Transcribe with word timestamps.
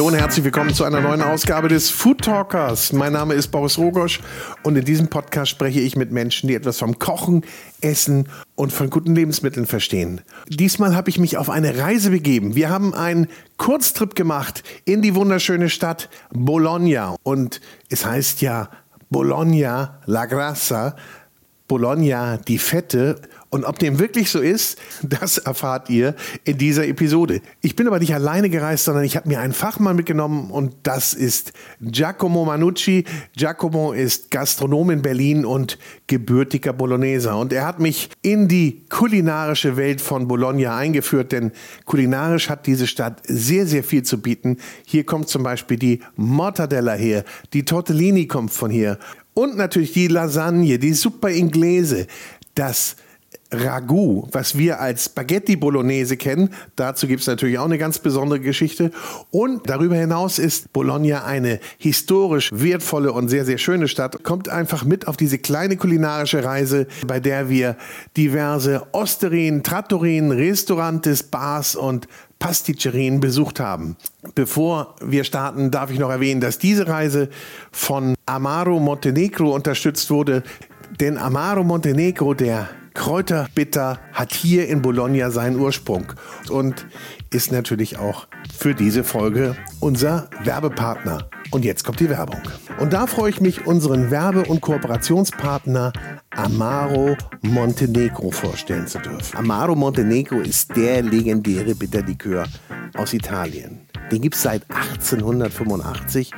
Hallo 0.00 0.08
und 0.08 0.14
herzlich 0.14 0.46
willkommen 0.46 0.72
zu 0.72 0.84
einer 0.84 1.02
neuen 1.02 1.20
Ausgabe 1.20 1.68
des 1.68 1.90
Food 1.90 2.22
Talkers. 2.22 2.94
Mein 2.94 3.12
Name 3.12 3.34
ist 3.34 3.48
Boris 3.48 3.76
Rogosch 3.76 4.20
und 4.62 4.74
in 4.74 4.86
diesem 4.86 5.08
Podcast 5.08 5.50
spreche 5.50 5.80
ich 5.80 5.94
mit 5.94 6.10
Menschen, 6.10 6.48
die 6.48 6.54
etwas 6.54 6.78
vom 6.78 6.98
Kochen, 6.98 7.44
Essen 7.82 8.26
und 8.54 8.72
von 8.72 8.88
guten 8.88 9.14
Lebensmitteln 9.14 9.66
verstehen. 9.66 10.22
Diesmal 10.48 10.96
habe 10.96 11.10
ich 11.10 11.18
mich 11.18 11.36
auf 11.36 11.50
eine 11.50 11.76
Reise 11.76 12.08
begeben. 12.12 12.54
Wir 12.54 12.70
haben 12.70 12.94
einen 12.94 13.26
Kurztrip 13.58 14.14
gemacht 14.14 14.64
in 14.86 15.02
die 15.02 15.14
wunderschöne 15.14 15.68
Stadt 15.68 16.08
Bologna 16.32 17.16
und 17.22 17.60
es 17.90 18.06
heißt 18.06 18.40
ja 18.40 18.70
Bologna 19.10 20.00
la 20.06 20.24
Grassa, 20.24 20.96
Bologna 21.68 22.38
die 22.38 22.56
Fette 22.56 23.20
und 23.50 23.64
ob 23.64 23.80
dem 23.80 23.98
wirklich 23.98 24.30
so 24.30 24.38
ist, 24.38 24.78
das 25.02 25.38
erfahrt 25.38 25.90
ihr 25.90 26.14
in 26.44 26.56
dieser 26.56 26.86
Episode. 26.86 27.40
Ich 27.60 27.74
bin 27.74 27.88
aber 27.88 27.98
nicht 27.98 28.14
alleine 28.14 28.48
gereist, 28.48 28.84
sondern 28.84 29.02
ich 29.02 29.16
habe 29.16 29.28
mir 29.28 29.40
einen 29.40 29.52
Fachmann 29.52 29.96
mitgenommen 29.96 30.52
und 30.52 30.74
das 30.84 31.14
ist 31.14 31.52
Giacomo 31.80 32.44
Manucci. 32.44 33.04
Giacomo 33.36 33.92
ist 33.92 34.30
Gastronom 34.30 34.90
in 34.90 35.02
Berlin 35.02 35.44
und 35.44 35.78
gebürtiger 36.06 36.72
Bologneser. 36.72 37.36
Und 37.36 37.52
er 37.52 37.66
hat 37.66 37.80
mich 37.80 38.10
in 38.22 38.46
die 38.46 38.84
kulinarische 38.88 39.76
Welt 39.76 40.00
von 40.00 40.28
Bologna 40.28 40.76
eingeführt, 40.76 41.32
denn 41.32 41.50
kulinarisch 41.86 42.48
hat 42.48 42.68
diese 42.68 42.86
Stadt 42.86 43.20
sehr, 43.26 43.66
sehr 43.66 43.82
viel 43.82 44.04
zu 44.04 44.22
bieten. 44.22 44.58
Hier 44.86 45.04
kommt 45.04 45.28
zum 45.28 45.42
Beispiel 45.42 45.76
die 45.76 46.00
Mortadella 46.14 46.92
her, 46.92 47.24
die 47.52 47.64
Tortellini 47.64 48.28
kommt 48.28 48.52
von 48.52 48.70
hier 48.70 48.98
und 49.34 49.56
natürlich 49.56 49.92
die 49.92 50.06
Lasagne, 50.06 50.78
die 50.78 50.92
Super 50.92 51.30
Inglese, 51.30 52.06
das 52.54 52.96
Ragout, 53.52 54.28
was 54.32 54.56
wir 54.56 54.80
als 54.80 55.06
Spaghetti 55.06 55.56
Bolognese 55.56 56.16
kennen. 56.16 56.50
Dazu 56.76 57.06
gibt 57.06 57.22
es 57.22 57.26
natürlich 57.26 57.58
auch 57.58 57.64
eine 57.64 57.78
ganz 57.78 57.98
besondere 57.98 58.40
Geschichte. 58.40 58.90
Und 59.30 59.68
darüber 59.68 59.96
hinaus 59.96 60.38
ist 60.38 60.72
Bologna 60.72 61.24
eine 61.24 61.60
historisch 61.78 62.50
wertvolle 62.52 63.12
und 63.12 63.28
sehr, 63.28 63.44
sehr 63.44 63.58
schöne 63.58 63.88
Stadt. 63.88 64.22
Kommt 64.22 64.48
einfach 64.48 64.84
mit 64.84 65.08
auf 65.08 65.16
diese 65.16 65.38
kleine 65.38 65.76
kulinarische 65.76 66.44
Reise, 66.44 66.86
bei 67.06 67.20
der 67.20 67.48
wir 67.48 67.76
diverse 68.16 68.86
Osterien, 68.92 69.62
Trattorien, 69.62 70.30
Restaurantes, 70.30 71.24
Bars 71.24 71.74
und 71.74 72.06
Pasticcerien 72.38 73.20
besucht 73.20 73.60
haben. 73.60 73.96
Bevor 74.34 74.94
wir 75.04 75.24
starten, 75.24 75.70
darf 75.70 75.90
ich 75.90 75.98
noch 75.98 76.10
erwähnen, 76.10 76.40
dass 76.40 76.58
diese 76.58 76.88
Reise 76.88 77.28
von 77.70 78.14
Amaro 78.26 78.80
Montenegro 78.80 79.54
unterstützt 79.54 80.10
wurde. 80.10 80.42
Denn 81.00 81.18
Amaro 81.18 81.62
Montenegro, 81.62 82.34
der 82.34 82.68
Kräuterbitter 83.00 83.98
hat 84.12 84.34
hier 84.34 84.68
in 84.68 84.82
Bologna 84.82 85.30
seinen 85.30 85.58
Ursprung 85.58 86.12
und 86.50 86.86
ist 87.30 87.50
natürlich 87.50 87.96
auch 87.96 88.26
für 88.54 88.74
diese 88.74 89.04
Folge 89.04 89.56
unser 89.80 90.28
Werbepartner. 90.44 91.30
Und 91.50 91.64
jetzt 91.64 91.82
kommt 91.82 92.00
die 92.00 92.10
Werbung. 92.10 92.42
Und 92.78 92.92
da 92.92 93.06
freue 93.06 93.30
ich 93.30 93.40
mich, 93.40 93.66
unseren 93.66 94.10
Werbe- 94.10 94.44
und 94.44 94.60
Kooperationspartner 94.60 95.94
Amaro 96.28 97.16
Montenegro 97.40 98.30
vorstellen 98.32 98.86
zu 98.86 98.98
dürfen. 98.98 99.34
Amaro 99.34 99.74
Montenegro 99.74 100.40
ist 100.40 100.76
der 100.76 101.00
legendäre 101.00 101.74
Bitterlikör 101.74 102.46
aus 102.98 103.14
Italien. 103.14 103.80
Den 104.12 104.20
gibt 104.20 104.34
es 104.34 104.42
seit 104.42 104.62
1885 104.68 106.32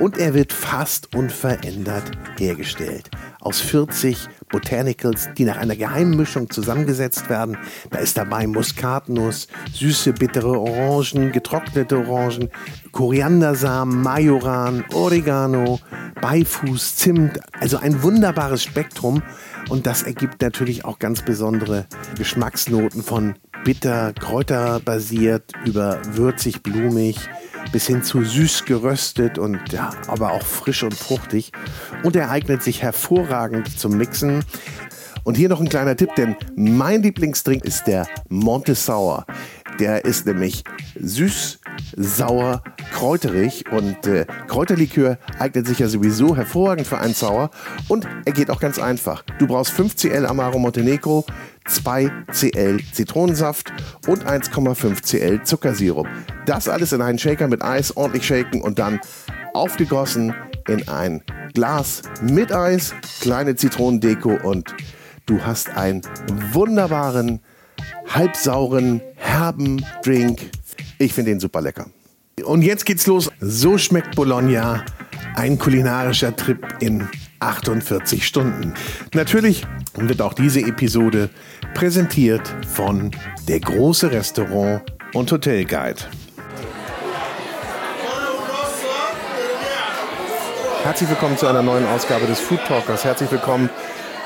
und 0.00 0.18
er 0.18 0.34
wird 0.34 0.52
fast 0.52 1.14
unverändert 1.14 2.10
hergestellt. 2.38 3.08
Aus 3.40 3.60
40 3.60 4.28
Botanicals, 4.48 5.28
die 5.36 5.44
nach 5.44 5.56
einer 5.56 5.76
geheimen 5.76 6.16
Mischung 6.16 6.50
zusammengesetzt 6.50 7.28
werden. 7.28 7.56
Da 7.90 7.98
ist 7.98 8.16
dabei 8.16 8.46
Muskatnuss, 8.46 9.48
süße, 9.72 10.12
bittere 10.12 10.58
Orangen, 10.58 11.32
getrocknete 11.32 11.98
Orangen, 11.98 12.50
Koriandersamen, 12.92 14.02
Majoran, 14.02 14.84
Oregano, 14.92 15.80
Beifuß, 16.20 16.96
Zimt. 16.96 17.40
Also 17.60 17.78
ein 17.78 18.02
wunderbares 18.02 18.62
Spektrum. 18.62 19.22
Und 19.68 19.86
das 19.86 20.02
ergibt 20.02 20.40
natürlich 20.40 20.84
auch 20.84 20.98
ganz 20.98 21.22
besondere 21.22 21.86
Geschmacksnoten 22.16 23.02
von 23.02 23.34
bitter, 23.64 24.12
kräuterbasiert 24.12 25.52
über 25.64 26.00
würzig, 26.14 26.62
blumig 26.62 27.18
bis 27.72 27.86
hin 27.86 28.02
zu 28.02 28.24
süß 28.24 28.64
geröstet 28.64 29.38
und 29.38 29.60
ja, 29.72 29.90
aber 30.06 30.32
auch 30.32 30.42
frisch 30.42 30.82
und 30.82 30.94
fruchtig. 30.94 31.52
Und 32.02 32.16
er 32.16 32.30
eignet 32.30 32.62
sich 32.62 32.82
hervorragend 32.82 33.78
zum 33.78 33.96
Mixen. 33.96 34.44
Und 35.24 35.36
hier 35.36 35.48
noch 35.50 35.60
ein 35.60 35.68
kleiner 35.68 35.96
Tipp, 35.96 36.14
denn 36.16 36.36
mein 36.56 37.02
Lieblingsdrink 37.02 37.64
ist 37.64 37.86
der 37.86 38.06
Monte 38.28 38.74
Sour. 38.74 39.26
Der 39.78 40.04
ist 40.04 40.26
nämlich 40.26 40.64
süß, 40.98 41.60
sauer, 41.96 42.62
kräuterig 42.92 43.70
und 43.70 44.06
äh, 44.06 44.26
Kräuterlikör 44.48 45.18
eignet 45.38 45.66
sich 45.66 45.78
ja 45.78 45.88
sowieso 45.88 46.34
hervorragend 46.34 46.86
für 46.86 46.98
einen 46.98 47.14
Sauer 47.14 47.50
und 47.88 48.08
er 48.24 48.32
geht 48.32 48.50
auch 48.50 48.58
ganz 48.58 48.78
einfach. 48.78 49.22
Du 49.38 49.46
brauchst 49.46 49.72
5 49.72 49.94
Cl 49.94 50.26
Amaro 50.26 50.58
Montenegro, 50.58 51.24
2 51.68 52.10
Cl 52.32 52.80
Zitronensaft 52.92 53.72
und 54.06 54.26
1,5 54.26 55.02
Cl 55.02 55.42
Zuckersirup. 55.44 56.08
Das 56.46 56.68
alles 56.68 56.92
in 56.92 57.02
einen 57.02 57.18
Shaker 57.18 57.48
mit 57.48 57.62
Eis 57.62 57.96
ordentlich 57.96 58.26
shaken 58.26 58.62
und 58.62 58.78
dann 58.78 59.00
aufgegossen 59.54 60.34
in 60.68 60.88
ein 60.88 61.22
Glas 61.54 62.02
mit 62.22 62.52
Eis, 62.52 62.94
kleine 63.20 63.56
Zitronendeko 63.56 64.38
und 64.42 64.74
du 65.26 65.40
hast 65.44 65.70
einen 65.70 66.02
wunderbaren, 66.52 67.40
halbsauren, 68.08 69.00
herben 69.16 69.84
Drink. 70.02 70.50
Ich 70.98 71.14
finde 71.14 71.32
den 71.32 71.40
super 71.40 71.60
lecker. 71.60 71.86
Und 72.44 72.62
jetzt 72.62 72.86
geht's 72.86 73.06
los. 73.06 73.30
So 73.40 73.78
schmeckt 73.78 74.14
Bologna. 74.14 74.84
Ein 75.34 75.58
kulinarischer 75.58 76.34
Trip 76.34 76.66
in 76.80 77.08
48 77.40 78.26
Stunden. 78.26 78.74
Natürlich 79.14 79.66
wird 79.94 80.20
auch 80.22 80.34
diese 80.34 80.60
Episode 80.60 81.30
präsentiert 81.74 82.42
von 82.66 83.10
der 83.46 83.60
große 83.60 84.10
Restaurant 84.10 84.82
und 85.14 85.30
Hotel 85.30 85.64
Guide. 85.64 86.00
Herzlich 90.84 91.10
willkommen 91.10 91.36
zu 91.36 91.46
einer 91.46 91.62
neuen 91.62 91.86
Ausgabe 91.86 92.26
des 92.26 92.40
Food 92.40 92.60
Talkers. 92.66 93.04
Herzlich 93.04 93.30
willkommen 93.30 93.68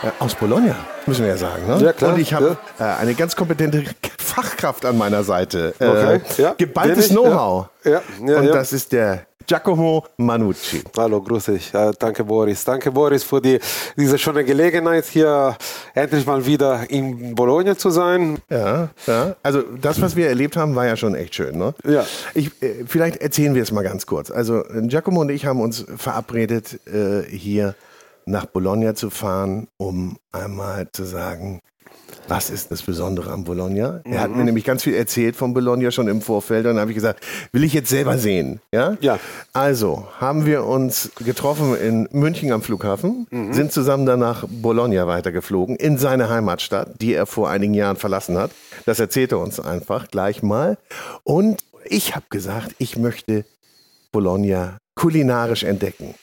äh, 0.03 0.11
aus 0.21 0.35
Bologna, 0.35 0.77
müssen 1.07 1.23
wir 1.23 1.31
ja 1.31 1.37
sagen. 1.37 1.67
Ne? 1.67 1.83
Ja, 1.83 1.93
klar. 1.93 2.15
Und 2.15 2.21
ich 2.21 2.33
habe 2.35 2.57
ja. 2.79 2.95
äh, 2.97 3.01
eine 3.01 3.15
ganz 3.15 3.35
kompetente 3.35 3.85
Fachkraft 4.19 4.85
an 4.85 4.97
meiner 4.97 5.25
Seite. 5.25 5.75
Okay. 5.79 6.21
Äh, 6.39 6.43
Ja. 6.43 6.55
Geballtes? 6.57 7.09
Know-how. 7.09 7.67
Ja. 7.85 8.01
Und 8.21 8.47
das 8.49 8.73
ist 8.73 8.93
der 8.93 9.27
Giacomo 9.47 10.07
Manucci. 10.17 10.83
Hallo, 10.97 11.21
grüß 11.21 11.47
dich. 11.47 11.73
Danke, 11.99 12.25
Boris. 12.25 12.65
Danke, 12.65 12.91
Boris, 12.91 13.23
für 13.23 13.41
die, 13.41 13.59
diese 13.97 14.19
schöne 14.19 14.45
Gelegenheit, 14.45 15.05
hier 15.07 15.57
endlich 15.95 16.27
mal 16.27 16.45
wieder 16.45 16.89
in 16.91 17.35
Bologna 17.35 17.77
zu 17.77 17.91
sein. 17.91 18.39
Ja, 18.51 18.91
ja. 19.07 19.37
Also 19.43 19.63
das, 19.81 20.01
was 20.01 20.17
wir 20.17 20.29
erlebt 20.29 20.57
haben, 20.57 20.75
war 20.75 20.87
ja 20.87 20.97
schon 20.97 21.15
echt 21.15 21.35
schön. 21.35 21.59
Ne? 21.59 21.75
Ja. 21.85 22.05
Ich, 22.35 22.51
äh, 22.63 22.85
vielleicht 22.87 23.17
erzählen 23.17 23.55
wir 23.55 23.63
es 23.63 23.73
mal 23.73 23.83
ganz 23.83 24.07
kurz. 24.07 24.31
Also 24.31 24.63
Giacomo 24.83 25.21
und 25.21 25.31
ich 25.31 25.47
haben 25.47 25.61
uns 25.61 25.85
verabredet, 25.97 26.81
äh, 26.87 27.23
hier 27.29 27.75
nach 28.25 28.47
Bologna 28.47 28.95
zu 28.95 29.11
fahren, 29.11 29.69
um 29.77 30.17
einmal 30.31 30.89
zu 30.93 31.05
sagen, 31.05 31.61
was 32.29 32.51
ist 32.51 32.71
das 32.71 32.83
Besondere 32.83 33.31
am 33.31 33.45
Bologna? 33.45 34.01
Er 34.05 34.21
hat 34.21 34.35
mir 34.35 34.45
nämlich 34.45 34.65
ganz 34.65 34.83
viel 34.83 34.95
erzählt 34.95 35.37
von 35.37 35.55
Bologna 35.55 35.91
schon 35.91 36.09
im 36.09 36.21
Vorfeld. 36.21 36.67
Und 36.67 36.75
dann 36.75 36.81
habe 36.81 36.91
ich 36.91 36.95
gesagt, 36.95 37.23
will 37.53 37.65
ich 37.65 37.73
jetzt 37.73 37.91
selber 37.91 38.19
sehen. 38.19 38.61
Ja? 38.73 38.97
Ja. 39.01 39.19
Also 39.53 40.07
haben 40.21 40.47
wir 40.47 40.65
uns 40.65 41.11
getroffen 41.25 41.77
in 41.77 42.09
München 42.13 42.53
am 42.53 42.63
Flughafen, 42.63 43.27
sind 43.51 43.73
zusammen 43.73 44.07
dann 44.07 44.21
nach 44.21 44.45
Bologna 44.49 45.07
weitergeflogen, 45.07 45.77
in 45.77 45.99
seine 45.99 46.29
Heimatstadt, 46.29 47.01
die 47.01 47.15
er 47.15 47.27
vor 47.27 47.51
einigen 47.51 47.75
Jahren 47.75 47.97
verlassen 47.97 48.39
hat. 48.39 48.51
Das 48.87 49.01
erzählt 49.01 49.33
er 49.33 49.39
uns 49.39 49.61
einfach 49.61 50.09
gleich 50.09 50.43
mal. 50.43 50.79
Und 51.25 51.63
ich 51.85 52.15
habe 52.15 52.27
gesagt, 52.31 52.75
ich 52.79 52.97
möchte 52.97 53.45
Bologna 54.13 54.79
kulinarisch 54.95 55.65
entdecken. 55.65 56.15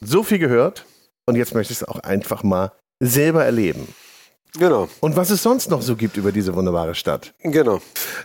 So 0.00 0.22
viel 0.22 0.38
gehört 0.38 0.84
und 1.26 1.36
jetzt 1.36 1.54
möchte 1.54 1.72
ich 1.72 1.80
es 1.80 1.88
auch 1.88 2.00
einfach 2.00 2.42
mal 2.42 2.72
selber 3.00 3.44
erleben. 3.44 3.88
Genau, 4.58 4.88
Und 5.00 5.16
was 5.16 5.30
es 5.30 5.42
sonst 5.42 5.68
noch 5.70 5.82
so 5.82 5.96
gibt 5.96 6.16
über 6.16 6.30
diese 6.30 6.54
wunderbare 6.54 6.94
Stadt. 6.94 7.32
genau. 7.42 7.80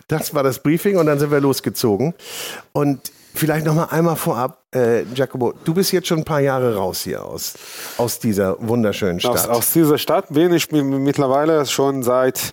Das 0.06 0.32
war 0.32 0.44
das 0.44 0.60
Briefing 0.60 0.96
und 0.96 1.06
dann 1.06 1.18
sind 1.18 1.32
wir 1.32 1.40
losgezogen. 1.40 2.14
Und 2.72 3.10
vielleicht 3.34 3.66
noch 3.66 3.74
mal 3.74 3.86
einmal 3.90 4.14
vorab, 4.16 4.58
äh, 4.72 5.02
Giacomo, 5.14 5.52
du 5.64 5.74
bist 5.74 5.90
jetzt 5.92 6.06
schon 6.06 6.18
ein 6.18 6.24
paar 6.24 6.38
Jahre 6.40 6.76
raus 6.76 7.00
hier 7.02 7.24
aus, 7.24 7.54
aus 7.96 8.20
dieser 8.20 8.56
wunderschönen 8.60 9.18
Stadt. 9.18 9.32
Aus, 9.32 9.48
aus 9.48 9.70
dieser 9.72 9.98
Stadt 9.98 10.26
bin 10.30 10.52
ich 10.52 10.70
mi- 10.70 10.82
mittlerweile 10.84 11.66
schon 11.66 12.04
seit 12.04 12.52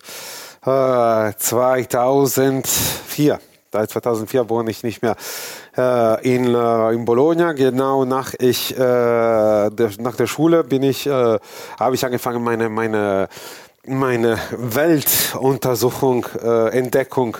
äh, 0.66 1.32
2004. 1.36 3.38
Seit 3.70 3.90
2004 3.90 4.48
wohne 4.48 4.70
ich 4.70 4.82
nicht 4.82 5.02
mehr 5.02 5.14
äh, 5.76 6.34
in, 6.34 6.54
äh, 6.54 6.92
in 6.94 7.04
Bologna. 7.04 7.52
Genau 7.52 8.06
nach, 8.06 8.32
ich, 8.38 8.72
äh, 8.72 8.76
der, 8.78 9.90
nach 10.00 10.16
der 10.16 10.26
Schule 10.26 10.64
bin 10.64 10.82
ich, 10.82 11.06
äh, 11.06 11.38
habe 11.78 11.94
ich 11.94 12.02
angefangen, 12.04 12.42
meine, 12.42 12.70
meine, 12.70 13.28
meine 13.88 14.38
Weltuntersuchung, 14.50 16.26
äh, 16.42 16.78
Entdeckung 16.78 17.36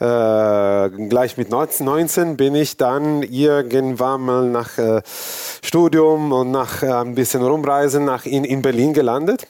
äh, 0.00 0.88
gleich 1.08 1.36
mit 1.36 1.50
19 1.50 2.36
bin 2.36 2.54
ich 2.54 2.76
dann 2.76 3.22
irgendwann 3.22 4.20
mal 4.20 4.48
nach 4.48 4.78
äh, 4.78 5.02
Studium 5.62 6.32
und 6.32 6.52
nach 6.52 6.82
äh, 6.82 6.92
ein 6.92 7.14
bisschen 7.14 7.42
Rumreisen 7.42 8.04
nach 8.04 8.24
in, 8.24 8.44
in 8.44 8.62
Berlin 8.62 8.92
gelandet. 8.92 9.46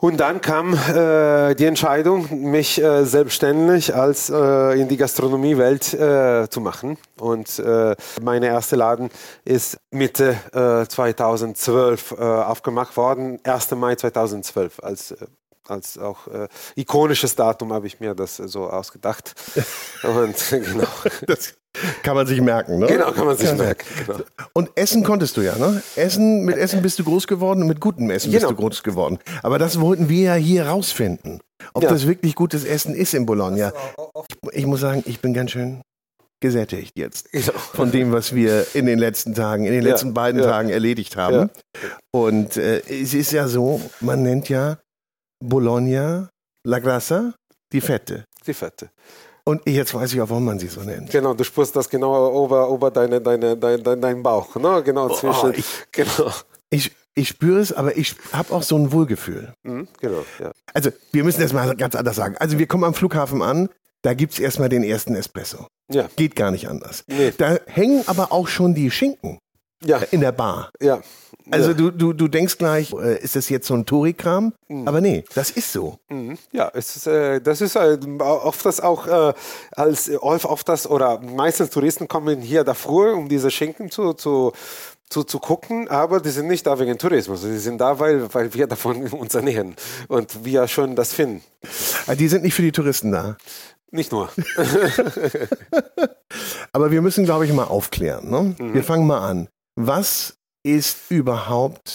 Und 0.00 0.20
dann 0.20 0.40
kam 0.40 0.74
äh, 0.74 1.56
die 1.56 1.64
Entscheidung, 1.64 2.28
mich 2.30 2.80
äh, 2.80 3.04
selbstständig 3.04 3.96
als 3.96 4.30
äh, 4.30 4.80
in 4.80 4.86
die 4.86 4.96
Gastronomiewelt 4.96 5.92
äh, 5.92 6.48
zu 6.48 6.60
machen. 6.60 6.98
Und 7.18 7.58
äh, 7.58 7.96
mein 8.22 8.44
erster 8.44 8.76
Laden 8.76 9.10
ist 9.44 9.80
Mitte 9.90 10.36
äh, 10.52 10.86
2012 10.88 12.12
äh, 12.12 12.22
aufgemacht 12.22 12.96
worden, 12.96 13.40
1. 13.42 13.72
Mai 13.72 13.96
2012 13.96 14.78
als 14.84 15.10
äh, 15.10 15.26
als 15.68 15.98
auch 15.98 16.26
äh, 16.28 16.48
ikonisches 16.76 17.34
Datum 17.34 17.72
habe 17.72 17.86
ich 17.86 18.00
mir 18.00 18.14
das 18.14 18.36
so 18.36 18.68
ausgedacht. 18.68 19.34
Und 20.02 20.34
genau. 20.50 20.86
Das 21.26 21.54
kann 22.02 22.16
man 22.16 22.26
sich 22.26 22.40
merken, 22.40 22.78
ne? 22.78 22.86
Genau, 22.86 23.12
kann 23.12 23.26
man 23.26 23.36
sich 23.36 23.52
merken. 23.54 23.86
Genau. 24.06 24.20
Und 24.54 24.70
Essen 24.74 25.04
konntest 25.04 25.36
du 25.36 25.42
ja, 25.42 25.56
ne? 25.56 25.82
Essen, 25.96 26.44
mit 26.44 26.56
Essen 26.56 26.82
bist 26.82 26.98
du 26.98 27.04
groß 27.04 27.26
geworden 27.26 27.62
und 27.62 27.68
mit 27.68 27.80
gutem 27.80 28.10
Essen 28.10 28.32
Genau. 28.32 28.48
bist 28.48 28.58
du 28.58 28.62
groß 28.62 28.82
geworden. 28.82 29.18
Aber 29.42 29.58
das 29.58 29.80
wollten 29.80 30.08
wir 30.08 30.22
ja 30.22 30.34
hier 30.34 30.66
rausfinden. 30.66 31.40
Ob 31.74 31.82
Ja. 31.82 31.90
das 31.90 32.06
wirklich 32.06 32.34
gutes 32.34 32.64
Essen 32.64 32.94
ist 32.94 33.14
in 33.14 33.26
Bologna. 33.26 33.72
Ich 34.52 34.66
muss 34.66 34.80
sagen, 34.80 35.02
ich 35.06 35.20
bin 35.20 35.34
ganz 35.34 35.50
schön 35.52 35.82
gesättigt 36.40 36.92
jetzt 36.96 37.30
Genau. 37.32 37.52
von 37.52 37.90
dem, 37.90 38.12
was 38.12 38.34
wir 38.34 38.64
in 38.74 38.86
den 38.86 38.98
letzten 38.98 39.34
Tagen, 39.34 39.64
in 39.64 39.72
den 39.72 39.82
Ja, 39.84 39.90
letzten 39.90 40.14
beiden 40.14 40.40
ja. 40.40 40.46
Tagen 40.48 40.70
erledigt 40.70 41.16
haben. 41.16 41.50
Und 42.12 42.56
äh, 42.56 42.78
es 42.88 43.12
ist 43.12 43.32
ja 43.32 43.48
so, 43.48 43.80
man 44.00 44.22
nennt 44.22 44.48
ja 44.48 44.78
Bologna 45.40 46.28
la 46.64 46.78
Grassa 46.78 47.34
die 47.72 47.80
Fette. 47.80 48.24
Die 48.46 48.54
Fette. 48.54 48.90
Und 49.44 49.62
jetzt 49.66 49.94
weiß 49.94 50.12
ich 50.12 50.20
auch, 50.20 50.28
warum 50.30 50.44
man 50.44 50.58
sie 50.58 50.66
so 50.68 50.82
nennt. 50.82 51.10
Genau, 51.10 51.32
du 51.34 51.42
spürst 51.44 51.74
das 51.74 51.88
genau 51.88 52.44
über, 52.44 52.68
über 52.68 52.90
deine, 52.90 53.20
deine, 53.20 53.56
dein, 53.56 53.82
dein, 53.82 54.00
dein 54.00 54.22
Bauch, 54.22 54.54
ne? 54.56 54.82
Genau 54.82 55.08
zwischen. 55.08 55.54
ich- 55.54 55.86
genau. 55.92 56.30
Ich, 56.70 56.92
ich 57.14 57.28
spüre 57.28 57.60
es, 57.60 57.72
aber 57.72 57.96
ich 57.96 58.14
habe 58.32 58.52
auch 58.54 58.62
so 58.62 58.76
ein 58.76 58.92
Wohlgefühl. 58.92 59.54
Mhm, 59.62 59.88
genau, 60.00 60.22
ja. 60.38 60.52
Also, 60.74 60.90
wir 61.12 61.24
müssen 61.24 61.40
das 61.40 61.54
mal 61.54 61.74
ganz 61.76 61.94
anders 61.94 62.16
sagen. 62.16 62.36
Also, 62.38 62.58
wir 62.58 62.66
kommen 62.66 62.84
am 62.84 62.92
Flughafen 62.92 63.40
an, 63.40 63.70
da 64.02 64.12
gibt 64.12 64.34
es 64.34 64.38
erstmal 64.38 64.68
den 64.68 64.82
ersten 64.84 65.14
Espresso. 65.14 65.66
Ja, 65.90 66.08
Geht 66.16 66.36
gar 66.36 66.50
nicht 66.50 66.68
anders. 66.68 67.04
Nee. 67.06 67.32
Da 67.38 67.56
hängen 67.66 68.04
aber 68.06 68.32
auch 68.32 68.48
schon 68.48 68.74
die 68.74 68.90
Schinken 68.90 69.38
ja, 69.84 69.98
in 70.10 70.20
der 70.20 70.32
Bar. 70.32 70.70
ja. 70.80 71.00
Also, 71.50 71.70
ja. 71.70 71.74
du, 71.74 71.90
du, 71.90 72.12
du 72.12 72.28
denkst 72.28 72.58
gleich, 72.58 72.92
äh, 72.92 73.22
ist 73.22 73.34
das 73.34 73.48
jetzt 73.48 73.66
so 73.66 73.72
ein 73.72 73.86
Touri-Kram? 73.86 74.52
Aber 74.84 75.00
nee, 75.00 75.24
das 75.34 75.50
ist 75.50 75.72
so. 75.72 75.98
Mhm. 76.10 76.36
Ja, 76.52 76.70
es 76.74 76.96
ist, 76.96 77.06
äh, 77.06 77.40
das 77.40 77.62
ist 77.62 77.74
äh, 77.74 77.96
oft 78.18 78.66
das 78.66 78.80
auch 78.80 79.06
äh, 79.06 79.32
als 79.72 80.10
oft 80.10 80.44
oft 80.44 80.68
das 80.68 80.86
oder 80.86 81.20
meistens 81.20 81.70
Touristen 81.70 82.06
kommen 82.06 82.42
hier 82.42 82.64
davor, 82.64 83.14
um 83.14 83.30
diese 83.30 83.50
Schinken 83.50 83.90
zu, 83.90 84.12
zu 84.12 84.52
zu, 85.10 85.24
zu 85.24 85.38
gucken, 85.38 85.88
aber 85.88 86.20
die 86.20 86.30
sind 86.30 86.48
nicht 86.48 86.66
da 86.66 86.78
wegen 86.78 86.98
Tourismus. 86.98 87.42
Die 87.42 87.56
sind 87.56 87.78
da, 87.78 87.98
weil, 87.98 88.32
weil 88.34 88.52
wir 88.54 88.66
davon 88.66 89.06
uns 89.08 89.34
ernähren 89.34 89.74
und 90.08 90.44
wir 90.44 90.68
schon 90.68 90.96
das 90.96 91.14
finden. 91.14 91.42
Aber 92.06 92.16
die 92.16 92.28
sind 92.28 92.42
nicht 92.42 92.54
für 92.54 92.62
die 92.62 92.72
Touristen 92.72 93.12
da. 93.12 93.36
Nicht 93.90 94.12
nur. 94.12 94.28
Aber 96.72 96.90
wir 96.90 97.00
müssen, 97.00 97.24
glaube 97.24 97.46
ich, 97.46 97.52
mal 97.54 97.64
aufklären. 97.64 98.28
Ne? 98.28 98.54
Wir 98.58 98.84
fangen 98.84 99.06
mal 99.06 99.26
an. 99.26 99.48
Was 99.80 100.34
ist 100.64 100.96
überhaupt 101.08 101.94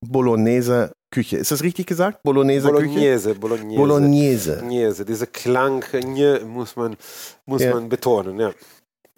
Bolognese 0.00 0.92
Küche? 1.10 1.36
Ist 1.36 1.50
das 1.50 1.64
richtig 1.64 1.88
gesagt? 1.88 2.22
Bolognese 2.22 2.68
Küche? 2.70 2.86
Bolognese, 2.86 3.34
Bolognese. 3.34 3.76
Bolognese. 3.76 4.56
Bolognese. 4.58 5.04
Diese 5.04 5.26
Klang 5.26 5.82
muss 6.46 6.76
man, 6.76 6.96
muss 7.44 7.62
Ja. 7.62 7.74
man 7.74 7.88
betonen. 7.88 8.38
Ja. 8.38 8.52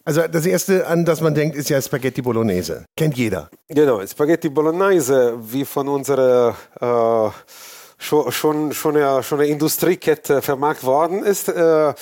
Also 0.06 0.22
das 0.28 0.46
erste, 0.46 0.86
an 0.86 1.04
das 1.04 1.20
man 1.20 1.34
denkt, 1.34 1.56
ist 1.56 1.68
ja 1.68 1.82
Spaghetti 1.82 2.22
Bolognese. 2.22 2.86
Kennt 2.96 3.18
jeder. 3.18 3.50
Genau, 3.68 4.06
Spaghetti 4.06 4.48
Bolognese, 4.48 5.34
wie 5.38 5.66
von 5.66 5.86
unserer 5.86 6.56
äh, 6.80 7.52
schon, 7.98 8.32
schon, 8.32 8.72
schon, 8.72 8.96
eine, 8.96 9.22
schon 9.22 9.40
eine 9.40 9.48
Industriekette 9.48 10.40
vermarktet 10.40 10.86
worden 10.86 11.22
ist, 11.22 11.50
äh, 11.50 11.92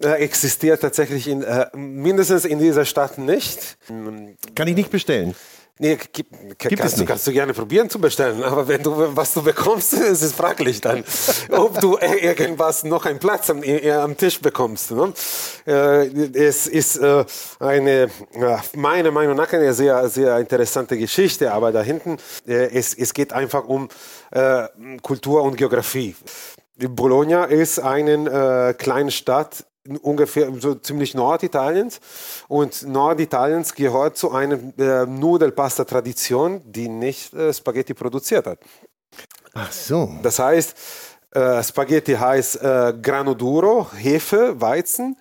existiert 0.00 0.80
tatsächlich 0.80 1.28
in, 1.28 1.42
äh, 1.42 1.66
mindestens 1.74 2.44
in 2.44 2.58
dieser 2.58 2.84
Stadt 2.84 3.18
nicht. 3.18 3.78
Kann 4.54 4.66
ich 4.66 4.76
nicht 4.76 4.90
bestellen. 4.90 5.34
Nee, 5.82 5.96
gibt, 5.96 6.30
Gibt 6.58 6.72
es 6.74 6.78
kannst, 6.78 6.96
du, 6.96 7.00
nicht. 7.00 7.08
kannst 7.08 7.26
du 7.26 7.32
gerne 7.32 7.54
probieren 7.54 7.88
zu 7.88 7.98
bestellen, 7.98 8.44
aber 8.44 8.68
wenn 8.68 8.82
du 8.82 9.16
was 9.16 9.32
du 9.32 9.42
bekommst, 9.42 9.94
ist 9.94 10.20
es 10.20 10.34
fraglich 10.34 10.82
dann, 10.82 11.02
ob 11.48 11.80
du 11.80 11.96
äh, 11.96 12.16
irgendwas 12.16 12.84
noch 12.84 13.06
einen 13.06 13.18
Platz 13.18 13.48
am, 13.48 13.62
äh, 13.62 13.90
am 13.90 14.14
Tisch 14.14 14.42
bekommst. 14.42 14.90
Ne? 14.90 15.14
Äh, 15.66 16.08
es 16.36 16.66
ist 16.66 16.98
äh, 16.98 17.24
eine, 17.60 18.10
meiner 18.76 19.10
Meinung 19.10 19.34
nach 19.36 19.50
eine 19.54 19.72
sehr, 19.72 20.06
sehr 20.10 20.36
interessante 20.38 20.98
Geschichte, 20.98 21.50
aber 21.50 21.72
da 21.72 21.80
hinten, 21.80 22.18
äh, 22.46 22.76
es, 22.76 22.92
es 22.92 23.14
geht 23.14 23.32
einfach 23.32 23.64
um 23.64 23.88
äh, 24.32 24.64
Kultur 25.00 25.42
und 25.44 25.56
Geografie. 25.56 26.14
Bologna 26.76 27.44
ist 27.44 27.78
eine 27.78 28.68
äh, 28.70 28.74
kleine 28.74 29.10
Stadt 29.10 29.64
ungefähr 30.02 30.52
so 30.58 30.74
ziemlich 30.74 31.14
Norditaliens 31.14 32.00
und 32.48 32.86
Norditaliens 32.86 33.74
gehört 33.74 34.16
zu 34.16 34.30
einer 34.30 34.58
äh, 34.78 35.06
Nudelpasta-Tradition, 35.06 36.62
die 36.64 36.88
nicht 36.88 37.32
äh, 37.32 37.52
Spaghetti 37.52 37.94
produziert 37.94 38.46
hat. 38.46 38.58
Ach 39.54 39.72
so. 39.72 40.12
Das 40.22 40.38
heißt, 40.38 40.76
äh, 41.32 41.62
Spaghetti 41.62 42.14
heißt 42.14 42.62
äh, 42.62 42.94
Grano 43.00 43.34
Duro, 43.34 43.86
Hefe, 43.96 44.60
Weizen, 44.60 45.16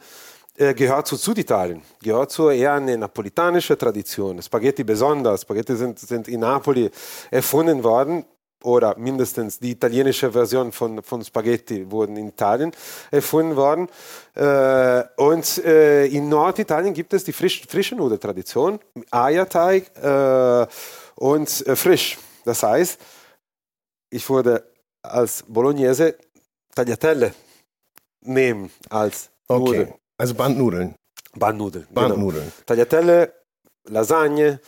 äh, 0.57 0.73
gehört 0.73 1.07
zu 1.07 1.15
Süditalien, 1.15 1.81
gehört 2.03 2.31
zu 2.31 2.49
eher 2.49 2.73
eine 2.73 2.97
napolitanische 2.97 3.77
Tradition. 3.77 4.41
Spaghetti 4.41 4.83
besonders, 4.83 5.41
Spaghetti 5.43 5.75
sind, 5.75 5.99
sind 5.99 6.27
in 6.27 6.41
Napoli 6.41 6.91
erfunden 7.31 7.83
worden 7.83 8.25
oder 8.63 8.97
mindestens 8.97 9.59
die 9.59 9.71
italienische 9.71 10.31
Version 10.31 10.71
von, 10.71 11.01
von 11.03 11.23
Spaghetti 11.23 11.89
wurden 11.89 12.17
in 12.17 12.29
Italien 12.29 12.71
erfunden 13.11 13.55
worden. 13.55 13.87
Äh, 14.35 15.03
und 15.21 15.63
äh, 15.63 16.05
in 16.07 16.29
Norditalien 16.29 16.93
gibt 16.93 17.13
es 17.13 17.23
die 17.23 17.33
frisch, 17.33 17.63
frische 17.67 17.95
Nudeltradition, 17.95 18.79
Eierteig 19.11 19.91
äh, 20.01 20.67
und 21.15 21.67
äh, 21.67 21.75
frisch. 21.75 22.17
Das 22.45 22.63
heißt, 22.63 22.99
ich 24.09 24.29
würde 24.29 24.63
als 25.01 25.43
Bolognese 25.47 26.15
Tagliatelle 26.75 27.33
nehmen 28.21 28.71
als 28.89 29.29
Okay. 29.49 29.63
Nudeln. 29.63 29.93
Also 30.17 30.35
Bandnudeln. 30.35 30.95
Bandnudeln. 31.33 31.87
Bandnudeln. 31.91 32.43
Genau. 32.43 32.65
Tagliatelle, 32.65 33.33
Lasagne 33.85 34.59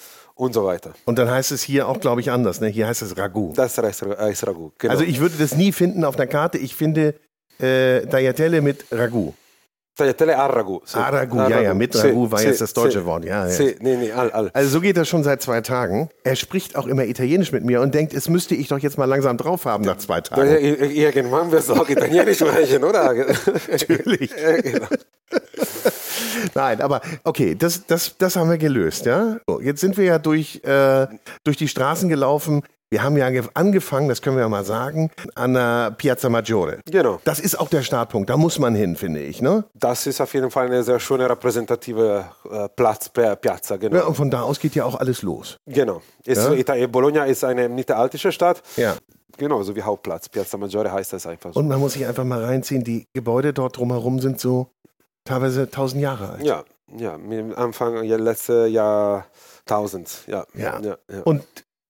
und 0.42 0.54
so 0.54 0.66
weiter. 0.66 0.94
Und 1.06 1.20
dann 1.20 1.30
heißt 1.30 1.52
es 1.52 1.62
hier 1.62 1.88
auch, 1.88 2.00
glaube 2.00 2.20
ich, 2.20 2.32
anders. 2.32 2.62
Ne? 2.62 2.68
Hier 2.68 2.88
heißt 2.88 3.04
es 3.04 3.16
Ragout. 3.16 3.54
Das 3.56 3.78
ist 3.78 4.02
ist 4.02 4.48
Ragout. 4.48 4.72
Genau. 4.80 4.92
Also 4.92 5.04
ich 5.04 5.20
würde 5.20 5.36
das 5.38 5.56
nie 5.56 5.72
finden 5.72 6.04
auf 6.04 6.16
einer 6.16 6.26
Karte. 6.26 6.58
Ich 6.58 6.76
finde 6.76 7.14
äh, 7.60 8.02
Tagliatelle 8.08 8.62
mit 8.62 8.86
Ragout. 8.92 9.36
Tagliatelle 9.96 10.38
al. 10.38 10.50
Ah, 10.52 11.10
Ragout, 11.10 11.40
Al 11.40 11.50
ja, 11.52 11.60
ja, 11.62 11.74
mit 11.74 11.94
Sì, 11.94 12.08
Ragout 12.08 12.32
war 12.32 12.40
sì, 12.40 12.48
jetzt 12.48 12.62
das 12.62 12.74
deutsche 12.74 13.00
sì. 13.00 13.06
Wort. 13.06 13.26
Ja, 13.26 13.48
ja. 13.48 13.60
Nee, 13.82 13.98
nee, 13.98 14.12
al, 14.12 14.32
al. 14.32 14.50
Also 14.54 14.70
so 14.70 14.80
geht 14.82 14.96
das 14.98 15.08
schon 15.10 15.24
seit 15.24 15.42
zwei 15.42 15.62
Tagen. 15.62 16.10
Er 16.24 16.36
spricht 16.36 16.76
auch 16.78 16.88
immer 16.88 17.04
Italienisch 17.06 17.52
mit 17.52 17.64
mir 17.66 17.82
und 17.82 17.94
denkt, 17.94 18.14
es 18.14 18.30
müsste 18.30 18.56
ich 18.56 18.70
doch 18.70 18.80
jetzt 18.80 18.98
mal 18.98 19.06
langsam 19.06 19.38
drauf 19.38 19.66
haben 19.66 19.84
nach 19.84 19.98
zwei 19.98 20.16
Ja, 20.16 20.22
Tagen. 20.22 20.50
ir- 20.50 20.80
Irgendwann 20.92 21.52
wirst 21.52 21.70
du 21.70 21.74
auch 21.74 21.90
Italienisch 21.90 22.38
sprechen, 22.40 22.84
oder? 22.84 23.14
Natürlich. 23.72 24.32
Ja, 24.32 24.62
genau. 24.62 24.88
Nein, 26.56 26.82
aber 26.82 27.02
okay, 27.24 27.56
das, 27.56 27.86
das, 27.86 28.16
das 28.18 28.36
haben 28.36 28.50
wir 28.50 28.58
gelöst, 28.58 29.06
ja. 29.06 29.38
So, 29.48 29.60
jetzt 29.62 29.82
sind 29.82 29.98
wir 29.98 30.06
ja 30.06 30.20
durch, 30.20 30.62
äh, 30.64 31.08
durch 31.44 31.58
die 31.58 31.68
Straßen 31.68 32.10
gelaufen. 32.10 32.62
Wir 32.94 33.04
haben 33.04 33.16
ja 33.16 33.30
ge- 33.30 33.44
angefangen, 33.54 34.10
das 34.10 34.22
können 34.22 34.36
wir 34.36 34.44
ja 34.44 34.50
mal 34.50 34.66
sagen, 34.66 35.12
an 35.36 35.54
der 35.54 35.92
Piazza 35.92 36.28
Maggiore. 36.28 36.80
Genau. 36.92 37.22
Das 37.24 37.40
ist 37.40 37.58
auch 37.58 37.70
der 37.70 37.84
Startpunkt, 37.84 38.30
da 38.30 38.36
muss 38.36 38.60
man 38.60 38.76
hin, 38.76 38.98
finde 38.98 39.22
ich, 39.22 39.42
ne? 39.42 39.64
Das 39.74 40.06
ist 40.08 40.20
auf 40.20 40.34
jeden 40.34 40.52
Fall 40.52 40.66
eine 40.66 40.84
sehr 40.84 41.00
schöne 41.00 41.30
repräsentative 41.30 42.26
äh, 42.52 42.68
Platz, 42.76 43.08
Pi- 43.08 43.34
Piazza, 43.38 43.78
genau. 43.78 43.96
Ja, 43.96 44.04
und 44.04 44.16
von 44.16 44.30
da 44.30 44.42
aus 44.42 44.60
geht 44.60 44.76
ja 44.76 44.84
auch 44.84 44.96
alles 44.96 45.22
los. 45.22 45.56
Genau. 45.66 46.02
Ist, 46.26 46.46
Ja? 46.50 46.88
Bologna 46.88 47.24
ist 47.24 47.46
eine 47.46 47.70
mittelalterliche 47.70 48.34
Stadt. 48.34 48.62
Ja. 48.76 48.96
Genau, 49.38 49.64
so 49.64 49.74
wie 49.74 49.82
Hauptplatz. 49.84 50.28
Piazza 50.28 50.58
Maggiore 50.58 50.92
heißt 50.92 51.14
das 51.14 51.26
einfach 51.26 51.54
so. 51.54 51.60
Und 51.62 51.70
man 51.70 51.80
muss 51.80 51.94
sich 51.94 52.06
einfach 52.06 52.26
mal 52.26 52.44
reinziehen, 52.44 52.84
die 52.84 53.08
Gebäude 53.14 53.54
dort 53.54 53.78
drumherum 53.78 54.20
sind 54.20 54.42
so 54.42 54.68
teilweise 55.24 55.72
tausend 55.72 56.02
Jahre 56.02 56.32
alt. 56.34 56.44
ja, 56.44 56.66
ja, 56.98 57.18
mit 57.18 57.40
dem 57.40 57.56
Anfang 57.56 58.04
ja, 58.04 58.18
letzte 58.18 58.68
Jahrtausend. 58.68 60.24
Ja, 60.28 60.46
Ja. 60.54 60.82
ja, 60.82 60.98
ja. 61.10 61.22
Und 61.24 61.44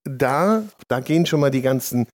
da, 0.04 0.64
da 0.88 1.00
gehen 1.00 1.26
schon 1.26 1.40
mal 1.40 1.52
die 1.52 1.62
ganzen 1.62 2.08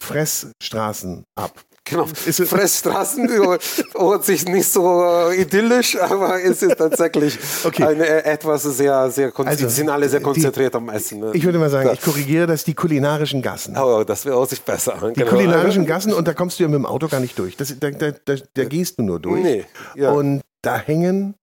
Fressstraßen 0.00 1.24
ab. 1.34 1.60
Genau, 1.84 2.06
Fressstraßen 2.06 3.28
hört 3.28 4.24
sich 4.24 4.46
nicht 4.46 4.68
so 4.68 5.02
äh, 5.02 5.40
idyllisch, 5.40 6.00
aber 6.00 6.40
es 6.40 6.62
ist 6.62 6.76
tatsächlich 6.76 7.36
okay. 7.64 7.82
eine, 7.82 8.06
äh, 8.06 8.30
etwas 8.30 8.62
sehr, 8.62 9.10
sehr, 9.10 9.32
also, 9.36 9.66
die 9.66 9.72
sind 9.72 9.88
alle 9.88 10.08
sehr 10.08 10.20
konzentriert 10.20 10.74
die, 10.74 10.76
am 10.76 10.88
Essen. 10.88 11.18
Ne? 11.18 11.30
Ich 11.34 11.44
würde 11.44 11.58
mal 11.58 11.68
sagen, 11.68 11.88
ja. 11.88 11.94
ich 11.94 12.00
korrigiere 12.00 12.46
das, 12.46 12.62
die 12.62 12.74
kulinarischen 12.74 13.42
Gassen. 13.42 13.76
Oh, 13.76 14.04
das 14.04 14.24
wäre 14.24 14.36
auch 14.36 14.46
sich 14.46 14.62
besser. 14.62 14.98
Die 15.10 15.14
genau. 15.14 15.30
kulinarischen 15.30 15.84
Gassen 15.84 16.12
und 16.12 16.28
da 16.28 16.34
kommst 16.34 16.60
du 16.60 16.62
ja 16.62 16.68
mit 16.68 16.76
dem 16.76 16.86
Auto 16.86 17.08
gar 17.08 17.18
nicht 17.18 17.36
durch. 17.36 17.56
Das, 17.56 17.74
da, 17.80 17.90
da, 17.90 18.12
da, 18.12 18.34
da 18.54 18.64
gehst 18.64 18.98
du 18.98 19.02
nur 19.02 19.18
durch. 19.18 19.42
Nee, 19.42 19.64
ja. 19.96 20.12
Und 20.12 20.42
da 20.62 20.78
hängen 20.78 21.34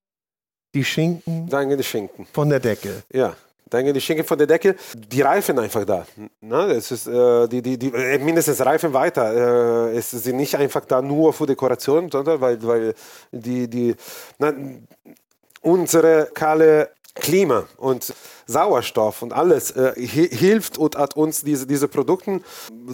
die 0.76 0.86
Schinken, 0.86 1.50
da 1.50 1.60
hängen 1.60 1.78
die 1.78 1.84
Schinken 1.84 2.26
von 2.32 2.50
der 2.50 2.62
Decke. 2.62 3.04
Ja. 3.12 3.36
Hängen 3.72 3.94
die 3.94 4.02
Schinken 4.02 4.26
von 4.26 4.38
der 4.38 4.48
Decke, 4.48 4.76
die 4.96 5.22
reifen 5.22 5.60
einfach 5.60 5.86
da. 5.86 6.06
Ne? 6.42 6.72
Es 6.72 6.92
ist, 6.92 7.08
äh, 7.08 7.48
die, 7.48 7.62
die, 7.62 7.78
die, 7.78 7.94
äh, 7.94 8.18
mindestens 8.20 8.64
reifen 8.66 8.94
weiter. 8.94 9.90
Äh, 9.92 9.98
es 9.98 10.12
sind 10.12 10.38
nicht 10.38 10.56
einfach 10.56 10.86
da 10.86 11.02
nur 11.02 11.34
für 11.34 11.46
Dekoration, 11.46 12.10
sondern 12.12 12.42
weil, 12.42 12.64
weil 12.64 12.94
die, 13.32 13.68
die, 13.68 13.96
na, 14.40 14.54
unsere 15.62 16.30
kahle 16.34 16.90
Klima 17.20 17.66
und 17.78 18.14
Sauerstoff 18.46 19.22
und 19.22 19.34
alles 19.34 19.72
äh, 19.72 19.94
hilft 19.98 20.78
und 20.78 20.96
hat 20.96 21.16
uns 21.16 21.44
diese, 21.44 21.68
diese 21.68 21.88
Produkte 21.88 22.42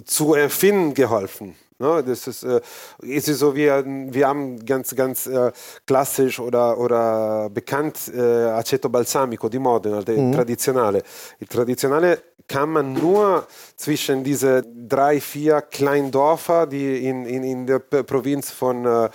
zu 0.04 0.34
erfinden 0.34 0.94
geholfen. 0.94 1.54
Ne? 1.78 2.04
Das 2.04 2.26
ist, 2.26 2.44
äh, 2.44 2.60
ist 3.02 3.26
so, 3.26 3.54
wir, 3.54 3.84
wir 3.84 4.28
haben 4.28 4.64
ganz, 4.64 4.94
ganz 4.94 5.26
äh, 5.26 5.50
klassisch 5.86 6.38
oder, 6.38 6.78
oder 6.78 7.50
bekannt 7.50 8.12
äh, 8.14 8.20
Aceto 8.20 8.88
Balsamico 8.88 9.48
di 9.48 9.58
Modena, 9.58 10.02
der 10.02 10.16
mhm. 10.16 10.32
traditionelle. 10.32 11.02
Die 11.40 11.46
traditionelle 11.46 12.22
kann 12.46 12.70
man 12.70 12.92
nur 12.92 13.46
zwischen 13.76 14.22
diese 14.22 14.62
drei, 14.62 15.20
vier 15.20 15.62
kleinen 15.62 16.10
Dörfer, 16.10 16.66
die 16.66 17.06
in, 17.08 17.24
in, 17.26 17.42
in 17.42 17.66
der 17.66 17.78
Provinz 17.78 18.50
von 18.50 18.84
äh, 18.84 19.08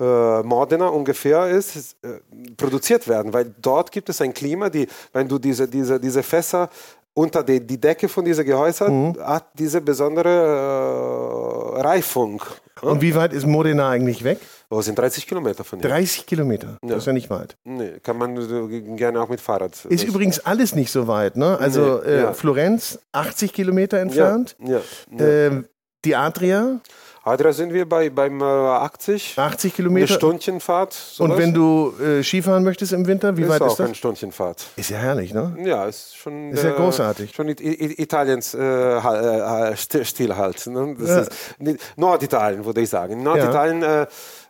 äh, 0.00 0.42
Modena 0.42 0.88
ungefähr 0.88 1.48
ist, 1.48 1.96
äh, 2.02 2.20
produziert 2.56 3.08
werden, 3.08 3.32
weil 3.32 3.52
dort 3.60 3.90
gibt 3.90 4.08
es 4.08 4.20
ein 4.20 4.32
Klima, 4.32 4.70
die, 4.70 4.86
wenn 5.12 5.26
du 5.26 5.38
diese, 5.38 5.66
diese, 5.66 5.98
diese 5.98 6.22
Fässer 6.22 6.70
unter 7.18 7.42
die, 7.42 7.66
die 7.66 7.80
Decke 7.80 8.08
von 8.08 8.24
diesen 8.24 8.44
Gehäusern 8.44 9.08
mhm. 9.08 9.18
hat 9.20 9.48
diese 9.54 9.80
besondere 9.80 11.76
äh, 11.76 11.80
Reifung. 11.80 12.40
Und 12.80 13.02
wie 13.02 13.12
weit 13.14 13.32
ist 13.32 13.44
Modena 13.44 13.90
eigentlich 13.90 14.22
weg? 14.22 14.38
Oh, 14.70 14.80
sind 14.82 14.96
30 14.96 15.26
Kilometer 15.26 15.64
von 15.64 15.80
hier. 15.80 15.88
30 15.88 16.26
Kilometer, 16.26 16.78
ja. 16.82 16.90
das 16.90 16.98
ist 16.98 17.06
ja 17.06 17.12
nicht 17.12 17.28
weit. 17.28 17.56
Nee, 17.64 17.98
kann 18.04 18.18
man 18.18 18.96
gerne 18.96 19.20
auch 19.20 19.28
mit 19.28 19.40
Fahrrad. 19.40 19.84
Ist 19.86 20.04
übrigens 20.04 20.38
alles 20.40 20.76
nicht 20.76 20.92
so 20.92 21.08
weit, 21.08 21.36
ne? 21.36 21.58
Also 21.58 22.00
nee, 22.04 22.10
äh, 22.10 22.20
ja. 22.22 22.32
Florenz 22.34 23.00
80 23.10 23.52
Kilometer 23.52 23.98
entfernt. 23.98 24.54
Ja, 24.64 24.80
ja, 25.18 25.26
äh, 25.26 25.62
die 26.04 26.14
Adria 26.14 26.80
Adria 27.28 27.52
sind 27.52 27.72
wir 27.72 27.88
bei, 27.88 28.10
beim 28.10 28.40
äh, 28.40 28.44
80. 28.44 29.38
80 29.38 29.74
Kilometer. 29.74 30.06
Eine 30.08 30.16
Stundchenfahrt. 30.16 30.92
Sowas. 30.92 31.30
Und 31.30 31.38
wenn 31.38 31.54
du 31.54 31.92
äh, 32.02 32.22
Skifahren 32.22 32.64
möchtest 32.64 32.92
im 32.92 33.06
Winter, 33.06 33.36
wie 33.36 33.42
ist 33.42 33.48
weit 33.48 33.60
ist 33.60 33.62
das? 33.62 33.72
Ist 33.74 33.80
auch 33.80 33.84
eine 33.84 33.94
Stundchenfahrt. 33.94 34.66
Ist 34.76 34.90
ja 34.90 34.98
herrlich, 34.98 35.32
ne? 35.32 35.56
Ja, 35.64 35.86
ist 35.86 36.16
schon. 36.16 36.50
Ist 36.52 36.64
ja 36.64 36.72
großartig. 36.72 37.34
Schon 37.34 37.48
Italiens 37.48 38.54
äh, 38.54 38.62
äh 38.62 39.76
Stil 39.76 40.36
halt. 40.36 40.66
Ne? 40.66 40.96
Ja. 41.00 41.74
Norditalien, 41.96 42.64
würde 42.64 42.80
ich 42.80 42.88
sagen. 42.88 43.22
Norditalien, 43.22 43.82
ja. 43.82 44.06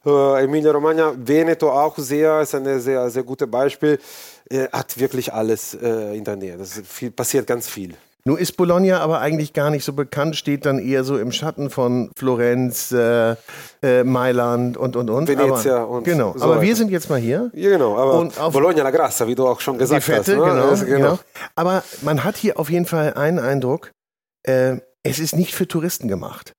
äh, 0.06 0.44
Emilia-Romagna, 0.44 1.14
Veneto 1.16 1.70
auch 1.70 1.96
sehr, 1.98 2.40
ist 2.40 2.54
ein 2.54 2.80
sehr, 2.80 3.10
sehr 3.10 3.22
gutes 3.22 3.50
Beispiel. 3.50 3.98
hat 4.72 4.98
wirklich 4.98 5.32
alles 5.32 5.74
äh, 5.74 6.16
in 6.16 6.24
der 6.24 6.36
Nähe. 6.36 6.56
Das 6.56 6.80
viel, 6.86 7.10
passiert 7.10 7.46
ganz 7.46 7.68
viel. 7.68 7.94
Nur 8.28 8.38
ist 8.38 8.58
Bologna 8.58 9.00
aber 9.00 9.20
eigentlich 9.20 9.54
gar 9.54 9.70
nicht 9.70 9.86
so 9.86 9.94
bekannt, 9.94 10.36
steht 10.36 10.66
dann 10.66 10.78
eher 10.78 11.02
so 11.02 11.16
im 11.16 11.32
Schatten 11.32 11.70
von 11.70 12.10
Florenz, 12.14 12.92
äh, 12.92 13.36
äh, 13.80 14.04
Mailand 14.04 14.76
und 14.76 14.96
und 14.96 15.08
und. 15.08 15.28
Venezia 15.28 15.78
aber, 15.78 15.88
und 15.88 16.04
genau. 16.04 16.34
So 16.36 16.44
aber 16.44 16.56
weiter. 16.56 16.62
wir 16.66 16.76
sind 16.76 16.90
jetzt 16.90 17.08
mal 17.08 17.18
hier. 17.18 17.50
Ja, 17.54 17.70
genau. 17.70 17.96
Aber 17.96 18.50
Bologna 18.50 18.82
la 18.82 18.90
Grassa, 18.90 19.26
wie 19.26 19.34
du 19.34 19.46
auch 19.46 19.60
schon 19.60 19.78
gesagt 19.78 20.02
die 20.06 20.12
Fette, 20.12 20.20
hast. 20.20 20.28
Ne? 20.28 20.34
Genau, 20.34 20.74
genau, 20.74 20.84
genau. 20.84 21.18
Aber 21.54 21.82
man 22.02 22.22
hat 22.22 22.36
hier 22.36 22.60
auf 22.60 22.68
jeden 22.68 22.84
Fall 22.84 23.14
einen 23.14 23.38
Eindruck. 23.38 23.92
Äh, 24.42 24.76
es 25.02 25.20
ist 25.20 25.34
nicht 25.34 25.54
für 25.54 25.66
Touristen 25.66 26.06
gemacht. 26.06 26.52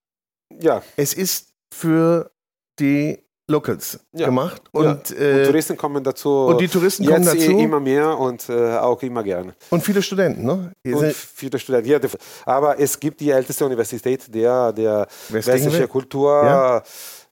Ja. 0.59 0.81
Es 0.97 1.13
ist 1.13 1.49
für 1.71 2.31
die 2.79 3.28
Locals 3.49 3.99
ja. 4.13 4.27
gemacht. 4.27 4.61
Und, 4.71 5.09
ja. 5.09 5.15
äh, 5.17 5.39
und, 5.39 5.45
Touristen 5.45 5.77
kommen 5.77 6.03
dazu. 6.03 6.29
Und 6.29 6.61
die 6.61 6.67
Touristen 6.67 7.05
kommen 7.05 7.25
dazu. 7.25 7.37
immer 7.37 7.79
mehr 7.79 8.17
und 8.17 8.47
äh, 8.47 8.77
auch 8.77 9.01
immer 9.01 9.23
gerne. 9.23 9.55
Und 9.69 9.83
viele 9.83 10.01
Studenten, 10.01 10.45
ne? 10.45 10.71
Und 10.85 11.13
viele 11.13 11.57
Studenten, 11.59 11.89
ja. 11.89 11.99
Aber 12.45 12.79
es 12.79 12.99
gibt 12.99 13.19
die 13.19 13.31
älteste 13.31 13.65
Universität 13.65 14.33
der, 14.33 14.71
der 14.71 15.07
westlichen 15.29 15.89
Kultur. 15.89 16.43
Ja 16.43 16.83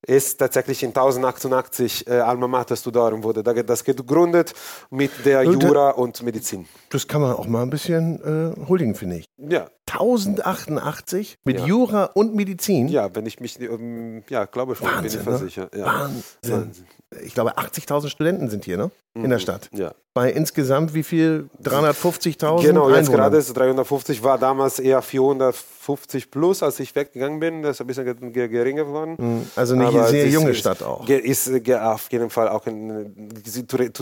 ist 0.06 0.38
tatsächlich 0.38 0.84
in 0.84 0.90
1088 0.90 2.08
äh, 2.08 2.20
Alma 2.20 2.48
Mater 2.48 2.76
Studorum 2.76 3.24
wurde 3.24 3.44
das 3.44 3.84
gegründet 3.84 4.54
mit 4.90 5.12
der 5.26 5.44
Jura 5.44 5.92
und 5.92 6.22
Medizin. 6.24 6.68
Das 6.90 7.08
kann 7.08 7.22
man 7.22 7.34
auch 7.34 7.48
mal 7.48 7.64
ein 7.64 7.70
bisschen 7.70 8.22
äh, 8.22 8.68
huldigen, 8.68 8.96
finde 8.96 9.18
ich. 9.18 9.26
Ja. 9.38 9.70
1088 9.90 11.38
mit 11.46 11.60
ja. 11.60 11.66
Jura 11.66 12.06
und 12.06 12.36
Medizin? 12.36 12.90
Ja, 12.90 13.16
wenn 13.16 13.26
ich 13.26 13.40
mich, 13.40 13.60
ähm, 13.62 14.24
ja, 14.30 14.46
glaube 14.46 14.76
schon, 14.76 14.88
Wahnsinn, 14.88 15.02
bin 15.04 15.12
ich 15.12 15.16
ne? 15.16 15.24
versichert. 15.24 15.76
Ja. 15.76 15.86
Wahnsinn. 15.86 16.24
Wahnsinn. 16.44 16.88
Ich 17.24 17.34
glaube, 17.34 17.58
80.000 17.58 18.10
Studenten 18.10 18.50
sind 18.50 18.66
hier, 18.66 18.78
ne? 18.78 18.92
In 19.16 19.30
der 19.30 19.40
mhm. 19.40 19.42
Stadt. 19.42 19.70
Ja 19.74 19.94
bei 20.18 20.32
insgesamt 20.32 20.96
wie 20.96 21.04
viel? 21.04 21.48
350.000? 21.64 22.64
Genau, 22.64 22.90
jetzt 22.90 23.12
gerade 23.12 23.38
ist 23.38 23.56
350, 23.56 24.24
war 24.24 24.40
damals 24.40 24.80
eher 24.80 25.04
450 25.04 26.32
plus, 26.32 26.64
als 26.64 26.80
ich 26.80 26.96
weggegangen 26.96 27.40
bin. 27.40 27.62
Das 27.62 27.76
ist 27.76 27.82
ein 27.82 27.88
bisschen 27.88 28.34
geringer 28.34 28.86
geworden. 28.86 29.16
Hm, 29.20 29.42
also 29.56 29.76
eine 29.76 29.86
Aber 29.86 30.08
sehr 30.08 30.28
junge 30.28 30.50
ist, 30.50 30.58
Stadt 30.58 30.82
auch. 30.82 31.08
Ist 31.08 31.52
auf 31.70 32.08
jeden 32.12 32.32
Fall 32.32 32.50
auch, 32.50 32.66
in, 32.66 33.14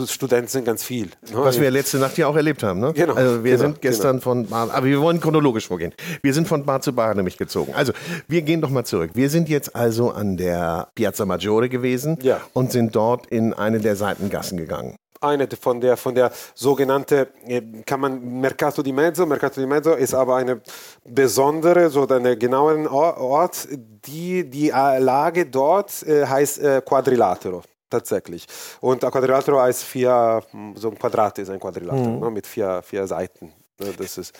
Studenten 0.06 0.48
sind 0.48 0.64
ganz 0.64 0.82
viel. 0.82 1.06
Ne? 1.06 1.10
Was 1.34 1.60
wir 1.60 1.70
letzte 1.70 1.98
Nacht 1.98 2.16
ja 2.16 2.28
auch 2.28 2.36
erlebt 2.36 2.62
haben. 2.62 2.80
Ne? 2.80 2.94
Genau. 2.94 3.12
Also 3.12 3.44
wir 3.44 3.50
genau, 3.52 3.64
sind 3.64 3.82
gestern 3.82 4.12
genau. 4.12 4.22
von 4.22 4.46
Bar, 4.46 4.70
aber 4.72 4.86
wir 4.86 5.02
wollen 5.02 5.20
chronologisch 5.20 5.66
vorgehen. 5.68 5.92
Wir 6.22 6.32
sind 6.32 6.48
von 6.48 6.64
Bar 6.64 6.80
zu 6.80 6.94
Bar 6.94 7.14
nämlich 7.14 7.36
gezogen. 7.36 7.74
Also 7.74 7.92
wir 8.26 8.40
gehen 8.40 8.62
doch 8.62 8.70
mal 8.70 8.84
zurück. 8.84 9.10
Wir 9.12 9.28
sind 9.28 9.50
jetzt 9.50 9.76
also 9.76 10.12
an 10.12 10.38
der 10.38 10.88
Piazza 10.94 11.26
Maggiore 11.26 11.68
gewesen 11.68 12.16
ja. 12.22 12.40
und 12.54 12.72
sind 12.72 12.96
dort 12.96 13.26
in 13.26 13.52
eine 13.52 13.80
der 13.80 13.96
Seitengassen 13.96 14.56
gegangen 14.56 14.96
eine 15.20 15.48
von 15.60 15.80
der, 15.80 15.96
von 15.96 16.14
der 16.14 16.30
sogenannten, 16.54 17.26
äh, 17.46 17.62
kann 17.84 18.00
man 18.00 18.40
Mercato 18.40 18.82
di 18.82 18.92
Mezzo, 18.92 19.26
Mercato 19.26 19.60
di 19.60 19.66
Mezzo 19.66 19.94
ist 19.94 20.14
aber 20.14 20.36
eine 20.36 20.60
besondere, 21.04 21.90
so 21.90 22.06
eine 22.06 22.36
genaueren 22.36 22.86
Ort, 22.86 23.68
die, 23.70 24.48
die 24.48 24.70
äh, 24.70 24.98
Lage 24.98 25.46
dort 25.46 26.02
äh, 26.02 26.26
heißt 26.26 26.60
Quadrilatero. 26.84 27.62
Tatsächlich. 27.88 28.46
Und 28.80 29.04
ein 29.04 29.10
Quadrilatero 29.10 29.60
heißt 29.60 29.84
vier, 29.84 30.42
hm, 30.50 30.74
so 30.76 30.90
ein 30.90 30.98
Quadrat 30.98 31.38
ist 31.38 31.50
ein 31.50 31.60
Quadrilatero, 31.60 32.10
mhm. 32.10 32.20
ne, 32.20 32.30
mit 32.30 32.46
vier, 32.46 32.82
vier 32.82 33.06
Seiten. 33.06 33.52
Ne, 33.78 33.92
das 33.96 34.18
ist, 34.18 34.34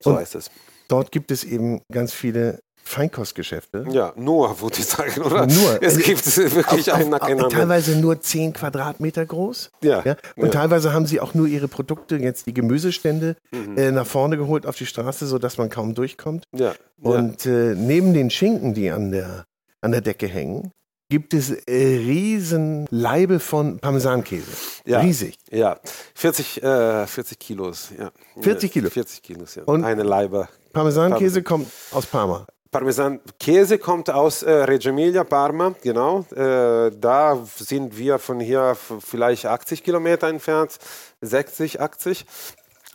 so 0.00 0.10
Und 0.10 0.16
heißt 0.16 0.36
es. 0.36 0.50
Dort 0.88 1.12
gibt 1.12 1.30
es 1.30 1.44
eben 1.44 1.82
ganz 1.92 2.14
viele 2.14 2.60
Feinkostgeschäfte. 2.88 3.84
Ja, 3.90 4.12
nur, 4.16 4.60
würde 4.60 4.78
ich 4.78 4.86
sagen, 4.86 5.20
oder? 5.22 5.46
Nur. 5.46 5.82
Es 5.82 5.98
gibt 5.98 6.24
wirklich 6.36 6.92
einen 6.92 7.10
nacheinander. 7.10 7.50
Teilweise 7.50 7.96
nur 7.96 8.20
10 8.20 8.54
Quadratmeter 8.54 9.26
groß. 9.26 9.70
Ja. 9.82 10.02
ja? 10.04 10.16
Und 10.36 10.46
ja. 10.46 10.50
teilweise 10.50 10.92
haben 10.92 11.06
sie 11.06 11.20
auch 11.20 11.34
nur 11.34 11.46
ihre 11.46 11.68
Produkte, 11.68 12.16
jetzt 12.16 12.46
die 12.46 12.54
Gemüsestände, 12.54 13.36
mhm. 13.50 13.76
äh, 13.76 13.92
nach 13.92 14.06
vorne 14.06 14.38
geholt 14.38 14.66
auf 14.66 14.76
die 14.76 14.86
Straße, 14.86 15.26
sodass 15.26 15.58
man 15.58 15.68
kaum 15.68 15.94
durchkommt. 15.94 16.44
Ja. 16.56 16.74
Und 17.00 17.46
äh, 17.46 17.74
neben 17.74 18.14
den 18.14 18.30
Schinken, 18.30 18.74
die 18.74 18.90
an 18.90 19.12
der, 19.12 19.44
an 19.82 19.92
der 19.92 20.00
Decke 20.00 20.26
hängen, 20.26 20.72
gibt 21.10 21.34
es 21.34 21.50
äh, 21.50 21.74
riesen 21.74 22.86
Leibe 22.90 23.40
von 23.40 23.78
Parmesankäse. 23.78 24.50
Ja, 24.84 25.00
Riesig. 25.00 25.36
Ja, 25.50 25.78
40, 26.14 26.62
äh, 26.62 27.06
40 27.06 27.38
Kilos. 27.38 27.90
Ja. 27.98 28.10
40 28.40 28.72
Kilo? 28.72 28.90
40 28.90 29.22
Kilos, 29.22 29.54
ja. 29.54 29.62
Und 29.64 29.84
eine 29.84 30.02
Leibe. 30.02 30.48
Parmesankäse 30.72 31.42
Parmesan. 31.42 31.44
kommt 31.44 31.72
aus 31.92 32.06
Parma. 32.06 32.46
Parmesan 32.70 33.20
Käse 33.40 33.78
kommt 33.78 34.10
aus 34.10 34.42
äh, 34.42 34.50
Reggio 34.50 34.90
Emilia, 34.90 35.24
Parma, 35.24 35.74
genau. 35.82 36.26
Äh, 36.34 36.90
da 36.90 37.38
sind 37.56 37.96
wir 37.96 38.18
von 38.18 38.40
hier 38.40 38.76
vielleicht 39.00 39.46
80 39.46 39.82
Kilometer 39.82 40.28
entfernt, 40.28 40.78
60, 41.22 41.80
80. 41.80 42.26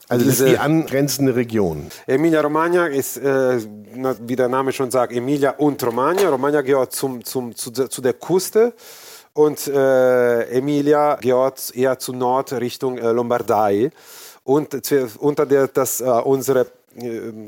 Also 0.10 0.26
das 0.26 0.40
ist 0.42 0.48
die 0.48 0.58
angrenzende 0.60 1.36
Region. 1.36 1.90
Emilia-Romagna 2.06 2.88
ist, 2.88 3.18
äh, 3.18 3.60
wie 4.22 4.36
der 4.36 4.50
Name 4.50 4.74
schon 4.74 4.92
sagt, 4.92 5.12
Emilia 5.14 5.52
und 5.52 5.84
Romagna. 5.84 6.30
Romagna 6.30 6.62
gehört 6.62 6.92
zum, 6.94 7.24
zum, 7.24 7.56
zu, 7.56 7.72
zu 7.72 8.02
der 8.02 8.14
Küste 8.14 8.74
und 9.34 9.68
äh, 9.68 10.44
Emilia 10.50 11.16
gehört 11.16 11.76
eher 11.76 11.98
zu 11.98 12.14
Nord 12.14 12.54
Richtung 12.54 13.00
äh, 13.00 13.12
Lombardei. 13.12 13.92
Und 14.44 14.76
unter 15.20 15.46
der, 15.46 15.68
das, 15.70 16.02
äh, 16.02 16.04
unsere 16.04 16.68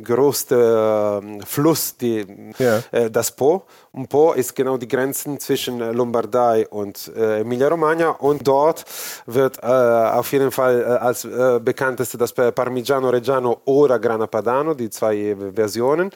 größte 0.04 1.22
ähm, 1.24 1.42
Fluss, 1.42 1.98
die, 1.98 2.26
ja. 2.58 2.82
äh, 2.92 3.10
das 3.10 3.32
Po. 3.32 3.64
Und 3.92 4.10
Po 4.10 4.34
ist 4.34 4.56
genau 4.56 4.78
die 4.78 4.88
Grenzen 4.88 5.40
zwischen 5.40 5.82
äh, 5.82 5.92
Lombardei 5.92 6.68
und 6.68 7.12
äh, 7.16 7.42
Emilia-Romagna. 7.42 8.10
Und 8.10 8.48
dort 8.48 8.86
wird 9.26 9.58
äh, 9.62 9.66
auf 9.66 10.32
jeden 10.32 10.52
Fall 10.52 10.82
äh, 10.82 10.86
als 10.86 11.26
äh, 11.26 11.60
bekannteste 11.60 12.18
das 12.18 12.34
Parmigiano 12.34 13.10
Reggiano 13.10 13.62
oder 13.66 14.00
Grana 14.00 14.28
Padano, 14.28 14.74
die 14.74 14.90
zwei 14.90 15.36
Versionen. 15.54 16.12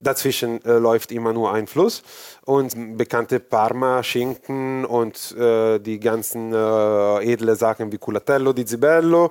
Dazwischen 0.00 0.62
äh, 0.64 0.72
läuft 0.72 1.12
immer 1.12 1.32
nur 1.32 1.52
ein 1.52 1.66
Fluss 1.66 2.02
und 2.46 2.96
bekannte 2.96 3.40
Parma-Schinken 3.40 4.84
und 4.84 5.34
äh, 5.38 5.78
die 5.78 5.98
ganzen 5.98 6.52
äh, 6.52 7.32
edle 7.32 7.56
Sachen 7.56 7.90
wie 7.90 7.98
Culatello 7.98 8.52
di 8.52 8.64
Zibello, 8.64 9.30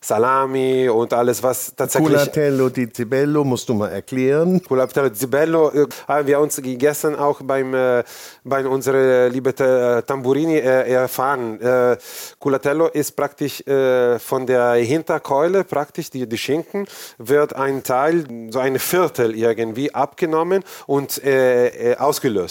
Salami 0.00 0.88
und 0.88 1.12
alles, 1.12 1.42
was 1.42 1.74
tatsächlich... 1.74 2.12
Culatello 2.12 2.68
di 2.68 2.92
Zibello 2.92 3.44
musst 3.44 3.68
du 3.68 3.74
mal 3.74 3.88
erklären. 3.88 4.62
Culatello 4.62 5.08
di 5.08 5.16
Zibello 5.16 5.70
äh, 5.70 5.86
haben 6.06 6.26
wir 6.26 6.38
uns 6.40 6.60
gestern 6.62 7.16
auch 7.16 7.42
beim, 7.42 7.74
äh, 7.74 8.04
bei 8.44 8.66
unserer 8.66 9.28
liebe 9.28 9.50
äh, 9.50 10.02
Tamburini 10.02 10.58
äh, 10.58 10.92
erfahren. 10.92 11.60
Äh, 11.60 11.96
Culatello 12.38 12.86
ist 12.88 13.12
praktisch 13.16 13.62
von 13.62 14.46
der 14.46 14.74
Hinterkeule, 14.74 15.64
praktisch 15.64 16.10
die, 16.10 16.28
die 16.28 16.38
Schinken, 16.38 16.86
wird 17.18 17.54
ein 17.54 17.82
Teil, 17.82 18.24
so 18.50 18.58
ein 18.58 18.78
Viertel 18.78 19.34
irgendwie 19.34 19.94
abgenommen 19.94 20.64
und 20.86 21.22
äh, 21.24 21.94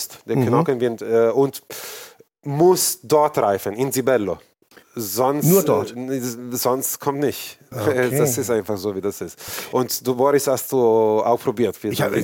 äh, 0.01 0.11
ausgelöst. 0.11 0.19
Der 0.25 0.35
mhm. 0.37 0.47
Knochen 0.47 0.79
wird, 0.79 1.01
äh, 1.01 1.31
und 1.31 1.61
muss 2.43 2.99
dort 3.03 3.37
reifen, 3.37 3.73
in 3.73 3.91
Sibello. 3.91 4.39
Sonst, 4.93 5.45
Nur 5.45 5.63
dort? 5.63 5.95
sonst 6.51 6.99
kommt 6.99 7.19
nicht. 7.19 7.57
Okay. 7.71 8.09
Das 8.17 8.37
ist 8.37 8.49
einfach 8.49 8.77
so, 8.77 8.93
wie 8.93 8.99
das 8.99 9.21
ist. 9.21 9.39
Und 9.71 10.05
du, 10.05 10.15
Boris, 10.15 10.47
hast 10.47 10.69
du 10.71 10.77
auch 10.77 11.39
probiert. 11.39 11.77
Ich 11.83 12.01
habe, 12.01 12.21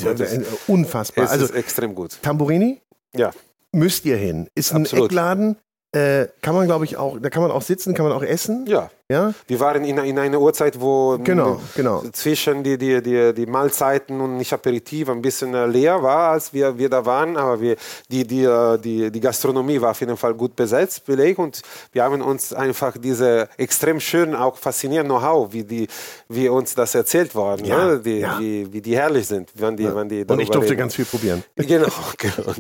unfassbar. 0.68 1.24
Es 1.24 1.32
also, 1.32 1.46
ist 1.46 1.56
extrem 1.56 1.96
gut. 1.96 2.18
Tamburini? 2.22 2.82
Ja. 3.16 3.32
Müsst 3.72 4.06
ihr 4.06 4.18
hin. 4.18 4.50
Ist 4.54 4.74
ein 4.74 4.82
Absolut. 4.82 5.06
Eckladen 5.06 5.56
äh, 5.94 6.28
kann 6.42 6.54
man, 6.54 6.66
glaube 6.66 6.84
ich, 6.84 6.98
auch, 6.98 7.18
da 7.20 7.30
kann 7.30 7.42
man 7.42 7.50
auch 7.50 7.62
sitzen, 7.62 7.94
kann 7.94 8.06
man 8.06 8.14
auch 8.14 8.22
essen. 8.22 8.66
Ja. 8.68 8.90
ja? 9.10 9.34
Wir 9.48 9.60
waren 9.62 9.86
in, 9.86 9.98
in 9.98 10.20
einer 10.20 10.40
Uhrzeit, 10.40 10.82
wo 10.82 11.18
genau, 11.18 11.62
genau. 11.76 12.04
zwischen 12.12 12.62
die, 12.62 12.78
die, 12.78 13.02
die, 13.02 13.34
die 13.34 13.46
Mahlzeiten 13.46 14.20
und 14.20 14.36
nicht 14.36 14.52
Aperitif 14.52 15.08
ein 15.10 15.22
bisschen 15.22 15.54
äh, 15.54 15.66
leer 15.66 16.04
war, 16.04 16.32
als 16.32 16.54
wir, 16.54 16.78
wir 16.78 16.90
da 16.90 17.06
waren. 17.06 17.38
Aber 17.38 17.62
wir, 17.62 17.78
die, 18.12 18.28
die, 18.28 18.44
äh, 18.44 18.78
die, 18.78 19.10
die 19.10 19.20
Gastronomie 19.22 19.80
war 19.80 19.92
auf 19.92 20.00
jeden 20.02 20.18
Fall 20.18 20.34
gut 20.34 20.58
besetzt, 20.58 21.06
belegt. 21.06 21.40
Und 21.40 21.62
wir 21.94 22.04
haben 22.04 22.22
uns 22.22 22.52
einfach 22.52 22.98
diese 22.98 23.48
extrem 23.58 24.02
schön, 24.02 24.36
auch 24.36 24.58
faszinierende 24.58 25.14
Know-how, 25.14 25.54
wie, 25.54 25.64
die, 25.64 25.88
wie 26.28 26.50
uns 26.50 26.76
das 26.76 26.94
erzählt 26.96 27.34
worden, 27.34 27.66
ja, 27.66 27.86
ne? 27.86 28.00
die, 28.02 28.20
ja. 28.20 28.38
wie, 28.40 28.74
wie 28.74 28.82
die 28.82 28.98
herrlich 28.98 29.26
sind. 29.26 29.50
Wenn 29.56 29.78
die, 29.78 29.84
ja. 29.84 29.96
wenn 29.96 30.10
die 30.10 30.26
und 30.26 30.40
ich 30.40 30.50
durfte 30.50 30.72
reden. 30.72 30.80
ganz 30.80 30.96
viel 30.96 31.06
probieren. 31.06 31.44
Genau, 31.56 31.88
genau. 32.18 32.54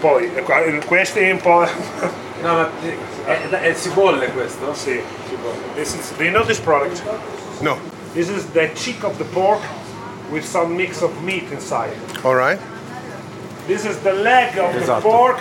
Poi, 0.00 0.28
questo 0.86 1.18
è 1.18 1.32
un 1.32 1.38
po'... 1.38 1.66
No, 2.44 2.52
ma 2.52 2.70
è, 3.24 3.48
è, 3.48 3.48
è 3.48 3.74
cipolle 3.74 4.30
questo? 4.32 4.74
Sì, 4.74 5.02
cipolle. 5.30 5.74
This 5.74 5.94
is, 5.94 6.12
do 6.18 6.24
you 6.24 6.30
know 6.30 6.44
this 6.44 6.60
product? 6.60 7.02
No. 7.62 7.78
This 8.12 8.28
is 8.28 8.44
the 8.52 8.70
cheek 8.74 9.02
of 9.02 9.16
the 9.16 9.24
pork 9.32 9.62
with 10.30 10.44
some 10.44 10.76
mix 10.76 11.00
of 11.00 11.10
meat 11.22 11.50
inside. 11.50 11.96
All 12.22 12.34
right. 12.34 12.60
This 13.66 13.86
is 13.86 13.96
the 14.00 14.12
leg 14.12 14.58
of 14.58 14.74
esatto. 14.76 14.96
the 14.96 15.00
pork 15.00 15.40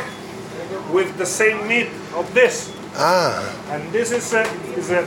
with 0.93 1.17
the 1.17 1.25
same 1.25 1.67
meat 1.67 1.89
of 2.15 2.33
this. 2.33 2.71
Ah. 2.95 3.53
And 3.69 3.91
this 3.91 4.13
is 4.13 4.33
a, 4.33 4.43
is 4.77 4.89
a 4.89 5.03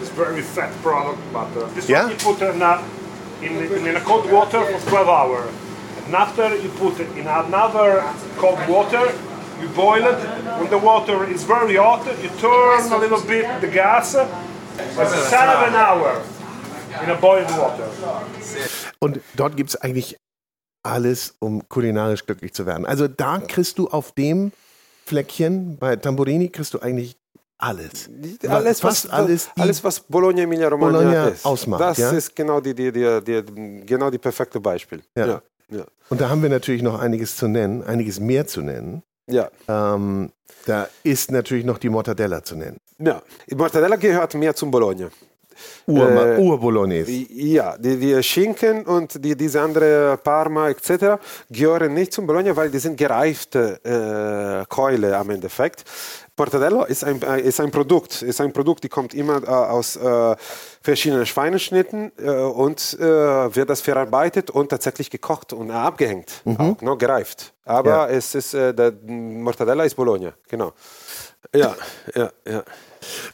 is 0.00 0.08
very 0.16 0.40
fat 0.40 0.72
product, 0.80 1.20
but 1.34 1.54
uh, 1.54 1.66
this 1.74 1.86
yeah? 1.86 2.04
one 2.04 2.12
you 2.12 2.16
put 2.16 2.40
in 2.40 2.62
a, 2.62 2.82
in, 3.42 3.86
in 3.86 3.96
a 3.96 4.00
cold 4.00 4.30
water 4.32 4.64
for 4.64 4.88
12 4.88 5.08
hours. 5.08 5.52
And 6.06 6.14
after 6.14 6.56
you 6.56 6.70
put 6.70 6.98
it 6.98 7.10
in 7.10 7.26
another 7.26 8.10
cold 8.38 8.66
water 8.68 9.12
you 9.60 9.68
boil 9.74 10.04
it. 10.04 10.18
When 10.58 10.68
the 10.70 10.78
water 10.84 11.28
is 11.30 11.44
very 11.44 11.76
hot, 11.76 12.06
you 12.22 12.30
turn 12.40 12.92
a 12.92 12.98
little 12.98 13.20
bit 13.20 13.46
the 13.60 13.68
gas. 13.68 14.14
It's 14.78 15.28
seven 15.28 15.74
hour 15.74 16.22
in 17.02 17.10
a 17.10 17.14
boiling 17.14 17.56
water. 17.56 17.88
Und 18.98 19.20
dort 19.36 19.56
gibt 19.56 19.70
es 19.70 19.76
eigentlich 19.76 20.16
alles, 20.82 21.34
um 21.40 21.68
kulinarisch 21.68 22.24
glücklich 22.26 22.54
zu 22.54 22.66
werden. 22.66 22.86
Also 22.86 23.08
da 23.08 23.38
kriegst 23.38 23.78
du 23.78 23.88
auf 23.88 24.12
dem 24.12 24.52
Fleckchen 25.04 25.76
bei 25.78 25.96
Tamburini 25.96 26.48
kriegst 26.48 26.74
du 26.74 26.80
eigentlich 26.80 27.16
alles. 27.58 28.10
Alles, 28.46 28.82
was, 28.84 29.08
alles, 29.08 29.48
alles, 29.56 29.82
was 29.82 30.00
Bologna 30.00 30.42
Emilia 30.42 30.68
Romagna 30.68 30.98
Bologna 30.98 31.28
ist. 31.28 31.46
ausmacht. 31.46 31.80
Das 31.80 31.98
ja? 31.98 32.10
ist 32.10 32.34
genau 32.34 32.60
die, 32.60 32.74
die, 32.74 32.92
die, 32.92 33.20
die, 33.22 33.86
genau 33.86 34.10
die 34.10 34.18
perfekte 34.18 34.60
Beispiel. 34.60 35.02
Ja, 35.16 35.40
ja. 35.70 35.84
Und 36.10 36.20
da 36.20 36.28
haben 36.28 36.42
wir 36.42 36.50
natürlich 36.50 36.82
noch 36.82 36.98
einiges 37.00 37.36
zu 37.36 37.48
nennen, 37.48 37.82
einiges 37.82 38.20
mehr 38.20 38.46
zu 38.46 38.60
nennen. 38.60 39.02
Ja. 39.26 39.50
Ähm, 39.68 40.30
da 40.66 40.88
ist 41.02 41.30
natürlich 41.30 41.64
noch 41.64 41.78
die 41.78 41.88
Mortadella 41.88 42.42
zu 42.42 42.56
nennen. 42.56 42.78
Ja, 42.98 43.22
die 43.48 43.54
Mortadella 43.54 43.96
gehört 43.96 44.34
mehr 44.34 44.54
zum 44.54 44.70
Bologna. 44.70 45.10
Ur, 45.86 46.10
äh, 46.10 46.38
Ur-Bolognese. 46.38 47.10
Ja, 47.10 47.76
die, 47.78 47.96
die, 47.96 48.22
Schinken 48.22 48.84
und 48.84 49.24
die, 49.24 49.36
diese 49.36 49.60
andere 49.60 50.18
Parma 50.22 50.68
etc. 50.68 51.20
gehören 51.50 51.94
nicht 51.94 52.12
zum 52.12 52.26
Bologna, 52.26 52.54
weil 52.56 52.70
die 52.70 52.78
sind 52.78 52.96
gereifte 52.96 53.80
äh, 53.84 54.66
Keule 54.68 55.16
am 55.16 55.30
Endeffekt. 55.30 55.84
Mortadella 56.38 56.84
ist 56.84 57.02
ein, 57.02 57.22
äh, 57.22 57.40
ist 57.40 57.60
ein 57.60 57.70
Produkt, 57.70 58.20
ist 58.22 58.40
ein 58.40 58.52
Produkt, 58.52 58.84
die 58.84 58.88
kommt 58.88 59.14
immer 59.14 59.42
äh, 59.42 59.46
aus 59.46 59.96
äh, 59.96 60.36
verschiedenen 60.82 61.24
Schweineschnitten 61.24 62.12
äh, 62.18 62.30
und 62.30 62.98
äh, 63.00 63.04
wird 63.54 63.70
das 63.70 63.80
verarbeitet 63.80 64.50
und 64.50 64.68
tatsächlich 64.68 65.10
gekocht 65.10 65.54
und 65.54 65.70
abgehängt, 65.70 66.42
mhm. 66.44 66.56
auch, 66.56 66.82
noch 66.82 66.98
gereift. 66.98 67.54
Aber 67.64 67.90
ja. 67.90 68.08
es 68.08 68.34
ist, 68.34 68.52
äh, 68.52 68.74
der 68.74 68.92
Mortadella 69.06 69.84
ist 69.84 69.94
Bologna, 69.94 70.34
genau. 70.46 70.72
Ja, 71.54 71.74
ja, 72.14 72.30
ja. 72.46 72.62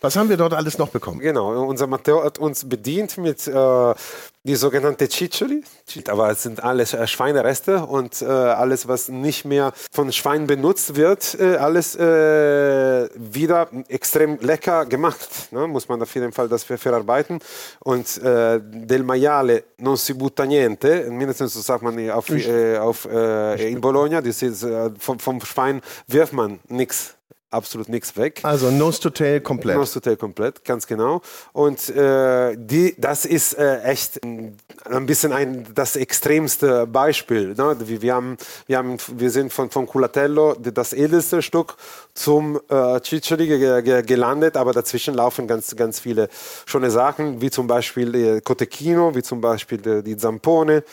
Was 0.00 0.16
haben 0.16 0.28
wir 0.28 0.36
dort 0.36 0.54
alles 0.54 0.78
noch 0.78 0.88
bekommen? 0.88 1.20
Genau, 1.20 1.64
unser 1.64 1.86
Matteo 1.86 2.24
hat 2.24 2.38
uns 2.38 2.68
bedient 2.68 3.18
mit 3.18 3.46
äh, 3.46 3.94
die 4.44 4.56
sogenannte 4.56 5.08
Ciccioli, 5.08 5.62
aber 6.08 6.30
es 6.30 6.42
sind 6.42 6.64
alles 6.64 6.94
äh, 6.94 7.06
Schweinereste 7.06 7.86
und 7.86 8.22
äh, 8.22 8.26
alles, 8.26 8.88
was 8.88 9.08
nicht 9.08 9.44
mehr 9.44 9.72
von 9.92 10.12
Schwein 10.12 10.48
benutzt 10.48 10.96
wird, 10.96 11.36
äh, 11.38 11.56
alles 11.56 11.94
äh, 11.94 13.08
wieder 13.14 13.68
extrem 13.88 14.38
lecker 14.40 14.84
gemacht. 14.86 15.52
Ne? 15.52 15.68
Muss 15.68 15.88
man 15.88 16.02
auf 16.02 16.12
jeden 16.14 16.32
Fall 16.32 16.48
das 16.48 16.64
verarbeiten. 16.64 17.38
Und 17.80 18.18
äh, 18.18 18.60
del 18.60 19.04
maiale 19.04 19.62
non 19.78 19.96
si 19.96 20.12
butta 20.14 20.44
niente, 20.44 21.08
mindestens 21.10 21.54
so 21.54 21.60
sagt 21.60 21.82
man 21.82 22.10
auf, 22.10 22.28
äh, 22.30 22.78
auf 22.78 23.06
in 23.06 23.80
Bologna, 23.80 24.20
das 24.20 24.42
ist, 24.42 24.66
vom, 24.98 25.18
vom 25.18 25.40
Schwein 25.40 25.80
wirft 26.08 26.32
man 26.32 26.58
nichts 26.68 27.14
absolut 27.52 27.88
nichts 27.88 28.16
weg. 28.16 28.40
Also 28.42 28.70
Nose 28.70 29.00
to 29.00 29.10
Tail 29.10 29.40
komplett. 29.40 29.76
Nose 29.76 29.94
to 29.94 30.00
Tail 30.00 30.16
komplett, 30.16 30.64
ganz 30.64 30.86
genau. 30.86 31.20
Und 31.52 31.88
äh, 31.90 32.56
die, 32.56 32.94
das 32.98 33.24
ist 33.24 33.54
äh, 33.54 33.82
echt 33.82 34.20
ein 34.24 35.06
bisschen 35.06 35.32
ein, 35.32 35.66
das 35.74 35.96
extremste 35.96 36.86
Beispiel. 36.86 37.54
Ne? 37.54 37.76
Wir, 37.84 38.14
haben, 38.14 38.36
wir, 38.66 38.78
haben, 38.78 38.96
wir 39.14 39.30
sind 39.30 39.52
von, 39.52 39.70
von 39.70 39.86
Culatello, 39.86 40.54
das 40.54 40.92
edelste 40.92 41.42
Stück, 41.42 41.76
zum 42.14 42.60
äh, 42.68 43.00
Ciccioli 43.02 43.46
ge, 43.46 43.82
ge, 43.82 44.02
gelandet, 44.02 44.56
aber 44.56 44.72
dazwischen 44.72 45.14
laufen 45.14 45.46
ganz, 45.46 45.74
ganz 45.76 46.00
viele 46.00 46.28
schöne 46.66 46.90
Sachen, 46.90 47.40
wie 47.40 47.50
zum 47.50 47.66
Beispiel 47.66 48.14
äh, 48.14 48.40
Cotechino, 48.40 49.14
wie 49.14 49.22
zum 49.22 49.40
Beispiel 49.40 49.78
die, 49.78 50.02
die 50.02 50.16
Zampone 50.16 50.84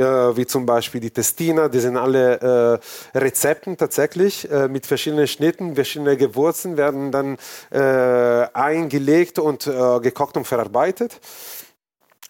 wie 0.00 0.46
zum 0.46 0.64
Beispiel 0.64 1.00
die 1.00 1.10
Testina, 1.10 1.68
die 1.68 1.80
sind 1.80 1.96
alle 1.96 2.80
äh, 3.14 3.18
Rezepten 3.18 3.76
tatsächlich 3.76 4.50
äh, 4.50 4.68
mit 4.68 4.86
verschiedenen 4.86 5.26
Schnitten, 5.26 5.74
verschiedene 5.74 6.16
Gewürzen 6.16 6.76
werden 6.76 7.12
dann 7.12 7.36
äh, 7.70 8.48
eingelegt 8.52 9.38
und 9.38 9.66
äh, 9.66 10.00
gekocht 10.00 10.36
und 10.36 10.46
verarbeitet. 10.46 11.20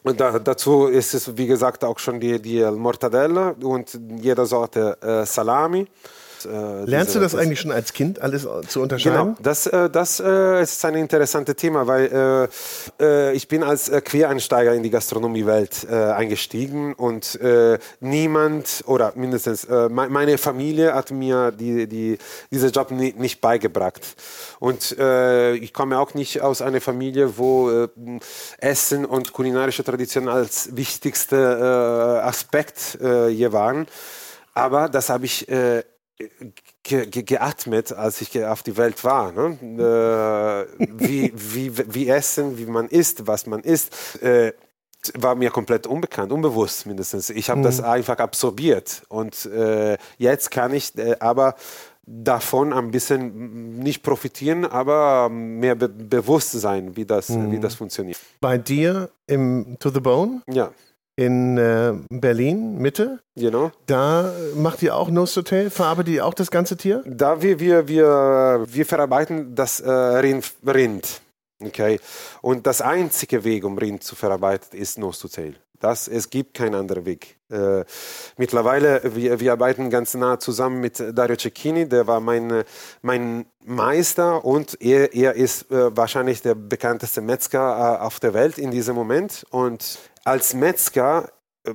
Und 0.03 0.19
da, 0.21 0.39
dazu 0.39 0.87
ist 0.87 1.15
es, 1.15 1.37
wie 1.37 1.47
gesagt, 1.47 1.85
auch 1.85 1.99
schon 1.99 2.19
die, 2.19 2.43
die 2.43 2.65
Mortadella 2.65 3.55
und 3.63 3.99
jeder 4.21 4.47
Sorte 4.47 4.99
äh, 5.01 5.25
Äh, 6.45 6.85
Lernst 6.85 7.15
du 7.15 7.21
das, 7.21 7.33
das, 7.33 7.41
eigentlich 7.41 7.61
schon 7.61 7.73
als 7.73 7.93
Kind 7.93 8.21
alles 8.21 8.47
zu 8.69 8.81
unterscheiden? 8.81 9.19
Genau, 9.19 9.37
das, 9.41 9.67
äh, 9.67 9.91
das 9.91 10.21
äh, 10.21 10.63
ist 10.63 10.85
ein 10.85 10.95
interessantes 10.95 11.57
Thema, 11.57 11.87
weil 11.87 12.49
äh, 13.01 13.03
äh, 13.05 13.33
ich 13.33 13.49
bin 13.49 13.63
als 13.63 13.89
äh, 13.89 14.01
Quereinsteiger 14.01 14.75
in 14.75 14.83
die 14.83 14.91
Gastronomiewelt 14.91 15.89
eingestiegen 15.91 16.95
und 16.95 17.39
niemand 18.01 18.85
oder 18.87 19.13
mindestens 19.15 19.67
meine 19.89 20.39
Familie 20.39 20.95
hat 20.95 21.11
mir 21.11 21.51
die, 21.51 21.87
die, 21.87 22.19
diesen 22.51 22.71
Job 22.71 22.91
nie, 22.91 23.15
nicht 23.17 23.41
beigebracht. 23.41 24.01
Und 24.59 24.93
ich 24.93 25.73
komme 25.73 25.99
auch 25.99 26.15
nicht 26.15 26.41
aus 26.41 26.63
einer 26.63 26.81
Familie, 26.81 27.37
wo 27.39 27.89
Essen 28.59 29.05
und 29.05 29.33
kulinarische 29.33 29.85
Tradition 29.85 30.29
als 30.29 30.75
wichtigster 30.77 32.25
Aspekt 32.25 32.99
je 33.01 33.53
waren. 33.53 33.87
Aber 34.55 34.89
das 34.89 35.09
habe 35.09 35.25
ich 35.25 35.49
äh, 35.49 35.83
ge 36.83 37.07
ge 37.07 37.23
geatmet, 37.23 37.93
als 37.93 38.21
ich 38.21 38.45
auf 38.45 38.63
die 38.63 38.77
Welt 38.77 39.03
war. 39.05 39.33
Ne? 39.33 39.59
Äh, 40.79 40.87
wie, 40.99 41.33
wie, 41.35 41.95
wie 41.95 42.09
essen, 42.09 42.59
wie 42.59 42.67
man 42.67 42.89
isst, 42.89 43.27
was 43.27 43.47
man 43.47 43.61
isst. 43.61 44.23
Äh, 44.23 44.53
war 45.15 45.35
mir 45.35 45.51
komplett 45.51 45.87
unbekannt, 45.87 46.31
unbewusst 46.31 46.87
mindestens. 46.87 47.31
Ich 47.31 47.51
habe 47.51 47.61
mhm. 47.61 47.65
das 47.65 47.81
einfach 47.81 48.19
absorbiert 48.19 49.03
und 49.09 49.47
äh, 49.47 49.99
jetzt 50.17 50.53
kann 50.53 50.73
ich 50.73 50.97
äh, 50.97 51.17
aber 51.19 51.57
davon 52.05 52.73
ein 52.73 52.93
bisschen 52.93 53.79
nicht 53.81 54.03
profitieren, 54.03 54.65
aber 54.65 55.29
mehr 55.29 55.75
be 55.75 55.89
bewusst 55.89 56.53
sein, 56.53 56.95
wie 56.97 57.05
das, 57.05 57.31
mhm. 57.31 57.51
wie 57.51 57.59
das 57.59 57.75
funktioniert. 57.75 58.19
Bei 58.41 58.59
dir 58.59 59.11
im 59.27 59.77
To 59.81 59.91
the 59.91 60.01
Bone? 60.01 60.43
Ja 60.49 60.71
in 61.17 61.59
äh, 61.59 61.93
Berlin, 62.11 62.79
Mitte. 62.79 63.21
Genau. 63.37 63.71
Da 63.87 64.33
macht 64.55 64.83
ihr 64.83 64.97
auch 64.97 65.11
Nose 65.11 65.41
Hotel, 65.41 65.71
verarbeitet 65.71 66.15
ihr 66.15 66.27
auch 66.27 66.35
das 66.35 66.51
ganze 66.51 66.77
Tier? 66.77 67.03
Da 67.07 67.43
wir, 67.43 67.61
wir, 67.61 67.89
wir, 67.89 68.67
wir 68.67 68.87
verarbeiten 68.87 69.55
das 69.55 69.81
äh, 69.81 69.91
Rind, 69.91 70.53
Rind. 70.67 71.21
Okay. 71.67 72.01
Und 72.41 72.67
das 72.67 72.81
einzige 72.81 73.45
Weg, 73.45 73.65
um 73.65 73.79
Rind 73.79 74.03
zu 74.03 74.17
verarbeiten, 74.17 74.79
ist 74.79 74.99
Nose 74.99 75.25
Hotel. 75.25 75.57
Das, 75.83 76.07
es 76.07 76.31
gibt 76.31 76.55
keinen 76.55 76.77
anderen 76.77 77.05
Weg. 77.05 77.39
Äh, 77.51 77.85
mittlerweile, 78.37 79.03
wir, 79.17 79.41
wir 79.41 79.51
arbeiten 79.51 79.91
ganz 79.91 80.15
nah 80.15 80.39
zusammen 80.39 80.81
mit 80.81 81.03
Dario 81.13 81.37
Cecchini, 81.37 81.89
der 81.89 82.07
war 82.07 82.21
mein, 82.21 82.63
mein 83.03 83.47
Meister 83.65 84.45
und 84.45 84.81
er, 84.81 85.13
er 85.13 85.35
ist 85.35 85.73
äh, 85.73 85.97
wahrscheinlich 85.97 86.41
der 86.41 86.55
bekannteste 86.55 87.21
Metzger 87.21 87.99
äh, 87.99 88.01
auf 88.01 88.21
der 88.21 88.33
Welt 88.33 88.59
in 88.59 88.71
diesem 88.71 88.95
Moment. 88.95 89.45
Und 89.51 89.99
als 90.23 90.55
Metzger 90.55 91.33
äh, 91.67 91.75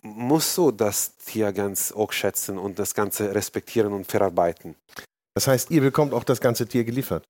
musst 0.00 0.56
du 0.56 0.70
das 0.70 1.18
Tier 1.18 1.52
ganz 1.52 1.92
auch 1.92 2.12
schätzen 2.12 2.56
und 2.56 2.78
das 2.78 2.94
Ganze 2.94 3.34
respektieren 3.34 3.92
und 3.92 4.10
verarbeiten. 4.10 4.76
Das 5.34 5.46
heißt, 5.46 5.70
ihr 5.70 5.82
bekommt 5.82 6.14
auch 6.14 6.24
das 6.24 6.40
ganze 6.40 6.66
Tier 6.66 6.84
geliefert? 6.84 7.26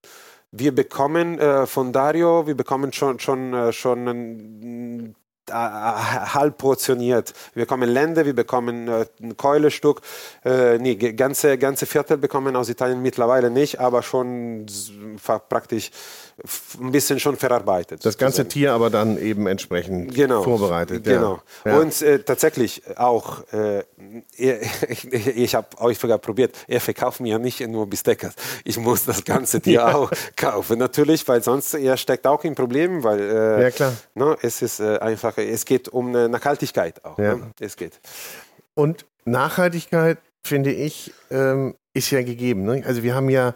Wir 0.55 0.75
bekommen 0.75 1.39
äh, 1.39 1.67
von 1.67 1.95
Dario, 1.95 2.47
wir 2.47 2.55
bekommen 2.55 2.93
schon, 2.93 3.19
schon, 3.19 3.55
äh, 3.55 3.73
schon 3.73 4.07
ein 4.07 5.17
äh, 5.49 5.55
halb 5.55 6.59
portioniert. 6.59 7.33
Wir 7.55 7.65
bekommen 7.65 7.89
Lende, 7.89 8.27
wir 8.27 8.35
bekommen 8.35 8.87
äh, 8.87 9.07
ein 9.23 9.35
Keulestück. 9.39 10.03
Äh, 10.45 10.77
nee, 10.77 10.95
ganze, 10.95 11.57
ganze 11.57 11.87
Viertel 11.87 12.19
bekommen 12.19 12.55
aus 12.55 12.69
Italien 12.69 13.01
mittlerweile 13.01 13.51
nicht, 13.51 13.81
aber 13.81 14.03
schon 14.03 14.67
praktisch 15.49 15.91
ein 16.81 16.91
bisschen 16.91 17.21
schon 17.21 17.37
verarbeitet. 17.37 18.05
Das 18.05 18.19
ganze 18.19 18.49
Tier 18.49 18.73
aber 18.73 18.91
dann 18.91 19.17
eben 19.17 19.47
entsprechend 19.47 20.15
genau, 20.15 20.43
vorbereitet. 20.43 21.05
Genau. 21.05 21.41
Ja. 21.65 21.79
Und 21.79 22.03
äh, 22.03 22.19
tatsächlich 22.21 22.83
auch, 22.97 23.45
äh, 23.53 23.85
ich, 24.89 25.13
ich 25.13 25.55
habe 25.55 25.69
euch 25.81 25.99
sogar 25.99 26.19
probiert, 26.19 26.55
er 26.67 26.81
verkauft 26.81 27.21
mir 27.21 27.39
nicht 27.39 27.67
nur 27.67 27.89
Bisteckers. 27.89 28.35
Ich 28.65 28.79
muss 28.79 29.05
das 29.05 29.25
ganze 29.25 29.61
Tier 29.61 29.73
ja. 29.75 29.95
auch 29.95 30.11
kaufen. 30.37 30.79
Natürlich, 30.79 31.27
weil 31.29 31.43
sonst 31.43 31.75
er 31.75 31.97
steckt 31.97 32.27
auch 32.27 32.43
in 32.45 32.55
Problemen, 32.55 33.05
weil 33.05 33.21
äh, 33.21 33.63
ja, 33.63 33.71
klar. 33.71 33.93
Ne, 34.15 34.37
es 34.43 34.63
ist 34.63 34.81
äh, 34.81 34.99
einfach, 34.99 35.39
es 35.39 35.65
geht 35.65 35.89
um 35.89 36.13
Nachhaltigkeit 36.13 37.05
auch. 37.05 37.19
Ja. 37.19 37.37
Ne? 37.37 37.53
Es 37.61 37.77
geht. 37.77 38.01
Und 38.75 39.07
Nachhaltigkeit, 39.25 40.19
finde 40.43 40.73
ich, 40.73 41.13
ähm, 41.31 41.77
ist 41.95 42.11
ja 42.11 42.23
gegeben. 42.23 42.65
Ne? 42.65 42.83
Also 42.85 43.03
wir 43.03 43.15
haben 43.15 43.31
ja 43.31 43.55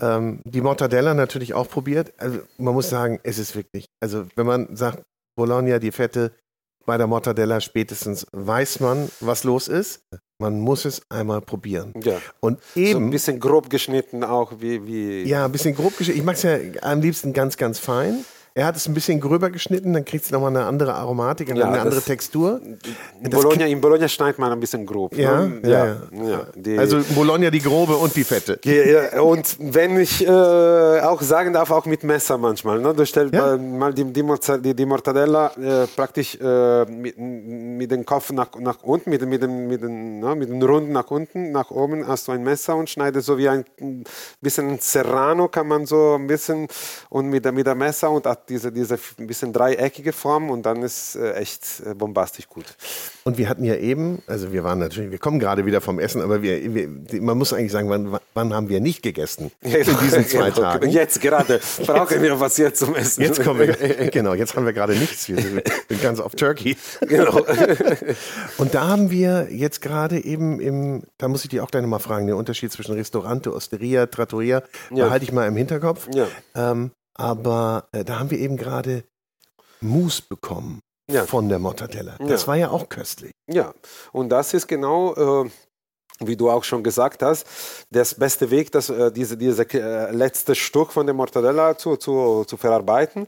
ähm, 0.00 0.40
die 0.44 0.60
Mortadella 0.60 1.14
natürlich 1.14 1.54
auch 1.54 1.68
probiert. 1.68 2.12
Also 2.18 2.40
man 2.56 2.74
muss 2.74 2.88
sagen, 2.88 3.20
es 3.22 3.38
ist 3.38 3.56
wirklich, 3.56 3.86
also 4.00 4.26
wenn 4.36 4.46
man 4.46 4.76
sagt, 4.76 5.02
Bologna, 5.36 5.78
die 5.78 5.92
Fette, 5.92 6.32
bei 6.88 6.96
der 6.96 7.06
Mortadella 7.06 7.60
spätestens 7.60 8.26
weiß 8.32 8.80
man, 8.80 9.10
was 9.20 9.44
los 9.44 9.68
ist. 9.68 10.00
Man 10.40 10.58
muss 10.60 10.84
es 10.84 11.02
einmal 11.10 11.42
probieren. 11.42 11.92
Ja. 12.02 12.18
Und 12.40 12.60
eben. 12.74 12.92
So 12.92 12.98
ein 12.98 13.10
bisschen 13.10 13.40
grob 13.40 13.68
geschnitten 13.68 14.24
auch, 14.24 14.52
wie. 14.60 14.86
wie 14.86 15.22
ja, 15.24 15.44
ein 15.44 15.52
bisschen 15.52 15.74
grob 15.74 15.98
geschnitten. 15.98 16.20
Ich 16.20 16.24
mag 16.24 16.36
es 16.36 16.44
ja 16.44 16.56
am 16.80 17.02
liebsten 17.02 17.34
ganz, 17.34 17.56
ganz 17.58 17.78
fein. 17.78 18.24
Er 18.58 18.66
hat 18.66 18.74
es 18.74 18.88
ein 18.88 18.94
bisschen 18.94 19.20
gröber 19.20 19.50
geschnitten, 19.50 19.92
dann 19.92 20.04
kriegt 20.04 20.24
es 20.24 20.32
nochmal 20.32 20.50
eine 20.50 20.64
andere 20.64 20.92
Aromatik, 20.94 21.48
eine, 21.48 21.60
ja, 21.60 21.68
eine 21.68 21.80
andere 21.80 22.02
Textur. 22.02 22.60
In 23.22 23.30
Bologna, 23.30 23.66
in 23.66 23.80
Bologna 23.80 24.08
schneidet 24.08 24.40
man 24.40 24.50
ein 24.50 24.58
bisschen 24.58 24.84
grob. 24.84 25.16
Ja, 25.16 25.42
ne? 25.42 25.60
ja. 25.62 25.86
ja 26.10 26.46
die, 26.56 26.76
also 26.76 27.00
Bologna 27.14 27.50
die 27.50 27.60
grobe 27.60 27.94
und 27.94 28.16
die 28.16 28.24
fette. 28.24 28.58
und 29.22 29.56
wenn 29.60 30.00
ich 30.00 30.26
äh, 30.26 30.28
auch 30.28 31.22
sagen 31.22 31.52
darf, 31.52 31.70
auch 31.70 31.86
mit 31.86 32.02
Messer 32.02 32.36
manchmal. 32.36 32.80
Ne? 32.80 32.92
Du 32.94 33.06
stellst 33.06 33.32
mal 33.32 33.94
die, 33.94 34.04
die, 34.04 34.74
die 34.74 34.86
Mortadella 34.86 35.52
äh, 35.56 35.86
praktisch 35.94 36.36
äh, 36.40 36.84
mit, 36.86 37.16
mit 37.16 37.92
dem 37.92 38.04
Kopf 38.04 38.32
nach, 38.32 38.48
nach 38.58 38.82
unten, 38.82 39.10
mit, 39.10 39.24
mit, 39.24 39.40
dem, 39.40 39.68
mit, 39.68 39.82
dem, 39.82 40.18
ne? 40.18 40.34
mit 40.34 40.48
dem 40.48 40.60
Runden 40.60 40.90
nach 40.90 41.08
unten, 41.12 41.52
nach 41.52 41.70
oben 41.70 42.04
hast 42.08 42.26
du 42.26 42.32
ein 42.32 42.42
Messer 42.42 42.74
und 42.74 42.90
schneidest 42.90 43.26
so 43.26 43.38
wie 43.38 43.48
ein 43.48 43.64
bisschen 44.40 44.80
Serrano 44.80 45.46
kann 45.46 45.68
man 45.68 45.86
so 45.86 46.16
ein 46.16 46.26
bisschen 46.26 46.66
und 47.08 47.28
mit, 47.28 47.44
mit 47.52 47.64
dem 47.64 47.78
Messer 47.78 48.10
und 48.10 48.26
diese, 48.48 48.72
diese 48.72 48.98
ein 49.18 49.26
bisschen 49.26 49.52
dreieckige 49.52 50.12
Form 50.12 50.50
und 50.50 50.64
dann 50.64 50.82
ist 50.82 51.16
äh, 51.16 51.34
echt 51.34 51.82
äh, 51.84 51.94
bombastisch 51.94 52.48
gut. 52.48 52.64
Und 53.24 53.38
wir 53.38 53.48
hatten 53.48 53.64
ja 53.64 53.76
eben, 53.76 54.22
also 54.26 54.52
wir 54.52 54.64
waren 54.64 54.78
natürlich, 54.78 55.10
wir 55.10 55.18
kommen 55.18 55.38
gerade 55.38 55.66
wieder 55.66 55.80
vom 55.80 55.98
Essen, 55.98 56.22
aber 56.22 56.42
wir, 56.42 56.74
wir 56.74 56.88
man 57.20 57.38
muss 57.38 57.52
eigentlich 57.52 57.72
sagen, 57.72 57.88
wann, 57.88 58.18
wann 58.34 58.54
haben 58.54 58.68
wir 58.68 58.80
nicht 58.80 59.02
gegessen 59.02 59.50
in 59.60 59.72
diesen 59.72 60.26
zwei 60.26 60.50
Tagen? 60.50 60.88
Jetzt 60.90 61.20
gerade 61.20 61.60
brauchen 61.84 62.22
wir 62.22 62.40
was 62.40 62.56
jetzt 62.56 62.80
zum 62.80 62.94
Essen. 62.94 63.22
Jetzt 63.22 63.42
kommen 63.42 63.60
wir, 63.60 63.74
genau, 64.10 64.34
jetzt 64.34 64.56
haben 64.56 64.66
wir 64.66 64.72
gerade 64.72 64.94
nichts, 64.94 65.28
wir 65.28 65.40
sind 65.40 65.62
ganz 66.02 66.20
auf 66.20 66.34
Turkey. 66.34 66.76
Genau. 67.00 67.44
Und 68.58 68.74
da 68.74 68.88
haben 68.88 69.10
wir 69.10 69.48
jetzt 69.50 69.80
gerade 69.80 70.22
eben 70.24 70.60
im, 70.60 71.02
da 71.18 71.28
muss 71.28 71.44
ich 71.44 71.50
dich 71.50 71.60
auch 71.60 71.70
gleich 71.70 71.82
nochmal 71.82 72.00
fragen, 72.00 72.26
den 72.26 72.36
Unterschied 72.36 72.72
zwischen 72.72 72.94
Restaurante, 72.94 73.52
Osteria, 73.52 74.06
Trattoria, 74.06 74.62
ja. 74.90 75.04
behalte 75.04 75.24
ich 75.24 75.32
mal 75.32 75.46
im 75.46 75.56
Hinterkopf. 75.56 76.08
Ja. 76.14 76.26
Ähm, 76.54 76.90
aber 77.18 77.88
äh, 77.92 78.04
da 78.04 78.18
haben 78.18 78.30
wir 78.30 78.38
eben 78.38 78.56
gerade 78.56 79.04
Mousse 79.80 80.22
bekommen 80.26 80.80
ja. 81.10 81.26
von 81.26 81.48
der 81.48 81.58
Mortadella. 81.58 82.16
Das 82.18 82.42
ja. 82.42 82.48
war 82.48 82.56
ja 82.56 82.70
auch 82.70 82.88
köstlich. 82.88 83.32
Ja, 83.46 83.74
und 84.12 84.30
das 84.30 84.54
ist 84.54 84.66
genau, 84.66 85.44
äh, 85.44 85.50
wie 86.20 86.36
du 86.36 86.50
auch 86.50 86.64
schon 86.64 86.82
gesagt 86.82 87.22
hast, 87.22 87.46
das 87.90 88.14
beste 88.14 88.50
Weg, 88.50 88.72
das, 88.72 88.88
äh, 88.90 89.12
diese, 89.12 89.36
diese 89.36 89.62
äh, 89.74 90.10
letzte 90.10 90.54
Stück 90.54 90.92
von 90.92 91.06
der 91.06 91.14
Mortadella 91.14 91.76
zu, 91.76 91.96
zu, 91.96 92.44
zu 92.44 92.56
verarbeiten 92.56 93.26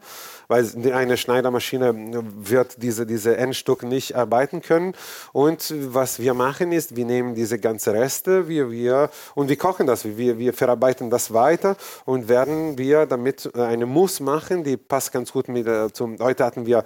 weil 0.51 0.69
eine 0.93 1.17
Schneidermaschine 1.17 1.95
wird 1.95 2.83
diese, 2.83 3.07
diese 3.07 3.37
Endstück 3.37 3.85
nicht 3.85 4.17
arbeiten 4.17 4.61
können. 4.61 4.95
Und 5.33 5.73
was 5.95 6.19
wir 6.19 6.35
machen 6.35 6.73
ist, 6.73 6.97
wir 6.97 7.05
nehmen 7.05 7.37
diese 7.37 7.59
ganzen 7.59 7.95
Reste 7.95 8.49
wir, 8.49 8.71
wir, 8.71 9.11
und 9.35 9.49
wir 9.49 9.57
kochen 9.57 9.87
das, 9.87 10.05
wir, 10.05 10.39
wir 10.39 10.53
verarbeiten 10.53 11.09
das 11.09 11.33
weiter 11.33 11.77
und 12.05 12.29
werden 12.29 12.77
wir 12.77 13.07
damit 13.07 13.55
eine 13.57 13.87
Mousse 13.87 14.23
machen, 14.23 14.65
die 14.65 14.77
passt 14.77 15.13
ganz 15.13 15.33
gut 15.33 15.49
mit, 15.49 15.67
äh, 15.67 15.93
zum, 15.93 16.19
heute 16.19 16.45
hatten 16.45 16.67
wir 16.67 16.83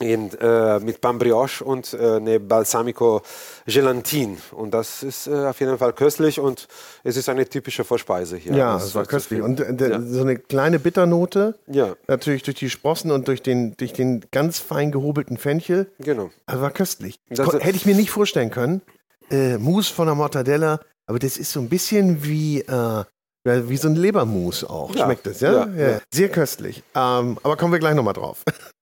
in, 0.00 0.32
äh, 0.40 0.80
mit 0.80 1.00
Pan 1.00 1.18
Brioche 1.18 1.62
und 1.62 1.92
äh, 1.94 2.16
eine 2.16 2.40
Balsamico 2.40 3.22
Gelatine. 3.66 4.38
Und 4.52 4.72
das 4.72 5.02
ist 5.02 5.26
äh, 5.26 5.46
auf 5.46 5.60
jeden 5.60 5.78
Fall 5.78 5.92
köstlich 5.92 6.40
und 6.40 6.68
es 7.04 7.16
ist 7.16 7.28
eine 7.28 7.46
typische 7.46 7.84
Vorspeise 7.84 8.36
hier. 8.36 8.54
Ja, 8.54 8.76
es 8.76 8.94
war 8.94 9.04
köstlich. 9.04 9.42
Und 9.42 9.60
äh, 9.60 9.90
ja. 9.90 10.00
so 10.00 10.22
eine 10.22 10.36
kleine 10.36 10.78
Bitternote, 10.78 11.58
ja. 11.66 11.94
natürlich 12.08 12.42
durch 12.42 12.56
die 12.56 12.70
Sprossen 12.70 13.10
und 13.10 13.28
durch 13.28 13.42
den, 13.42 13.76
durch 13.76 13.92
den 13.92 14.24
ganz 14.30 14.58
fein 14.58 14.90
gehobelten 14.90 15.36
Fenchel. 15.36 15.90
Genau. 15.98 16.30
Das 16.46 16.60
war 16.60 16.70
köstlich. 16.70 17.20
Das, 17.28 17.52
Hätte 17.52 17.76
ich 17.76 17.86
mir 17.86 17.94
nicht 17.94 18.10
vorstellen 18.10 18.50
können. 18.50 18.82
Äh, 19.30 19.58
Mousse 19.58 19.92
von 19.92 20.06
der 20.06 20.14
Mortadella, 20.14 20.80
aber 21.06 21.18
das 21.18 21.36
ist 21.36 21.52
so 21.52 21.60
ein 21.60 21.68
bisschen 21.68 22.24
wie, 22.24 22.60
äh, 22.62 23.04
wie 23.44 23.76
so 23.76 23.88
ein 23.88 23.96
Lebermus 23.96 24.64
auch. 24.64 24.94
Ja. 24.94 25.04
Schmeckt 25.04 25.26
das, 25.26 25.40
ja? 25.40 25.66
ja? 25.66 26.00
Sehr 26.12 26.30
köstlich. 26.30 26.82
Ähm, 26.94 27.38
aber 27.42 27.56
kommen 27.56 27.72
wir 27.72 27.78
gleich 27.78 27.94
nochmal 27.94 28.14
drauf. 28.14 28.42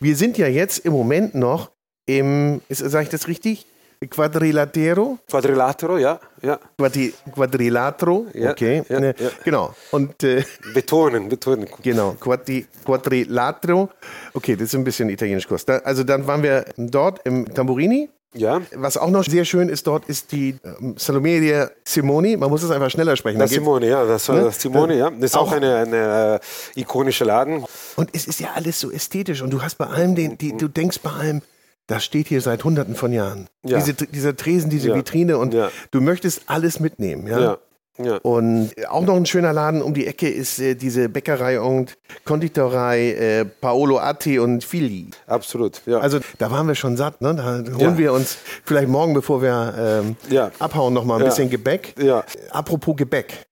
Wir 0.00 0.16
sind 0.16 0.38
ja 0.38 0.48
jetzt 0.48 0.78
im 0.80 0.92
Moment 0.92 1.34
noch 1.34 1.70
im, 2.06 2.60
sage 2.68 3.04
ich 3.04 3.10
das 3.10 3.28
richtig? 3.28 3.66
Quadrilatero? 4.06 5.18
Quadrilatero, 5.28 5.98
ja. 5.98 6.20
ja. 6.40 6.58
Quadri 6.76 7.12
Quadrilatero, 7.34 8.26
okay. 8.32 8.82
Ja, 8.88 9.00
ja, 9.00 9.12
genau. 9.44 9.74
Und, 9.90 10.22
äh, 10.22 10.44
betonen, 10.72 11.28
betonen. 11.28 11.66
Genau, 11.82 12.12
Quadri 12.12 12.66
Quadrilatero. 12.84 13.88
Okay, 14.34 14.54
das 14.54 14.68
ist 14.68 14.74
ein 14.74 14.84
bisschen 14.84 15.08
italienisch 15.10 15.48
Kurs. 15.48 15.64
Da, 15.64 15.78
also 15.78 16.04
dann 16.04 16.26
waren 16.28 16.42
wir 16.42 16.64
dort 16.76 17.26
im 17.26 17.52
Tamburini. 17.52 18.08
Ja. 18.34 18.60
Was 18.74 18.96
auch 18.96 19.10
noch 19.10 19.24
sehr 19.24 19.44
schön 19.44 19.68
ist 19.68 19.86
dort, 19.86 20.04
ist 20.06 20.32
die 20.32 20.56
ähm, 20.62 20.96
Salomeria 20.98 21.70
Simoni. 21.84 22.36
Man 22.36 22.50
muss 22.50 22.62
es 22.62 22.70
einfach 22.70 22.90
schneller 22.90 23.16
sprechen. 23.16 23.38
Das 23.38 23.50
Simone, 23.50 23.88
ja, 23.88 24.04
das 24.04 24.28
ne? 24.28 24.42
das 24.42 24.60
Simone, 24.60 24.96
ja. 24.96 25.10
Das 25.10 25.30
ist 25.30 25.36
auch, 25.36 25.48
auch 25.48 25.52
eine, 25.52 25.76
eine 25.76 26.40
äh, 26.76 26.80
ikonische 26.80 27.24
Laden. 27.24 27.64
Und 27.96 28.10
es 28.12 28.26
ist 28.26 28.40
ja 28.40 28.50
alles 28.54 28.80
so 28.80 28.90
ästhetisch 28.90 29.40
und 29.40 29.50
du 29.50 29.62
hast 29.62 29.76
bei 29.76 29.86
allem 29.86 30.14
den, 30.14 30.36
die, 30.36 30.56
du 30.56 30.68
denkst 30.68 31.00
bei 31.02 31.10
allem, 31.10 31.42
das 31.86 32.04
steht 32.04 32.28
hier 32.28 32.42
seit 32.42 32.64
hunderten 32.64 32.94
von 32.94 33.12
Jahren. 33.12 33.48
Ja. 33.64 33.78
Diese, 33.78 33.94
dieser 33.94 34.36
Tresen, 34.36 34.68
diese 34.68 34.90
ja. 34.90 34.94
Vitrine 34.94 35.38
und 35.38 35.54
ja. 35.54 35.70
du 35.90 36.02
möchtest 36.02 36.42
alles 36.46 36.80
mitnehmen, 36.80 37.26
ja. 37.26 37.58
Ja. 37.98 38.08
Ja. 38.08 38.18
Und 38.18 38.70
auch 38.88 39.04
noch 39.04 39.16
ein 39.16 39.26
schöner 39.26 39.52
Laden 39.52 39.82
um 39.82 39.92
die 39.94 40.06
Ecke 40.06 40.28
ist 40.28 40.58
äh, 40.58 40.74
diese 40.74 41.08
Bäckerei 41.08 41.60
und 41.60 41.94
Konditorei 42.24 43.12
äh, 43.12 43.44
Paolo 43.44 43.98
Atti 43.98 44.38
und 44.38 44.64
Fili. 44.64 45.10
Absolut, 45.26 45.82
ja. 45.86 45.98
Also 45.98 46.20
da 46.38 46.50
waren 46.50 46.68
wir 46.68 46.74
schon 46.74 46.96
satt, 46.96 47.20
ne? 47.20 47.34
Da 47.34 47.44
holen 47.74 47.80
ja. 47.80 47.98
wir 47.98 48.12
uns 48.12 48.38
vielleicht 48.64 48.88
morgen, 48.88 49.14
bevor 49.14 49.42
wir 49.42 49.74
ähm, 49.76 50.16
ja. 50.30 50.50
abhauen, 50.58 50.94
noch 50.94 51.04
mal 51.04 51.18
ein 51.18 51.24
bisschen 51.24 51.50
Gebäck. 51.50 51.94
Ja. 52.00 52.24
Apropos 52.50 52.96
Gebäck. 52.96 53.46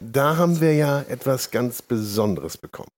Da 0.00 0.36
haben 0.36 0.60
wir 0.60 0.74
ja 0.74 1.04
etwas 1.08 1.50
ganz 1.50 1.82
Besonderes 1.82 2.56
bekommen. 2.56 2.88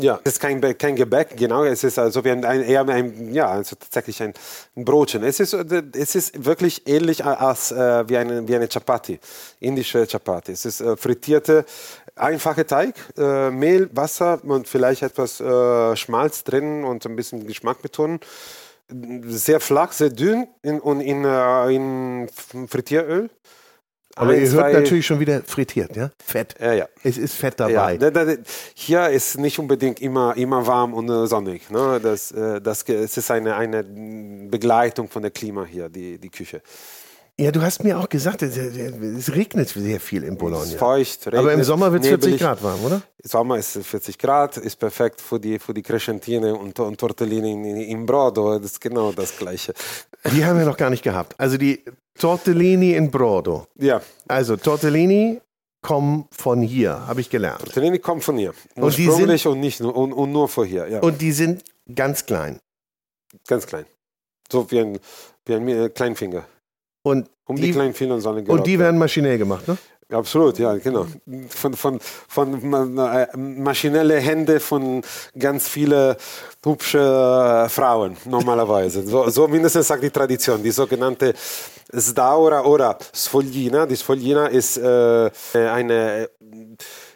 Ja, 0.00 0.18
es 0.24 0.32
ist 0.32 0.40
kein, 0.40 0.60
kein 0.78 0.96
Gebäck, 0.96 1.36
genau. 1.36 1.64
Es 1.64 1.84
ist 1.84 1.98
also 1.98 2.24
wie 2.24 2.30
ein, 2.30 2.44
ein 2.44 2.62
eher 2.62 2.88
ein, 2.88 3.34
ja, 3.34 3.48
also 3.48 3.76
tatsächlich 3.76 4.22
ein, 4.22 4.32
ein, 4.74 4.84
Brotchen. 4.84 5.22
Es 5.22 5.40
ist, 5.40 5.52
es 5.52 6.14
ist 6.14 6.44
wirklich 6.44 6.86
ähnlich 6.88 7.24
als 7.24 7.70
äh, 7.70 8.08
wie, 8.08 8.16
eine, 8.16 8.48
wie 8.48 8.56
eine 8.56 8.66
Chapati, 8.66 9.20
indische 9.60 10.06
Chapati. 10.06 10.52
Es 10.52 10.64
ist 10.64 10.80
äh, 10.80 10.96
frittierte, 10.96 11.66
einfache 12.16 12.66
Teig, 12.66 12.94
äh, 13.18 13.50
Mehl, 13.50 13.90
Wasser 13.92 14.42
und 14.42 14.68
vielleicht 14.68 15.02
etwas 15.02 15.38
äh, 15.40 15.96
Schmalz 15.96 16.44
drin 16.44 16.84
und 16.84 17.04
ein 17.04 17.14
bisschen 17.14 17.46
Geschmack 17.46 17.82
betonen. 17.82 18.20
sehr 18.88 19.60
flach, 19.60 19.92
sehr 19.92 20.10
dünn 20.10 20.48
in, 20.62 20.80
und 20.80 21.00
in, 21.00 21.24
äh, 21.26 21.74
in 21.74 22.28
Frittieröl. 22.68 23.28
Aber 24.20 24.32
Ein, 24.32 24.42
ihr 24.42 24.50
hört 24.52 24.72
natürlich 24.74 25.06
schon 25.06 25.18
wieder 25.18 25.40
frittiert, 25.42 25.96
ja? 25.96 26.10
Fett. 26.24 26.54
Ja, 26.60 26.72
ja. 26.74 26.88
Es 27.02 27.16
ist 27.16 27.34
Fett 27.34 27.58
Ja, 27.58 27.68
dabei. 27.68 27.96
da, 27.96 28.10
da, 28.10 28.34
hier 28.74 29.08
ist 29.08 29.38
nicht 29.38 29.58
unbedingt 29.58 30.00
immer, 30.02 30.36
immer 30.36 30.66
warm 30.66 30.92
und 30.92 31.08
äh, 31.08 31.26
sonnig. 31.26 31.70
Ne? 31.70 31.98
Das, 32.02 32.30
äh, 32.32 32.60
das, 32.60 32.82
es 32.82 33.16
ist 33.16 33.30
eine, 33.30 33.56
eine 33.56 33.82
Begleitung 33.82 35.08
von 35.08 35.22
der 35.22 35.30
Klima 35.30 35.64
hier, 35.64 35.88
die, 35.88 36.18
die 36.18 36.28
Küche. 36.28 36.60
Ja, 37.38 37.50
du 37.50 37.62
hast 37.62 37.82
mir 37.82 37.98
auch 37.98 38.10
gesagt, 38.10 38.42
es, 38.42 38.54
es 38.58 39.32
regnet 39.34 39.70
sehr 39.70 39.98
viel 39.98 40.24
in 40.24 40.34
Es 40.34 40.38
Bologna. 40.38 40.64
ist 40.64 40.74
feucht, 40.74 41.26
regnet, 41.26 41.40
Aber 41.40 41.52
im 41.54 41.64
Sommer 41.64 41.90
wird 41.90 42.02
es 42.02 42.08
40 42.10 42.26
nebelig. 42.32 42.40
Grad 42.42 42.62
warm, 42.62 42.84
oder? 42.84 43.00
Sommer 43.22 43.56
ist 43.56 43.78
40 43.78 44.18
Grad, 44.18 44.58
ist 44.58 44.76
perfekt 44.78 45.22
für 45.22 45.40
die, 45.40 45.58
für 45.58 45.72
die 45.72 45.80
Crescentine 45.80 46.54
und, 46.54 46.78
und 46.78 47.00
Tortellini 47.00 47.52
in, 47.52 47.64
in 47.64 48.04
Brodo. 48.04 48.58
Das 48.58 48.72
ist 48.72 48.80
genau 48.82 49.12
das 49.12 49.38
Gleiche. 49.38 49.72
Die 50.30 50.44
haben 50.44 50.58
wir 50.58 50.66
noch 50.66 50.76
gar 50.76 50.90
nicht 50.90 51.02
gehabt. 51.02 51.34
Also 51.38 51.56
die 51.56 51.82
Tortellini 52.20 52.94
in 52.94 53.10
Brodo. 53.10 53.66
Ja, 53.78 54.00
Also 54.28 54.56
Tortellini 54.56 55.40
kommen 55.82 56.26
von 56.30 56.60
hier, 56.60 57.06
habe 57.06 57.20
ich 57.20 57.30
gelernt. 57.30 57.60
Tortellini 57.64 57.98
kommt 57.98 58.22
von 58.22 58.36
hier. 58.36 58.52
Und 58.76 58.96
die 58.96 59.08
Ursprünglich 59.08 59.46
und, 59.46 59.60
nicht 59.60 59.80
nur, 59.80 59.96
und, 59.96 60.12
und 60.12 60.30
nur 60.30 60.48
von 60.48 60.66
hier. 60.66 60.86
Ja, 60.88 61.00
Und 61.00 61.20
die 61.20 61.32
sind 61.32 61.64
ganz 61.94 62.26
klein. 62.26 62.60
ganz 63.48 63.66
klein. 63.66 63.86
So 64.52 64.70
wie 64.70 64.80
ein, 64.80 64.98
wie 65.46 65.54
ein 65.54 65.68
äh, 65.68 65.88
Kleinfinger. 65.88 66.44
Und 67.02 67.30
Um 67.46 67.56
die, 67.56 67.62
die, 67.62 67.72
kleinen 67.72 67.94
Finger 67.94 68.20
sollen 68.20 68.46
und 68.46 68.66
die 68.66 68.78
werden 68.78 68.98
maschinell 68.98 69.38
gemacht, 69.38 69.66
ne? 69.66 69.78
Absolut, 70.10 70.58
ja, 70.58 70.74
genau. 70.76 71.06
Von, 71.48 71.74
von, 71.74 72.00
von 72.28 72.98
äh, 72.98 73.28
maschinelle 73.36 74.18
Hände 74.18 74.58
von 74.58 75.02
ganz 75.38 75.68
viele 75.68 76.16
hübsche 76.64 77.66
Frauen 77.68 78.16
normalerweise. 78.24 79.06
So, 79.06 79.28
so 79.30 79.46
mindestens 79.46 79.86
sagt 79.86 80.02
die 80.02 80.10
Tradition. 80.10 80.62
Die 80.62 80.72
sogenannte 80.72 81.32
Sdaura 81.92 82.64
oder 82.64 82.98
Sfoglina. 83.14 83.86
Die 83.86 83.96
Sfoglina 83.96 84.46
ist 84.46 84.78
äh, 84.78 85.30
eine 85.54 86.28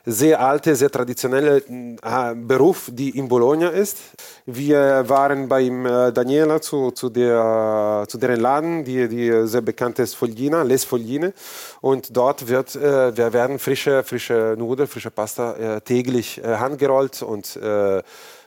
sehr 0.06 0.40
alte, 0.40 0.76
sehr 0.76 0.90
traditionelle 0.90 1.58
äh, 1.58 2.34
Beruf, 2.34 2.90
die 2.92 3.10
in 3.10 3.28
Bologna 3.28 3.68
ist. 3.68 3.98
Wir 4.46 5.04
waren 5.08 5.48
beim 5.48 5.86
äh, 5.86 6.12
Daniela 6.12 6.60
zu, 6.60 6.90
zu, 6.90 7.08
der, 7.08 8.04
zu 8.08 8.18
deren 8.18 8.40
Laden, 8.40 8.84
die, 8.84 9.08
die 9.08 9.46
sehr 9.46 9.62
bekannte 9.62 10.06
Sfoglina, 10.06 10.62
Les 10.62 10.84
Fogline. 10.84 11.32
Und 11.80 12.14
dort 12.16 12.48
wird, 12.48 12.76
äh, 12.76 13.16
wir 13.16 13.32
werden 13.32 13.58
frische, 13.58 14.02
frische 14.02 14.54
Nudeln, 14.58 14.88
frische 14.88 15.10
Pasta 15.10 15.76
äh, 15.76 15.80
täglich 15.80 16.42
äh, 16.42 16.56
handgerollt 16.56 17.22
und 17.22 17.56
äh, 17.56 18.02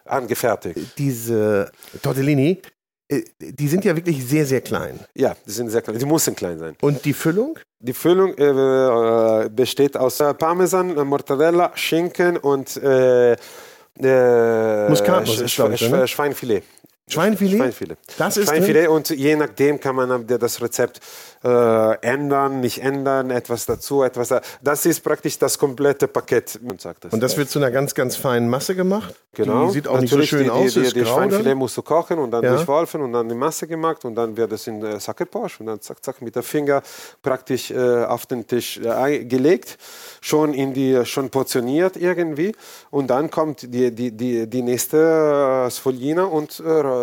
angefertigt. 0.05 0.79
Diese 0.97 1.71
Tortellini, 2.01 2.51
äh, 2.51 2.61
die 3.09 3.67
sind 3.67 3.85
ja 3.85 3.95
wirklich 3.95 4.25
sehr, 4.25 4.45
sehr 4.45 4.61
klein. 4.61 4.99
Ja, 5.15 5.35
die 5.45 5.51
sind 5.51 5.69
sehr 5.69 5.81
klein. 5.81 5.97
Die 5.97 6.05
müssen 6.05 6.35
klein 6.35 6.59
sein. 6.59 6.75
Und 6.81 7.05
die 7.05 7.13
Füllung? 7.13 7.57
Die 7.79 7.93
Füllung 7.93 8.33
äh, 8.37 9.45
äh, 9.45 9.49
besteht 9.49 9.95
aus 9.95 10.19
äh, 10.19 10.33
Parmesan, 10.33 10.97
äh, 10.97 11.03
Mortadella, 11.05 11.71
Schinken 11.75 12.37
und 12.37 12.75
äh, 12.77 13.33
äh, 13.99 14.89
Muskatnuss 14.89 15.41
Sch- 15.43 15.73
Sch- 15.77 15.89
ne? 15.89 16.07
Schweinfilet. 16.07 16.63
Schweinfilet? 17.09 17.57
Schweinfilet. 17.57 17.97
Das 18.17 18.35
ist 18.35 18.49
Schweinfilet 18.49 18.89
und 18.89 19.09
je 19.09 19.35
nachdem 19.37 19.79
kann 19.79 19.95
man 19.95 20.27
das 20.27 20.61
Rezept 20.61 20.99
äh, 21.43 21.99
ändern, 22.01 22.59
nicht 22.59 22.81
ändern, 22.83 23.29
etwas 23.31 23.65
dazu, 23.65 24.03
etwas 24.03 24.27
da. 24.27 24.41
Das 24.61 24.85
ist 24.85 25.01
praktisch 25.03 25.39
das 25.39 25.57
komplette 25.57 26.07
Paket. 26.09 26.59
Man 26.61 26.77
sagt 26.79 27.05
das. 27.05 27.13
Und 27.13 27.21
das 27.21 27.37
wird 27.37 27.49
zu 27.49 27.59
einer 27.59 27.71
ganz, 27.71 27.93
ganz 27.95 28.17
feinen 28.17 28.49
Masse 28.49 28.75
gemacht. 28.75 29.15
Genau. 29.33 29.67
Die 29.67 29.73
sieht 29.73 29.87
auch 29.87 30.01
nicht 30.01 30.09
so 30.09 30.17
Natürlich, 30.17 30.29
schön 30.29 30.43
die, 30.45 30.49
aus. 30.49 30.73
Die, 30.73 30.81
die, 30.81 30.93
die 30.93 31.05
Schweinfilet 31.05 31.45
dann. 31.51 31.57
musst 31.57 31.77
du 31.77 31.81
kochen 31.81 32.17
und 32.19 32.31
dann 32.31 32.43
Ja. 32.43 32.55
durchwolfen 32.55 33.01
und 33.01 33.13
dann 33.13 33.29
die 33.29 33.35
Masse 33.35 33.67
gemacht 33.67 34.03
und 34.03 34.15
dann 34.15 34.35
wird 34.35 34.51
es 34.51 34.67
in 34.67 34.83
äh, 34.83 34.99
Sacke 34.99 35.25
Porsche 35.25 35.59
und 35.61 35.67
dann 35.67 35.79
zack, 35.79 36.03
zack 36.03 36.21
mit 36.21 36.35
der 36.35 36.43
Finger 36.43 36.81
praktisch 37.21 37.71
äh, 37.71 38.03
auf 38.03 38.25
den 38.25 38.45
Tisch 38.47 38.79
äh, 38.79 39.23
gelegt, 39.23 39.77
schon 40.21 40.53
in 40.53 40.73
die, 40.73 41.05
schon 41.05 41.29
portioniert 41.29 41.95
irgendwie 41.95 42.53
und 42.89 43.07
dann 43.07 43.29
kommt 43.31 43.61
die, 43.61 43.91
die, 43.93 44.11
die, 44.11 44.47
die 44.47 44.61
nächste 44.61 45.67
äh, 45.67 45.71
Sfoglina 45.71 46.23
und 46.25 46.59
äh, 46.59 46.96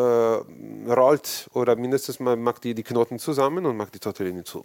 rollt 0.87 1.46
oder 1.52 1.76
mindestens 1.76 2.20
mal 2.20 2.37
macht 2.37 2.64
die, 2.64 2.74
die 2.74 2.83
Knoten 2.83 3.18
zusammen 3.18 3.66
und 3.66 3.76
macht 3.76 3.94
die 3.94 3.98
Tortellini 3.98 4.44
zu. 4.44 4.64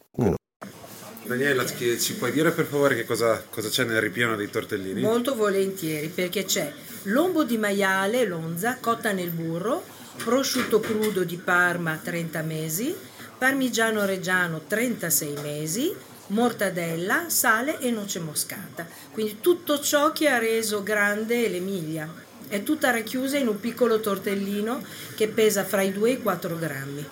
Daniela, 1.30 1.64
ci 1.64 2.00
ci 2.00 2.16
puoi 2.16 2.32
dire 2.32 2.50
per 2.50 2.66
favore 2.66 2.96
che 2.96 3.06
cosa, 3.06 3.44
cosa 3.52 3.70
c'è 3.70 3.84
nel 3.84 4.02
ripieno 4.02 4.36
dei 4.36 4.50
tortellini? 4.50 5.00
Molto 5.00 5.36
volentieri 5.36 6.08
perché 6.08 6.44
c'è 6.44 6.74
lombo 7.04 7.44
di 7.44 7.58
maiale, 7.60 8.26
lonza, 8.26 8.78
cotta 8.80 9.12
nel 9.12 9.30
burro, 9.30 9.84
prosciutto 10.24 10.80
crudo 10.80 11.24
di 11.24 11.38
Parma 11.38 12.00
30 12.02 12.42
mesi, 12.42 12.96
parmigiano 13.38 14.06
reggiano 14.06 14.62
36 14.66 15.34
mesi, 15.44 15.96
mortadella, 16.28 17.26
sale 17.30 17.78
e 17.80 17.92
noce 17.92 18.20
moscata. 18.20 18.88
Quindi 19.12 19.38
tutto 19.40 19.80
ciò 19.80 20.12
che 20.12 20.30
ha 20.30 20.40
reso 20.40 20.82
grande 20.82 21.48
l'Emilia. 21.48 22.12
È 22.50 22.64
tutta 22.64 22.92
racchiusa 22.92 23.38
in 23.38 23.48
un 23.48 23.60
piccolo 23.60 24.00
tortellino 24.00 24.82
che 25.16 25.28
pesa 25.30 25.64
fra 25.64 25.82
i 25.82 25.92
2 25.94 26.10
e 26.10 26.14
i 26.14 26.22
4 26.22 26.58
grammi. 26.58 27.08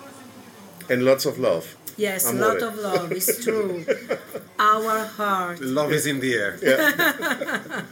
And 0.90 1.02
lots 1.02 1.24
of 1.26 1.36
love. 1.38 1.64
Yes, 1.96 2.24
a 2.26 2.28
Amore. 2.30 2.46
lot 2.52 2.62
of 2.62 2.80
love, 2.80 3.14
it's 3.14 3.38
true. 3.42 3.84
Our 4.58 5.08
heart. 5.16 5.60
Love 5.60 5.94
is 5.94 6.06
in 6.06 6.20
the 6.20 6.32
air. 6.34 6.58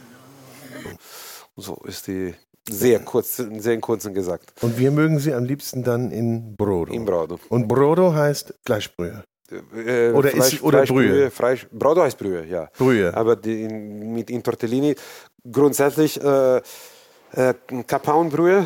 So 1.59 1.75
ist 1.87 2.05
die 2.07 2.35
sehr 2.69 2.99
kurz, 2.99 3.37
sehr 3.37 3.73
in 3.73 3.81
kurzen 3.81 4.13
gesagt. 4.13 4.51
Und 4.61 4.77
wir 4.77 4.91
mögen 4.91 5.17
sie 5.19 5.33
am 5.33 5.45
liebsten 5.45 5.83
dann 5.83 6.11
in 6.11 6.55
Brodo. 6.55 6.93
In 6.93 7.03
Brodo. 7.05 7.39
Und 7.49 7.67
Brodo 7.67 8.13
heißt 8.13 8.53
Fleischbrühe. 8.65 9.23
Äh, 9.73 10.11
Oder 10.11 10.33
ist- 10.33 10.61
oder 10.61 10.83
Brühe? 10.83 11.31
Fleisch, 11.31 11.67
Brodo 11.71 12.01
heißt 12.03 12.17
Brühe, 12.17 12.45
ja. 12.45 12.69
Brühe. 12.77 13.11
Aber 13.15 13.35
die, 13.35 13.63
in, 13.63 14.13
mit 14.13 14.29
in 14.29 14.43
Tortellini 14.43 14.95
grundsätzlich 15.49 16.21
äh, 16.21 16.61
äh, 17.33 17.53
Kapauenbrühe 17.85 18.65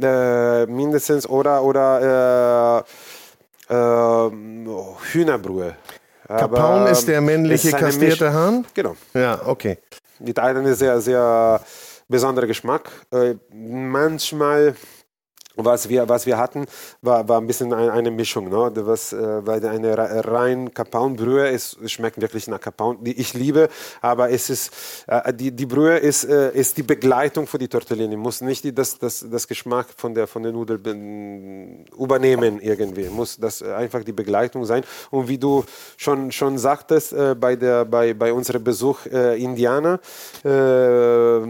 äh, 0.00 0.66
mindestens 0.66 1.26
oder, 1.28 1.62
oder 1.62 2.84
äh, 3.70 3.74
äh, 3.74 4.30
Hühnerbrühe. 5.12 5.74
Kapaun 6.28 6.86
ist 6.88 7.08
der 7.08 7.20
männliche 7.22 7.68
ist 7.68 7.76
kastrierte 7.76 8.26
Misch- 8.26 8.32
Hahn? 8.32 8.64
Genau. 8.74 8.96
Ja, 9.14 9.40
okay. 9.46 9.78
Mit 10.18 10.38
einem 10.38 10.74
sehr, 10.74 11.00
sehr 11.00 11.60
besonderen 12.06 12.48
Geschmack. 12.48 12.90
Äh, 13.12 13.34
manchmal, 13.52 14.74
was 15.60 15.88
wir, 15.88 16.08
was 16.08 16.24
wir 16.24 16.38
hatten, 16.38 16.66
war, 17.02 17.28
war 17.28 17.40
ein 17.40 17.46
bisschen 17.46 17.72
ein, 17.72 17.90
eine 17.90 18.10
Mischung. 18.12 18.48
Ne? 18.48 18.70
Was, 18.86 19.12
äh, 19.12 19.46
weil 19.46 19.64
eine 19.66 19.98
re- 19.98 20.22
rein 20.24 20.72
Kapaunbrühe 20.72 21.48
ist, 21.48 21.78
schmeckt 21.90 22.20
wirklich 22.20 22.46
nach 22.46 22.60
Kapaun, 22.60 22.98
die 23.02 23.18
ich 23.20 23.34
liebe, 23.34 23.68
aber 24.00 24.30
es 24.30 24.50
ist, 24.50 24.70
äh, 25.08 25.32
die, 25.34 25.50
die 25.50 25.66
Brühe 25.66 25.98
ist, 25.98 26.24
äh, 26.24 26.52
ist 26.52 26.76
die 26.76 26.84
Begleitung 26.84 27.46
für 27.48 27.58
die 27.58 27.66
Tortellini, 27.68 28.16
muss 28.16 28.40
nicht 28.40 28.62
die, 28.64 28.72
das, 28.72 28.98
das, 28.98 29.26
das 29.28 29.48
Geschmack 29.48 29.86
von 29.96 30.14
der, 30.14 30.26
von 30.28 30.42
der 30.44 30.52
Nudel 30.52 30.78
ben- 30.78 31.84
übernehmen 31.98 32.60
irgendwie, 32.60 33.08
muss 33.08 33.36
das 33.36 33.60
einfach 33.62 34.04
die 34.04 34.12
Begleitung 34.12 34.64
sein. 34.64 34.84
Und 35.10 35.26
wie 35.28 35.38
du 35.38 35.64
schon, 35.96 36.30
schon 36.30 36.56
sagtest, 36.58 37.12
äh, 37.12 37.34
bei, 37.34 37.56
der, 37.56 37.84
bei, 37.84 38.14
bei 38.14 38.32
unserem 38.32 38.62
Besuch 38.62 39.06
äh, 39.06 39.42
Indianer, 39.42 39.98
äh, 40.44 40.48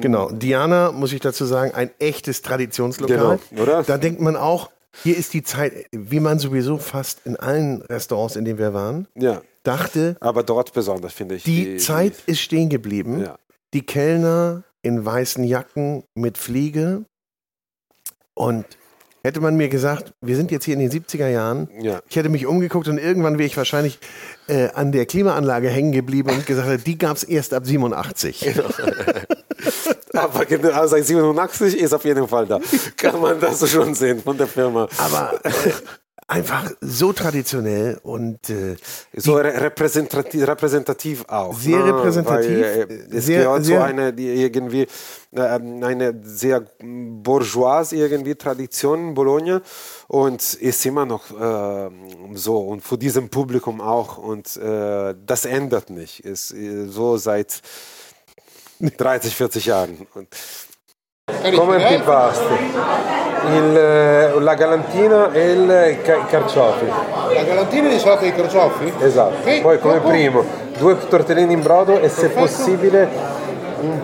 Genau. 0.00 0.30
Diana, 0.30 0.92
muss 0.92 1.12
ich 1.12 1.20
dazu 1.20 1.44
sagen, 1.44 1.72
ein 1.74 1.90
echtes 1.98 2.40
Traditionslokal. 2.42 3.38
Genau, 3.50 3.62
oder? 3.62 3.82
Da 3.82 3.97
denkt 4.00 4.20
man 4.20 4.36
auch, 4.36 4.70
hier 5.02 5.16
ist 5.16 5.32
die 5.34 5.42
Zeit, 5.42 5.72
wie 5.92 6.20
man 6.20 6.38
sowieso 6.38 6.78
fast 6.78 7.20
in 7.24 7.36
allen 7.36 7.82
Restaurants, 7.82 8.36
in 8.36 8.44
denen 8.44 8.58
wir 8.58 8.74
waren, 8.74 9.06
ja, 9.14 9.42
dachte, 9.62 10.16
aber 10.20 10.42
dort 10.42 10.72
besonders, 10.72 11.12
finde 11.12 11.36
ich. 11.36 11.44
die, 11.44 11.76
Zeit 11.76 12.14
ist 12.26 12.40
stehen 12.40 12.68
geblieben. 12.68 13.20
Ja. 13.20 13.38
Die 13.74 13.84
Kellner 13.84 14.64
in 14.82 15.04
weißen 15.04 15.44
Jacken 15.44 16.04
mit 16.14 16.38
Fliege. 16.38 17.04
Und 18.34 18.64
hätte 19.22 19.40
man 19.40 19.56
mir 19.56 19.68
gesagt, 19.68 20.12
wir 20.20 20.36
sind 20.36 20.50
jetzt 20.50 20.64
hier 20.64 20.74
in 20.74 20.80
den 20.80 20.90
70er 20.90 21.28
Jahren, 21.28 21.68
Ja. 21.80 22.00
ich 22.08 22.16
hätte 22.16 22.28
mich 22.28 22.46
umgeguckt 22.46 22.88
und 22.88 22.98
irgendwann 22.98 23.36
wäre 23.36 23.46
ich 23.46 23.56
wahrscheinlich 23.56 23.98
äh, 24.46 24.68
an 24.70 24.92
der 24.92 25.06
Klimaanlage 25.06 25.68
hängen 25.68 25.92
geblieben 25.92 26.30
und 26.30 26.46
gesagt, 26.46 26.86
die 26.86 26.96
gab 26.98 27.16
es 27.16 27.24
erst 27.24 27.52
ab 27.52 27.66
87. 27.66 28.48
Aber 30.18 30.44
genau, 30.44 30.70
also 30.70 30.96
seit 30.96 31.04
87 31.06 31.76
ist 31.78 31.92
auf 31.92 32.04
jeden 32.04 32.26
Fall 32.28 32.46
da. 32.46 32.60
Kann 32.96 33.20
man 33.20 33.38
das 33.40 33.68
schon 33.70 33.94
sehen 33.94 34.22
von 34.22 34.36
der 34.36 34.46
Firma. 34.46 34.88
Aber 34.98 35.40
äh, 35.44 35.50
einfach 36.26 36.70
so 36.80 37.12
traditionell 37.14 37.98
und 38.02 38.50
äh, 38.50 38.76
So 39.16 39.36
re- 39.36 39.60
repräsentativ, 39.62 40.46
repräsentativ 40.46 41.24
auch. 41.28 41.58
Sehr 41.58 41.78
ne? 41.78 41.86
repräsentativ, 41.94 42.50
Weil, 42.50 42.90
äh, 42.90 43.16
es 43.16 43.26
sehr- 43.26 43.44
gehört 43.44 43.64
sehr- 43.64 43.78
zu 43.78 43.84
einer, 43.84 44.18
irgendwie, 44.18 44.86
äh, 45.32 45.40
eine 45.40 46.20
sehr 46.24 46.64
bourgeoise 46.82 47.96
irgendwie 47.96 48.34
Tradition 48.34 49.08
in 49.08 49.14
Bologna 49.14 49.62
und 50.08 50.42
ist 50.54 50.84
immer 50.84 51.06
noch 51.06 51.30
äh, 51.30 51.90
so 52.34 52.58
und 52.58 52.82
für 52.82 52.98
diesem 52.98 53.28
Publikum 53.30 53.80
auch 53.80 54.18
und 54.18 54.56
äh, 54.58 55.14
das 55.24 55.44
ändert 55.46 55.88
nicht. 55.90 56.20
Ist 56.20 56.52
äh, 56.52 56.86
so 56.88 57.16
seit 57.16 57.62
30, 58.78 59.28
40 59.28 59.58
Jahren. 59.60 60.06
Und 60.12 60.26
Come 61.54 61.76
in 61.94 62.02
pasto. 62.04 62.56
il, 63.50 63.76
eh, 63.76 64.40
la 64.40 64.54
galantina 64.54 65.30
e 65.32 65.50
il 65.50 65.98
ca- 66.02 66.16
i 66.16 66.26
carciofi. 66.26 66.86
La 67.34 67.42
galantina 67.42 67.88
di 67.88 67.98
salata 67.98 68.22
di 68.22 68.32
carciofi? 68.32 68.92
Esatto. 69.00 69.36
Ok, 69.48 69.60
Poi 69.60 69.78
come 69.78 69.94
dopo? 69.94 70.08
primo 70.08 70.44
due 70.78 70.96
tortellini 71.08 71.52
in 71.52 71.62
brodo 71.62 71.98
e 71.98 72.08
se 72.08 72.28
Perfetto. 72.28 72.40
possibile 72.40 73.08
un 73.80 74.00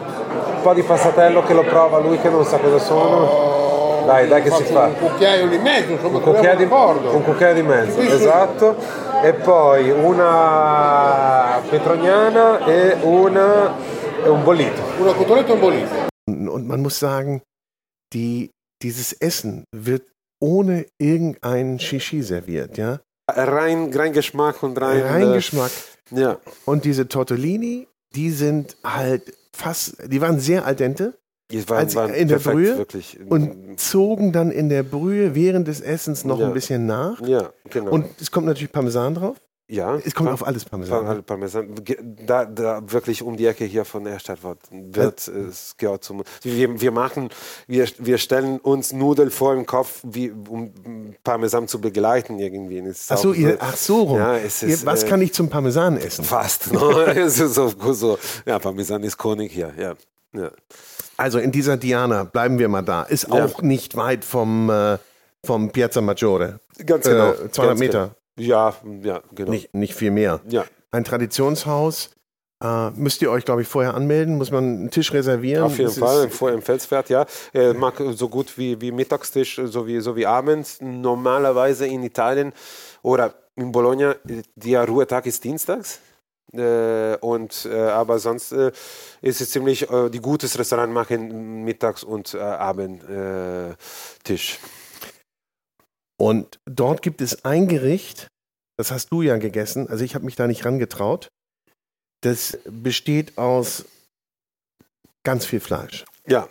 po' 0.62 0.74
di 0.74 0.82
passatello 0.82 1.42
che 1.44 1.54
lo 1.54 1.62
prova 1.62 1.98
lui 1.98 2.18
che 2.18 2.28
non 2.28 2.44
sa 2.44 2.58
cosa 2.58 2.78
sono. 2.78 4.02
Dai, 4.04 4.28
dai 4.28 4.42
che 4.42 4.50
si 4.50 4.64
fa. 4.64 4.84
Un 4.84 4.98
cucchiaio 4.98 5.48
di 5.48 5.56
mezzo, 5.58 5.92
insomma, 5.92 6.18
Un 6.18 6.22
cucchiaio, 6.22 6.56
di, 6.56 6.64
un 6.64 7.22
cucchiaio 7.24 7.54
di 7.54 7.62
mezzo, 7.62 8.00
esatto. 8.00 8.76
E 9.22 9.32
poi 9.32 9.90
una 9.90 11.58
petroniana 11.70 12.64
e, 12.66 12.96
una, 13.00 13.72
e 14.24 14.28
un 14.28 14.44
bollito. 14.44 14.82
Una 15.00 15.12
cotoletta 15.12 15.50
e 15.50 15.52
un 15.54 15.60
bollito. 15.60 15.94
Und 16.26 16.66
man 16.66 16.80
muss 16.80 16.98
sagen, 16.98 17.42
die, 18.12 18.50
dieses 18.82 19.12
Essen 19.12 19.64
wird 19.74 20.02
ohne 20.40 20.86
irgendeinen 20.98 21.78
Shishi 21.78 22.22
serviert, 22.22 22.76
ja. 22.78 23.00
Rein, 23.30 23.90
rein 23.94 24.12
Geschmack 24.12 24.62
und 24.62 24.78
rein. 24.80 25.02
Rein 25.02 25.30
äh, 25.30 25.34
Geschmack. 25.34 25.70
Ja, 26.10 26.38
Und 26.66 26.84
diese 26.84 27.08
Tortellini, 27.08 27.88
die 28.14 28.30
sind 28.30 28.76
halt 28.84 29.34
fast, 29.56 29.96
die 30.12 30.20
waren 30.20 30.38
sehr 30.40 30.66
al 30.66 30.76
dente 30.76 31.14
die 31.50 31.68
waren, 31.68 31.78
Als 31.78 31.94
waren 31.94 32.14
in 32.14 32.28
der 32.28 32.36
perfekt, 32.36 32.54
Brühe 32.56 32.78
wirklich. 32.78 33.18
und 33.28 33.78
zogen 33.78 34.32
dann 34.32 34.50
in 34.50 34.70
der 34.70 34.82
Brühe 34.82 35.34
während 35.34 35.68
des 35.68 35.80
Essens 35.82 36.24
noch 36.24 36.40
Ja. 36.40 36.46
ein 36.46 36.54
bisschen 36.54 36.86
nach. 36.86 37.20
ja, 37.20 37.50
genau. 37.70 37.90
Und 37.90 38.06
es 38.20 38.30
kommt 38.30 38.46
natürlich 38.46 38.72
Parmesan 38.72 39.14
drauf. 39.14 39.36
Ja, 39.66 39.96
Es 39.96 40.14
kommt 40.14 40.26
Par- 40.28 40.34
auf 40.34 40.46
alles 40.46 40.64
Par- 40.64 40.78
Parmesan. 40.78 41.22
Parmesan. 41.24 41.74
Ge- 41.84 41.98
Da, 42.02 42.44
da 42.44 42.82
wirklich 42.92 43.22
um 43.22 43.36
die 43.36 43.46
Ecke 43.46 43.64
hier 43.64 43.84
von 43.84 44.04
Erstadt 44.06 44.42
wird, 44.42 44.58
wird 44.70 45.26
es 45.28 45.74
gehört 45.78 46.04
zum. 46.04 46.22
Wir, 46.42 46.80
wir 46.80 46.90
machen, 46.92 47.30
wir, 47.66 47.86
wir 47.98 48.18
stellen 48.18 48.58
uns 48.58 48.92
Nudeln 48.92 49.30
vor 49.30 49.54
im 49.54 49.64
Kopf, 49.66 50.00
wie, 50.02 50.30
um 50.30 51.14
Parmesan 51.24 51.66
zu 51.66 51.80
begleiten 51.80 52.38
irgendwie. 52.38 52.82
Ach 53.08 53.16
so, 53.18 53.30
auch 53.30 53.34
ihr, 53.34 53.56
ach 53.60 53.76
so 53.76 54.02
rum. 54.02 54.18
Ja, 54.18 54.36
es 54.36 54.62
Ihr- 54.62 54.68
ist, 54.68 54.84
Was 54.86 55.04
äh, 55.04 55.08
kann 55.08 55.22
ich 55.22 55.32
zum 55.32 55.48
Parmesan 55.48 55.96
essen? 55.96 56.24
Fast. 56.24 56.72
Ne? 56.72 56.80
es 57.16 57.38
ist 57.40 57.54
so, 57.54 57.72
so, 57.92 58.18
ja, 58.44 58.58
Parmesan 58.58 59.02
ist 59.02 59.16
König 59.16 59.52
hier. 59.52 59.72
Ja. 59.78 59.94
Ja. 60.38 60.50
Also 61.16 61.38
in 61.38 61.52
dieser 61.52 61.76
Diana, 61.76 62.24
bleiben 62.24 62.58
wir 62.58 62.68
mal 62.68 62.82
da. 62.82 63.04
Ist 63.04 63.28
Ja. 63.28 63.44
auch 63.44 63.62
nicht 63.62 63.96
weit 63.96 64.24
vom, 64.24 64.68
äh, 64.68 64.98
vom 65.44 65.70
Piazza 65.70 66.00
Maggiore. 66.00 66.58
Ganz 66.84 67.06
genau. 67.06 67.30
Äh, 67.30 67.50
200 67.50 67.56
ganz 67.56 67.80
Meter. 67.80 68.00
Genau. 68.06 68.14
Ja, 68.36 68.74
ja, 69.02 69.22
genau. 69.34 69.50
Nicht, 69.50 69.74
nicht 69.74 69.94
viel 69.94 70.10
mehr. 70.10 70.40
Ja, 70.48 70.64
Ein 70.90 71.04
Traditionshaus. 71.04 72.10
Äh, 72.62 72.90
müsst 72.92 73.20
ihr 73.20 73.30
euch, 73.30 73.44
glaube 73.44 73.62
ich, 73.62 73.68
vorher 73.68 73.94
anmelden? 73.94 74.38
Muss 74.38 74.50
man 74.50 74.64
einen 74.64 74.90
Tisch 74.90 75.12
reservieren? 75.12 75.64
auf 75.64 75.76
jeden 75.78 75.90
Das 75.90 75.98
Fall, 75.98 76.28
Ist, 76.28 76.36
vor 76.36 76.50
im 76.52 76.62
Felswert, 76.62 77.10
ja. 77.10 77.26
Er 77.52 77.74
mag 77.74 78.00
so 78.14 78.28
gut 78.28 78.56
wie, 78.56 78.80
wie 78.80 78.92
Mittagstisch, 78.92 79.60
so 79.64 79.86
wie, 79.86 80.00
so 80.00 80.16
wie 80.16 80.26
abends. 80.26 80.78
Normalerweise 80.80 81.86
in 81.86 82.02
Italien 82.02 82.52
oder 83.02 83.34
in 83.56 83.70
Bologna, 83.70 84.16
der 84.56 84.86
Ruhetag 84.86 85.26
ist 85.26 85.44
dienstags. 85.44 86.00
Äh, 86.52 87.16
und, 87.20 87.68
äh, 87.70 87.76
aber 87.76 88.18
sonst 88.20 88.52
äh, 88.52 88.70
ist 89.20 89.40
es 89.40 89.50
ziemlich, 89.50 89.90
äh, 89.90 90.08
die 90.08 90.20
gutes 90.20 90.56
Restaurant 90.58 90.92
machen 90.92 91.64
Mittags- 91.64 92.04
und 92.04 92.34
äh, 92.34 92.38
Abendtisch. 92.38 94.58
Und 96.16 96.60
dort 96.64 97.02
gibt 97.02 97.20
es 97.20 97.44
ein 97.44 97.68
Gericht, 97.68 98.28
das 98.76 98.90
hast 98.90 99.10
du 99.10 99.22
ja 99.22 99.36
gegessen, 99.36 99.88
also 99.88 100.04
ich 100.04 100.14
habe 100.14 100.24
mich 100.24 100.36
da 100.36 100.46
nicht 100.46 100.64
rangetraut. 100.64 101.28
Das 102.22 102.58
besteht 102.64 103.36
aus 103.36 103.84
ganz 105.24 105.46
viel 105.46 105.60
Fleisch. 105.60 106.04
ja, 106.26 106.48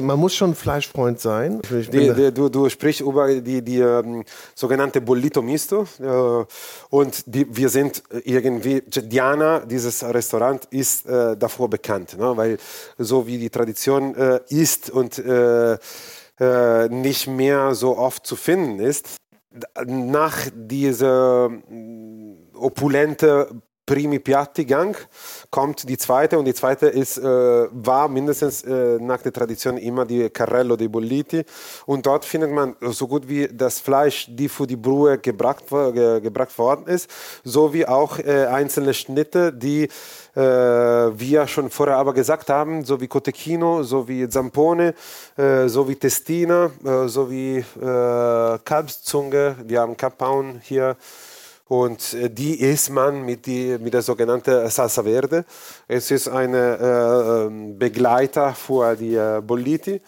Man 0.00 0.18
muss 0.18 0.34
schon 0.34 0.54
Fleischfreund 0.56 1.20
sein. 1.20 1.62
Die, 1.70 2.12
die, 2.12 2.32
du, 2.32 2.48
du 2.48 2.68
sprichst 2.68 3.00
über 3.00 3.32
die, 3.40 3.62
die 3.62 3.78
ähm, 3.78 4.24
sogenannte 4.56 5.00
Bollito 5.00 5.40
Misto 5.40 5.86
äh, 6.00 6.44
und 6.90 7.24
wir 7.26 7.68
sind 7.68 8.02
irgendwie, 8.24 8.82
Diana, 8.82 9.60
dieses 9.60 10.02
Restaurant 10.02 10.64
ist 10.70 11.06
äh, 11.06 11.36
davor 11.36 11.70
bekannt, 11.70 12.18
ne? 12.18 12.36
weil 12.36 12.58
so 12.98 13.24
wie 13.26 13.38
die 13.38 13.50
Tradition 13.50 14.14
äh, 14.16 14.40
ist 14.48 14.90
und 14.90 15.22
äh, 16.40 16.88
nicht 16.88 17.26
mehr 17.26 17.74
so 17.74 17.96
oft 17.96 18.26
zu 18.26 18.36
finden 18.36 18.80
ist, 18.80 19.16
nach 19.86 20.48
dieser 20.54 21.48
mm, 21.48 22.54
opulente 22.54 23.48
Primi 23.88 24.18
Piatti 24.18 24.66
Gang 24.66 24.94
kommt 25.50 25.88
die 25.88 25.96
zweite 25.96 26.38
und 26.38 26.44
die 26.44 26.52
zweite 26.52 26.88
ist, 26.88 27.16
äh, 27.16 27.22
war 27.22 28.06
mindestens 28.06 28.62
äh, 28.62 28.98
nach 29.00 29.22
der 29.22 29.32
Tradition 29.32 29.78
immer 29.78 30.04
die 30.04 30.28
Carrello 30.28 30.76
dei 30.76 30.88
Bolliti. 30.88 31.42
Und 31.86 32.04
dort 32.04 32.26
findet 32.26 32.50
man 32.50 32.76
so 32.82 33.08
gut 33.08 33.26
wie 33.26 33.48
das 33.50 33.80
Fleisch, 33.80 34.26
die 34.28 34.50
für 34.50 34.66
die 34.66 34.76
Brühe 34.76 35.16
gebracht, 35.16 35.64
ge, 35.70 36.20
gebracht 36.20 36.58
worden 36.58 36.86
ist, 36.86 37.08
sowie 37.44 37.86
auch 37.86 38.18
äh, 38.18 38.44
einzelne 38.44 38.92
Schnitte, 38.92 39.54
die 39.54 39.88
äh, 40.36 40.40
wir 40.40 41.46
schon 41.46 41.70
vorher 41.70 41.96
aber 41.96 42.12
gesagt 42.12 42.50
haben, 42.50 42.84
so 42.84 43.00
wie 43.00 43.08
Cotechino, 43.08 43.82
so 43.84 44.06
wie 44.06 44.28
Zampone, 44.28 44.94
äh, 45.38 45.66
so 45.66 45.88
wie 45.88 45.96
Testina, 45.96 46.70
äh, 46.84 47.08
so 47.08 47.30
wie 47.30 47.64
Kalbszunge, 47.80 49.56
wir 49.64 49.80
haben 49.80 49.96
Kapaun 49.96 50.60
hier 50.62 50.96
und 51.68 52.14
äh, 52.14 52.30
die 52.30 52.60
isst 52.60 52.90
man 52.90 53.22
mit, 53.22 53.46
die, 53.46 53.78
mit 53.78 53.94
der 53.94 54.02
sogenannten 54.02 54.68
Salsa 54.70 55.02
Verde. 55.02 55.44
Es 55.86 56.10
ist 56.10 56.28
ein 56.28 56.54
äh, 56.54 56.74
ähm, 56.74 57.78
Begleiter 57.78 58.54
für 58.54 58.96
die 58.96 59.14
äh, 59.14 59.40
Bolliti. 59.42 60.00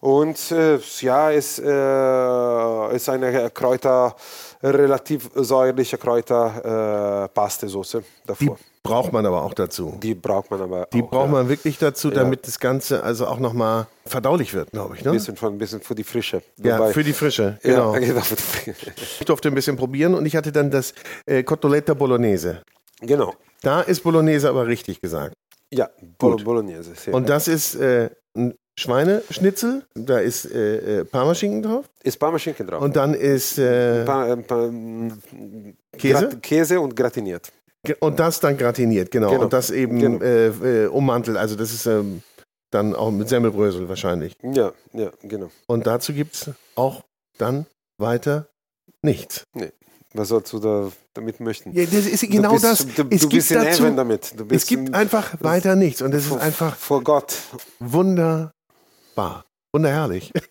Und 0.00 0.50
äh, 0.50 0.78
ja, 1.00 1.30
es 1.30 1.58
äh, 1.58 2.96
ist 2.96 3.08
eine 3.08 3.50
Kräuter, 3.50 4.14
relativ 4.64 5.30
säuerliche 5.34 5.98
Kräuter 5.98 7.28
äh, 7.34 7.40
die 7.60 8.02
davor. 8.26 8.58
braucht 8.82 9.12
man 9.12 9.26
aber 9.26 9.42
auch 9.42 9.54
dazu. 9.54 9.98
Die, 10.02 10.14
braucht 10.14 10.50
man 10.50 10.60
aber 10.62 10.88
Die 10.92 11.02
auch, 11.02 11.10
braucht 11.10 11.26
ja. 11.26 11.32
man 11.32 11.48
wirklich 11.48 11.78
dazu, 11.78 12.10
damit 12.10 12.46
das 12.46 12.58
Ganze 12.58 13.02
also 13.02 13.26
auch 13.26 13.38
nochmal 13.38 13.86
verdaulich 14.06 14.54
wird, 14.54 14.70
glaube 14.70 14.96
ich. 14.96 15.04
Ne? 15.04 15.10
Ein 15.10 15.16
bisschen, 15.16 15.36
von, 15.36 15.54
ein 15.54 15.58
bisschen 15.58 15.80
für 15.80 15.94
die 15.94 16.04
Frische. 16.04 16.42
Ja, 16.62 16.78
Wobei- 16.78 16.92
für 16.92 17.04
die 17.04 17.12
Frische, 17.12 17.58
genau. 17.62 17.94
Ja, 17.94 18.00
genau, 18.00 18.20
die 18.30 18.72
Frische. 18.72 18.92
Ich 19.20 19.24
durfte 19.26 19.48
ein 19.48 19.54
bisschen 19.54 19.76
probieren 19.76 20.14
und 20.14 20.26
ich 20.26 20.36
hatte 20.36 20.52
dann 20.52 20.70
das 20.70 20.94
äh, 21.26 21.42
Cotoletta 21.42 21.94
Bolognese. 21.94 22.62
genau. 23.00 23.34
Da 23.62 23.80
ist 23.80 24.02
Bolognese 24.02 24.48
aber 24.50 24.66
richtig 24.66 25.00
gesagt. 25.00 25.32
Ja. 25.72 25.88
Bolognese. 26.18 26.92
Und 27.12 27.28
das 27.30 27.48
ist 27.48 27.74
äh, 27.76 28.10
ein 28.36 28.54
Schweineschnitzel, 28.78 29.84
da 29.94 30.18
ist 30.18 30.44
äh, 30.50 31.00
äh, 31.00 31.04
Parmaschinken 31.04 31.62
drauf 31.62 31.84
ist 32.02 32.18
Parmaschinken 32.18 32.66
drauf. 32.66 32.82
und 32.82 32.96
dann 32.96 33.14
ist 33.14 33.58
äh, 33.58 34.04
Pa- 34.04 34.26
äh, 34.28 34.36
pa- 34.36 34.70
Käse? 35.96 36.28
Grat 36.28 36.42
Käse 36.42 36.80
und 36.80 36.96
gratiniert. 36.96 37.52
und 38.00 38.18
das 38.18 38.40
dann 38.40 38.56
gratiniert, 38.56 39.10
genau. 39.10 39.30
Genau. 39.30 39.42
Und 39.44 39.52
das 39.52 39.70
eben 39.70 39.98
Genau. 39.98 40.24
äh, 40.24 40.86
ummantelt, 40.88 41.36
also 41.36 41.54
das 41.54 41.72
ist 41.72 41.86
ähm, 41.86 42.22
dann 42.70 42.94
auch 42.96 43.10
mit 43.12 43.28
Semmelbrösel 43.28 43.88
wahrscheinlich. 43.88 44.34
Ja, 44.42 44.72
ja, 44.92 45.10
genau. 45.22 45.50
Und 45.68 45.86
dazu 45.86 46.12
gibt 46.12 46.34
es 46.34 46.50
auch 46.74 47.04
dann 47.38 47.66
weiter 47.98 48.48
nichts. 49.02 49.44
Was 50.14 50.28
sollst 50.28 50.52
du 50.52 50.58
da 50.60 50.90
damit 51.12 51.40
möchten? 51.40 51.72
Ja, 51.72 51.84
das 51.84 52.06
ist 52.06 52.20
genau 52.30 52.50
du 52.56 52.60
bist, 52.60 52.64
das. 52.64 52.78
Du, 52.86 52.86
es 52.88 52.94
du 52.96 53.28
gibt 53.28 53.32
bist 53.32 53.50
in 53.50 53.58
dazu, 53.58 53.82
Heaven 53.84 53.96
damit. 53.96 54.34
Es 54.50 54.66
gibt 54.66 54.88
in- 54.88 54.94
einfach 54.94 55.34
weiter 55.40 55.74
nichts 55.76 56.02
und 56.02 56.12
es 56.14 56.26
ist 56.26 56.32
einfach 56.38 56.74
vor 56.76 57.02
Gott. 57.04 57.34
wunderbar. 57.80 58.52
Wunderherrlich. 59.72 60.32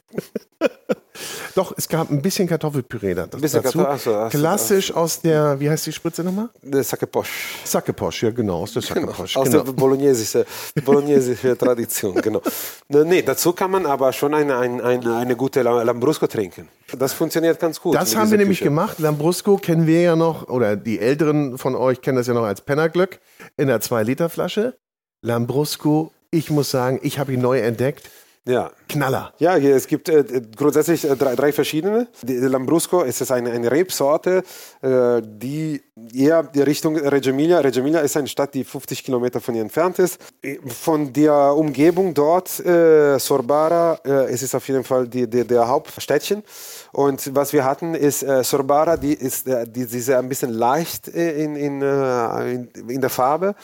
Doch, 1.55 1.73
es 1.77 1.87
gab 1.87 2.09
ein 2.09 2.21
bisschen 2.23 2.47
Kartoffelpüree 2.47 3.13
da, 3.13 3.25
Ein 3.25 3.29
bisschen 3.39 3.61
dazu. 3.61 3.77
Kartoffel- 3.79 3.93
ach 3.93 3.99
so, 3.99 4.15
ach 4.15 4.31
so, 4.31 4.37
Klassisch 4.39 4.91
aus 4.91 5.21
der, 5.21 5.59
wie 5.59 5.69
heißt 5.69 5.85
die 5.85 5.91
Spritze 5.91 6.23
nochmal? 6.23 6.49
Der 6.63 6.83
Sacke 6.83 7.05
Posch. 7.05 7.59
Sackeposch, 7.63 8.23
ja 8.23 8.31
genau, 8.31 8.63
aus 8.63 8.73
der 8.73 8.81
Sackeposch. 8.81 9.37
Aus 9.37 9.49
Genau. 9.49 9.63
der 9.63 9.71
bolognesischen 9.73 10.43
bolognesische 10.83 11.55
Tradition, 11.55 12.15
genau. 12.15 12.41
Ne, 12.87 13.05
Nee, 13.05 13.21
dazu 13.21 13.53
kann 13.53 13.69
man 13.69 13.85
aber 13.85 14.11
schon 14.11 14.33
eine, 14.33 14.57
eine, 14.57 14.83
eine, 14.83 15.15
eine 15.17 15.35
gute 15.35 15.61
Lam- 15.61 15.85
Lambrusco 15.85 16.25
trinken. 16.25 16.67
Das 16.97 17.13
funktioniert 17.13 17.59
ganz 17.59 17.79
gut. 17.79 17.93
Das 17.95 18.15
haben 18.15 18.31
wir 18.31 18.39
nämlich 18.39 18.57
Küche. 18.59 18.69
gemacht. 18.69 18.97
Lambrusco 18.97 19.57
kennen 19.57 19.85
wir 19.85 20.01
ja 20.01 20.15
noch, 20.15 20.49
oder 20.49 20.75
die 20.75 20.97
Älteren 20.99 21.59
von 21.59 21.75
euch 21.75 22.01
kennen 22.01 22.17
das 22.17 22.25
ja 22.25 22.33
noch 22.33 22.43
als 22.45 22.61
Pennerglück 22.61 23.19
in 23.57 23.69
einer 23.69 23.79
2-Liter-Flasche. 23.79 24.75
Lambrusco, 25.21 26.11
ich 26.31 26.49
muss 26.49 26.71
sagen, 26.71 26.99
ich 27.03 27.19
habe 27.19 27.31
ihn 27.33 27.41
neu 27.41 27.59
entdeckt. 27.59 28.09
Ja. 28.45 28.71
Knaller. 28.89 29.33
Ja, 29.39 29.57
es 29.57 29.87
gibt 29.87 30.09
äh, 30.09 30.23
grundsätzlich 30.55 31.09
äh, 31.09 31.15
drei, 31.15 31.35
drei 31.35 31.53
verschiedene. 31.53 32.07
Die, 32.23 32.35
Lambrusco 32.35 33.01
es 33.03 33.21
ist 33.21 33.31
eine, 33.31 33.51
eine 33.51 33.71
Rebsorte, 33.71 34.43
äh, 34.81 35.21
die 35.23 35.81
eher 36.13 36.43
die 36.43 36.61
Richtung 36.61 36.97
Reggio 36.97 37.31
Emilia. 37.31 37.59
Reggio 37.59 37.81
Emilia 37.81 38.01
ist 38.01 38.17
eine 38.17 38.27
Stadt, 38.27 38.53
die 38.53 38.65
50 38.65 39.03
Kilometer 39.05 39.39
von 39.39 39.53
hier 39.53 39.63
entfernt 39.63 39.97
ist. 39.97 40.19
Von 40.65 41.13
der 41.13 41.55
Umgebung 41.55 42.13
dort, 42.13 42.59
äh, 42.59 43.17
Sorbara, 43.17 43.99
äh, 44.03 44.31
es 44.31 44.43
ist 44.43 44.53
auf 44.55 44.67
jeden 44.67 44.83
Fall 44.83 45.07
die, 45.07 45.27
die, 45.27 45.47
der 45.47 45.65
Hauptstädtchen. 45.65 46.43
Und 46.91 47.33
was 47.33 47.53
wir 47.53 47.63
hatten, 47.63 47.95
ist 47.95 48.23
äh, 48.23 48.43
Sorbara, 48.43 48.97
die 48.97 49.13
ist 49.13 49.47
die, 49.47 49.87
diese 49.87 50.17
ein 50.17 50.27
bisschen 50.27 50.51
leicht 50.51 51.07
in, 51.07 51.55
in, 51.55 51.81
in, 51.81 52.69
in 52.89 53.01
der 53.01 53.09
Farbe. 53.09 53.55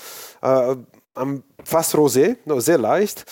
Fast 1.66 1.96
rosé, 1.96 2.38
sehr 2.60 2.78
leicht. 2.78 3.26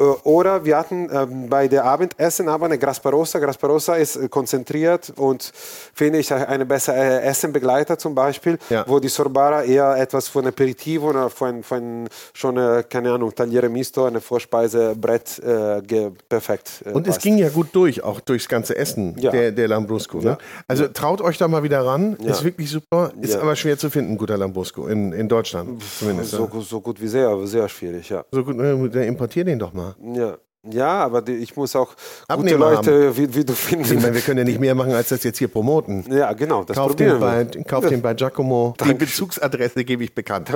Äh, 0.00 0.04
Oder 0.22 0.64
wir 0.64 0.76
hatten 0.76 1.08
ähm, 1.12 1.48
bei 1.48 1.66
der 1.68 1.84
Abendessen 1.84 2.48
aber 2.48 2.66
eine 2.66 2.78
Grasparosa. 2.78 3.38
Grasparosa 3.40 3.94
ist 3.96 4.16
äh, 4.16 4.28
konzentriert 4.28 5.12
und 5.16 5.50
finde 5.94 6.18
ich 6.20 6.32
eine 6.32 6.64
bessere 6.66 6.96
äh, 6.96 7.22
Essenbegleiter 7.24 7.98
zum 7.98 8.14
Beispiel, 8.14 8.58
Ja. 8.70 8.84
wo 8.86 9.00
die 9.00 9.08
Sorbara 9.08 9.62
eher 9.64 9.96
etwas 9.96 10.28
von 10.28 10.46
Aperitivo 10.46 11.10
oder 11.10 11.28
von, 11.30 11.62
von 11.62 12.08
schon, 12.32 12.56
äh, 12.56 12.84
keine 12.88 13.12
Ahnung, 13.12 13.34
Tagliere 13.34 13.68
Misto, 13.68 14.04
eine 14.04 14.20
Vorspeisebrett 14.20 15.40
äh, 15.40 16.10
perfekt. 16.28 16.82
Äh, 16.84 16.90
Und 16.92 17.06
es 17.08 17.14
passt. 17.14 17.22
ging 17.22 17.38
ja 17.38 17.48
gut 17.48 17.68
durch, 17.72 18.02
auch 18.04 18.20
durchs 18.20 18.48
ganze 18.48 18.76
Essen 18.76 19.16
Ja. 19.18 19.30
der, 19.32 19.50
der 19.52 19.68
Lambrusco. 19.68 20.18
Ne? 20.18 20.24
Ja. 20.30 20.38
Also 20.68 20.86
traut 20.88 21.20
euch 21.20 21.38
da 21.38 21.48
mal 21.48 21.62
wieder 21.62 21.84
ran. 21.84 22.14
Ist 22.24 22.44
wirklich 22.44 22.70
super. 22.70 23.10
Ist 23.20 23.36
aber 23.36 23.56
schwer 23.56 23.76
zu 23.78 23.90
finden, 23.90 24.16
guter 24.16 24.36
Lambrusco. 24.36 24.86
In, 24.86 25.12
in 25.12 25.28
Deutschland 25.28 25.82
zumindest. 25.98 26.30
so, 26.30 26.48
so 26.60 26.80
gut 26.80 27.00
wie 27.00 27.08
sehr, 27.08 27.28
aber 27.28 27.46
sehr 27.46 27.68
schwierig, 27.68 28.08
ja. 28.10 28.24
So 28.30 28.44
gut, 28.44 28.56
äh, 28.60 28.88
dann 28.88 29.02
importier 29.02 29.44
den 29.44 29.58
doch 29.58 29.72
mal. 29.72 29.87
Ja, 30.02 30.38
ja 30.68 31.04
aber 31.04 31.22
die, 31.22 31.34
ich 31.34 31.56
muss 31.56 31.74
auch 31.76 31.90
gute 31.90 31.98
Abnehmer 32.28 32.72
Leute 32.72 33.16
wie, 33.16 33.34
wie 33.34 33.44
du 33.44 33.52
Ich 33.52 33.58
finden. 33.58 34.02
meine, 34.02 34.14
wir 34.14 34.20
können 34.20 34.38
ja 34.38 34.44
nicht 34.44 34.60
mehr 34.60 34.74
machen, 34.74 34.92
als 34.92 35.08
das 35.08 35.22
jetzt 35.24 35.38
hier 35.38 35.48
promoten. 35.48 36.04
Ja, 36.10 36.32
genau, 36.32 36.64
das 36.64 36.76
Kauf 36.76 36.96
den, 36.96 37.18
bei, 37.20 37.44
kauf 37.66 37.86
den 37.86 38.02
bei 38.02 38.14
Giacomo. 38.14 38.74
Die 38.80 38.84
Dankeschön. 38.84 38.98
Bezugsadresse 38.98 39.84
gebe 39.84 40.04
ich 40.04 40.14
bekannt. 40.14 40.50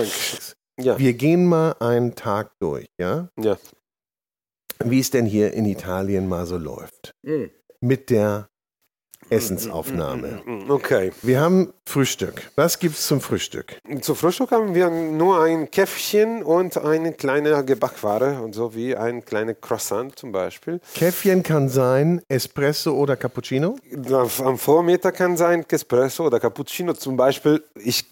Ja, 0.80 0.98
Wir 0.98 1.12
gehen 1.12 1.46
mal 1.46 1.74
einen 1.80 2.14
Tag 2.14 2.52
durch, 2.58 2.86
ja? 2.98 3.28
ja. 3.38 3.58
Wie 4.84 5.00
es 5.00 5.10
denn 5.10 5.26
hier 5.26 5.52
in 5.52 5.66
Italien 5.66 6.28
mal 6.28 6.46
so 6.46 6.56
läuft. 6.56 7.12
Mit 7.80 8.10
der 8.10 8.48
Essensaufnahme. 9.32 10.42
Okay. 10.68 11.12
Wir 11.22 11.40
haben 11.40 11.72
Frühstück. 11.86 12.50
Was 12.54 12.78
gibt's 12.78 13.06
zum 13.06 13.20
Frühstück? 13.20 13.78
Zu 14.00 14.14
Frühstück 14.14 14.50
haben 14.50 14.74
wir 14.74 14.90
nur 14.90 15.42
ein 15.42 15.70
Käffchen 15.70 16.42
und 16.42 16.76
eine 16.76 17.12
kleine 17.12 17.64
Gebackware 17.64 18.40
und 18.42 18.54
so 18.54 18.74
wie 18.74 18.94
ein 18.96 19.24
kleines 19.24 19.56
Croissant 19.60 20.18
zum 20.18 20.32
Beispiel. 20.32 20.80
Käffchen 20.94 21.42
kann 21.42 21.68
sein 21.68 22.22
Espresso 22.28 22.94
oder 22.94 23.16
Cappuccino. 23.16 23.76
Am 24.44 24.58
Vormittag 24.58 25.16
kann 25.16 25.36
sein 25.36 25.64
Espresso 25.68 26.26
oder 26.26 26.38
Cappuccino 26.38 26.92
zum 26.92 27.16
Beispiel. 27.16 27.64
Ich, 27.74 28.04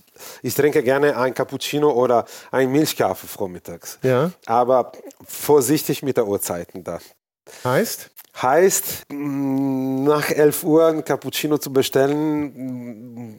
ich 0.43 0.55
trinke 0.55 0.83
gerne 0.83 1.17
ein 1.17 1.35
Cappuccino 1.35 1.91
oder 1.91 2.25
ein 2.51 2.73
Milchkaffee 2.73 3.27
vormittags. 3.27 3.99
Ja. 4.03 4.33
Aber 4.47 4.93
vorsichtig 5.27 6.03
mit 6.03 6.17
der 6.17 6.27
Uhrzeiten 6.27 6.83
da. 6.83 6.99
Heißt? 7.65 8.11
Heißt, 8.37 9.07
nach 9.11 10.31
11 10.31 10.65
Uhr 10.65 10.87
ein 10.87 11.05
Cappuccino 11.05 11.59
zu 11.59 11.73
bestellen, 11.73 13.39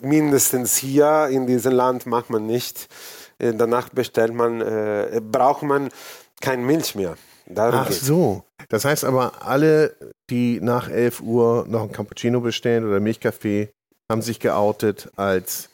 mindestens 0.00 0.76
hier 0.76 1.28
in 1.30 1.46
diesem 1.46 1.72
Land 1.72 2.06
macht 2.06 2.30
man 2.30 2.46
nicht. 2.46 2.88
Danach 3.38 3.88
bestellt 3.88 4.34
man, 4.34 4.60
äh, 4.60 5.20
braucht 5.22 5.62
man 5.62 5.88
kein 6.40 6.64
Milch 6.64 6.94
mehr. 6.94 7.16
Darum 7.46 7.80
Ach 7.80 7.88
geht's. 7.88 8.02
so. 8.06 8.44
Das 8.68 8.84
heißt 8.84 9.04
aber, 9.04 9.42
alle, 9.44 9.96
die 10.28 10.60
nach 10.60 10.88
11 10.88 11.20
Uhr 11.20 11.64
noch 11.68 11.82
ein 11.82 11.92
Cappuccino 11.92 12.40
bestellen 12.40 12.86
oder 12.86 13.00
Milchkaffee, 13.00 13.70
haben 14.10 14.22
sich 14.22 14.40
geoutet 14.40 15.10
als 15.16 15.68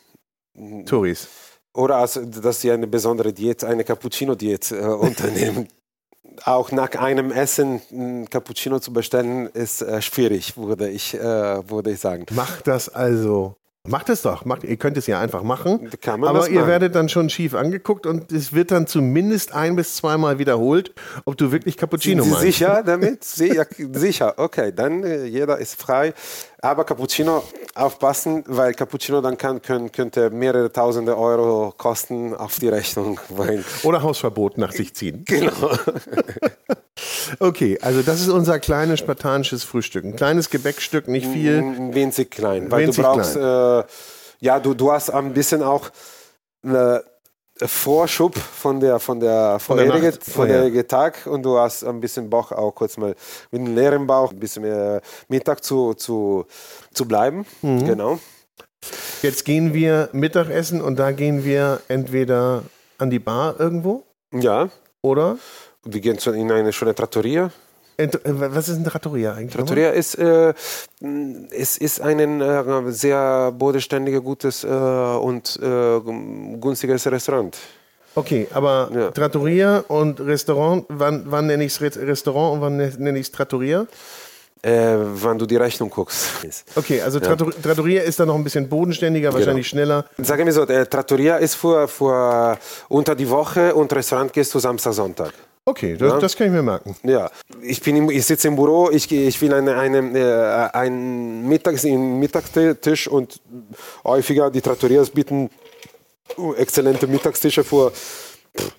Touris. 0.87 1.29
Oder 1.75 1.97
als, 1.97 2.19
dass 2.23 2.61
sie 2.61 2.71
eine 2.71 2.87
besondere 2.87 3.33
Diät, 3.33 3.65
eine 3.65 3.85
Cappuccino-Diät 3.85 4.71
äh, 4.73 4.77
unternehmen. 4.85 5.69
Auch 6.45 6.73
nach 6.73 6.91
einem 6.95 7.31
Essen 7.31 7.81
ein 7.91 8.29
Cappuccino 8.31 8.79
zu 8.79 8.93
bestellen, 8.93 9.47
ist 9.47 9.83
äh, 9.83 10.03
schwierig, 10.03 10.57
würde 10.57 10.89
ich, 10.89 11.15
äh, 11.15 11.21
würde 11.21 11.93
ich 11.93 12.01
sagen. 12.01 12.27
Macht 12.33 12.67
das 12.67 12.89
also. 12.89 13.57
Macht 13.89 14.09
es 14.09 14.23
doch. 14.23 14.45
Macht, 14.45 14.65
ihr 14.65 14.77
könnt 14.77 14.97
es 14.97 15.07
ja 15.07 15.21
einfach 15.21 15.43
machen. 15.43 15.91
Aber 16.07 16.49
ihr 16.49 16.61
machen. 16.61 16.69
werdet 16.69 16.95
dann 16.95 17.09
schon 17.09 17.31
schief 17.31 17.55
angeguckt 17.55 18.07
und 18.07 18.33
es 18.33 18.53
wird 18.53 18.71
dann 18.71 18.87
zumindest 18.87 19.55
ein 19.55 19.77
bis 19.77 19.97
zweimal 19.97 20.39
wiederholt, 20.39 20.93
ob 21.25 21.37
du 21.37 21.53
wirklich 21.53 21.77
Cappuccino 21.77 22.23
Sind 22.23 22.25
Sie 22.25 22.31
meinst. 22.31 22.59
sicher 22.59 22.83
damit? 22.87 23.25
Sicher, 23.25 24.35
okay, 24.39 24.73
dann 24.75 25.05
äh, 25.05 25.25
jeder 25.27 25.59
ist 25.59 25.81
frei. 25.81 26.15
Aber 26.63 26.85
Cappuccino 26.85 27.43
aufpassen, 27.75 28.43
weil 28.47 28.73
Cappuccino 28.73 29.21
dann 29.21 29.37
kann, 29.37 29.61
können, 29.61 29.93
könnte 29.93 30.31
mehrere 30.31 30.73
tausende 30.73 31.17
Euro 31.19 31.73
kosten 31.77 32.35
auf 32.35 32.59
die 32.59 32.69
Rechnung. 32.69 33.21
Weil, 33.29 33.65
Oder 33.83 34.03
Hausverbot 34.03 34.57
nach 34.59 34.73
sich 34.73 34.95
ziehen. 34.95 35.25
genau. 35.27 35.53
Okay, 37.41 37.79
also 37.83 38.03
das 38.03 38.21
ist 38.21 38.29
unser 38.29 38.59
kleines 38.59 39.01
spartanisches 39.01 39.65
Frühstück. 39.65 40.05
Ein 40.05 40.17
kleines 40.17 40.49
Gebäckstück, 40.49 41.09
nicht 41.09 41.27
viel. 41.27 41.63
Winzig 41.93 42.31
klein, 42.31 42.71
weil 42.71 42.87
Winzig 42.87 43.05
du 43.05 43.11
brauchst, 43.11 43.37
äh, 43.37 43.85
ja, 44.41 44.61
du, 44.61 44.73
du 44.73 44.93
hast 44.93 45.11
ein 45.11 45.35
bisschen 45.35 45.63
auch 45.63 45.91
äh, 46.65 47.01
Vorschub 47.65 48.37
von 48.37 48.81
der 48.81 48.99
von 48.99 49.19
der 49.19 49.59
Von 49.59 49.79
der 49.79 49.87
vorherige, 49.87 50.09
Nacht. 50.17 50.21
Oh, 50.29 50.31
vorherige 50.33 50.87
Tag 50.87 51.27
und 51.27 51.43
du 51.43 51.59
hast 51.59 51.85
ein 51.85 52.01
bisschen 52.01 52.29
Bauch 52.29 52.53
auch 52.53 52.73
kurz 52.75 52.97
mal 52.99 53.15
mit 53.51 53.61
einem 53.63 53.75
leeren 53.75 54.07
Bauch 54.07 54.31
ein 54.33 54.39
bisschen 54.39 54.63
mehr 54.63 55.01
Mittag 55.29 55.65
zu, 55.65 55.95
zu, 55.95 56.45
zu 56.93 57.07
bleiben. 57.07 57.47
Mhm. 57.63 57.87
Genau. 57.87 58.19
Jetzt 59.23 59.45
gehen 59.45 59.73
wir 59.73 60.11
Mittagessen 60.13 60.81
und 60.83 60.99
da 60.99 61.13
gehen 61.13 61.45
wir 61.45 61.81
entweder 61.89 62.63
an 62.99 63.11
die 63.11 63.19
Bar 63.19 63.59
irgendwo 63.59 64.03
Ja. 64.33 64.69
oder. 65.03 65.39
Wir 65.85 66.01
gehen 66.01 66.19
in 66.19 66.53
eine 66.53 66.73
schöne 66.73 66.95
Trattoria. 66.95 67.51
Äh, 67.99 68.09
Was 68.25 68.69
ist 68.69 68.77
ein 68.77 68.85
Trattoria 68.85 69.33
eigentlich? 69.35 69.55
Trattoria 69.55 69.91
ist, 69.91 70.15
äh, 70.17 70.53
mh, 71.01 71.49
es 71.51 71.79
ist 71.79 72.01
ein 72.01 72.41
äh, 72.41 72.93
sehr 72.93 73.53
bodenständiges, 73.53 74.23
gutes 74.23 74.65
äh, 74.65 74.69
und 74.69 75.59
äh, 75.63 76.01
günstiges 76.61 77.07
Restaurant. 77.07 77.57
Okay, 78.15 78.47
aber 78.53 78.91
Ja. 78.95 79.11
Trattoria 79.11 79.85
und 79.89 80.21
Restaurant, 80.21 80.85
wann, 80.89 81.25
wann 81.27 81.47
nenne 81.47 81.65
ich 81.65 81.79
es 81.81 81.97
Restaurant 81.97 82.55
und 82.55 82.61
wann 82.63 82.77
nenne 82.77 83.19
ich 83.19 83.27
es 83.27 83.33
Trattoria? 83.33 83.87
Äh, 84.63 84.97
wenn 85.23 85.39
du 85.39 85.47
die 85.47 85.57
Rechnung 85.57 85.91
guckst. 85.91 86.27
Okay, 86.77 87.01
also 87.03 87.21
Trattor 87.21 87.51
Trattoria 87.63 88.03
ist 88.03 88.19
dann 88.19 88.29
noch 88.29 88.35
ein 88.35 88.43
bisschen 88.43 88.69
bodenständiger, 88.69 89.29
Genau. 89.29 89.39
wahrscheinlich 89.39 89.69
schneller. 89.69 90.07
Sagen 90.19 90.47
wir 90.47 90.53
so, 90.53 90.63
äh, 90.63 90.87
Trattoria 90.87 91.37
ist 91.37 91.55
für, 91.57 91.87
für 91.87 92.59
unter 92.89 93.15
die 93.15 93.29
Woche 93.29 93.75
und 93.75 93.93
Restaurant 93.93 94.33
gehst 94.33 94.53
du 94.55 94.59
Samstag, 94.59 94.95
Sonntag. 94.95 95.33
Okay, 95.69 95.97
das, 95.97 96.13
Ja. 96.13 96.19
das 96.21 96.37
kann 96.37 96.47
ich 96.47 96.53
mir 96.53 96.63
merken. 96.63 96.95
Ja, 97.03 97.29
ich, 97.61 97.81
bin 97.83 97.97
im, 97.97 98.09
ich 98.11 98.25
sitze 98.25 98.47
im 98.47 98.55
Büro, 98.55 98.89
ich, 98.91 99.11
ich 99.11 99.41
will 99.43 99.53
eine, 99.53 99.77
eine, 99.77 99.99
äh, 100.73 100.77
einen 100.77 101.49
Mittags, 101.49 101.85
einen 101.85 102.21
Mittagstisch 102.21 103.09
und 103.09 103.41
häufiger 104.05 104.49
die 104.51 104.61
Trattorias 104.61 105.11
bieten 105.11 105.51
uh, 106.39 106.55
exzellente 106.55 107.09
Mittagstische 107.09 107.65
für 107.65 107.91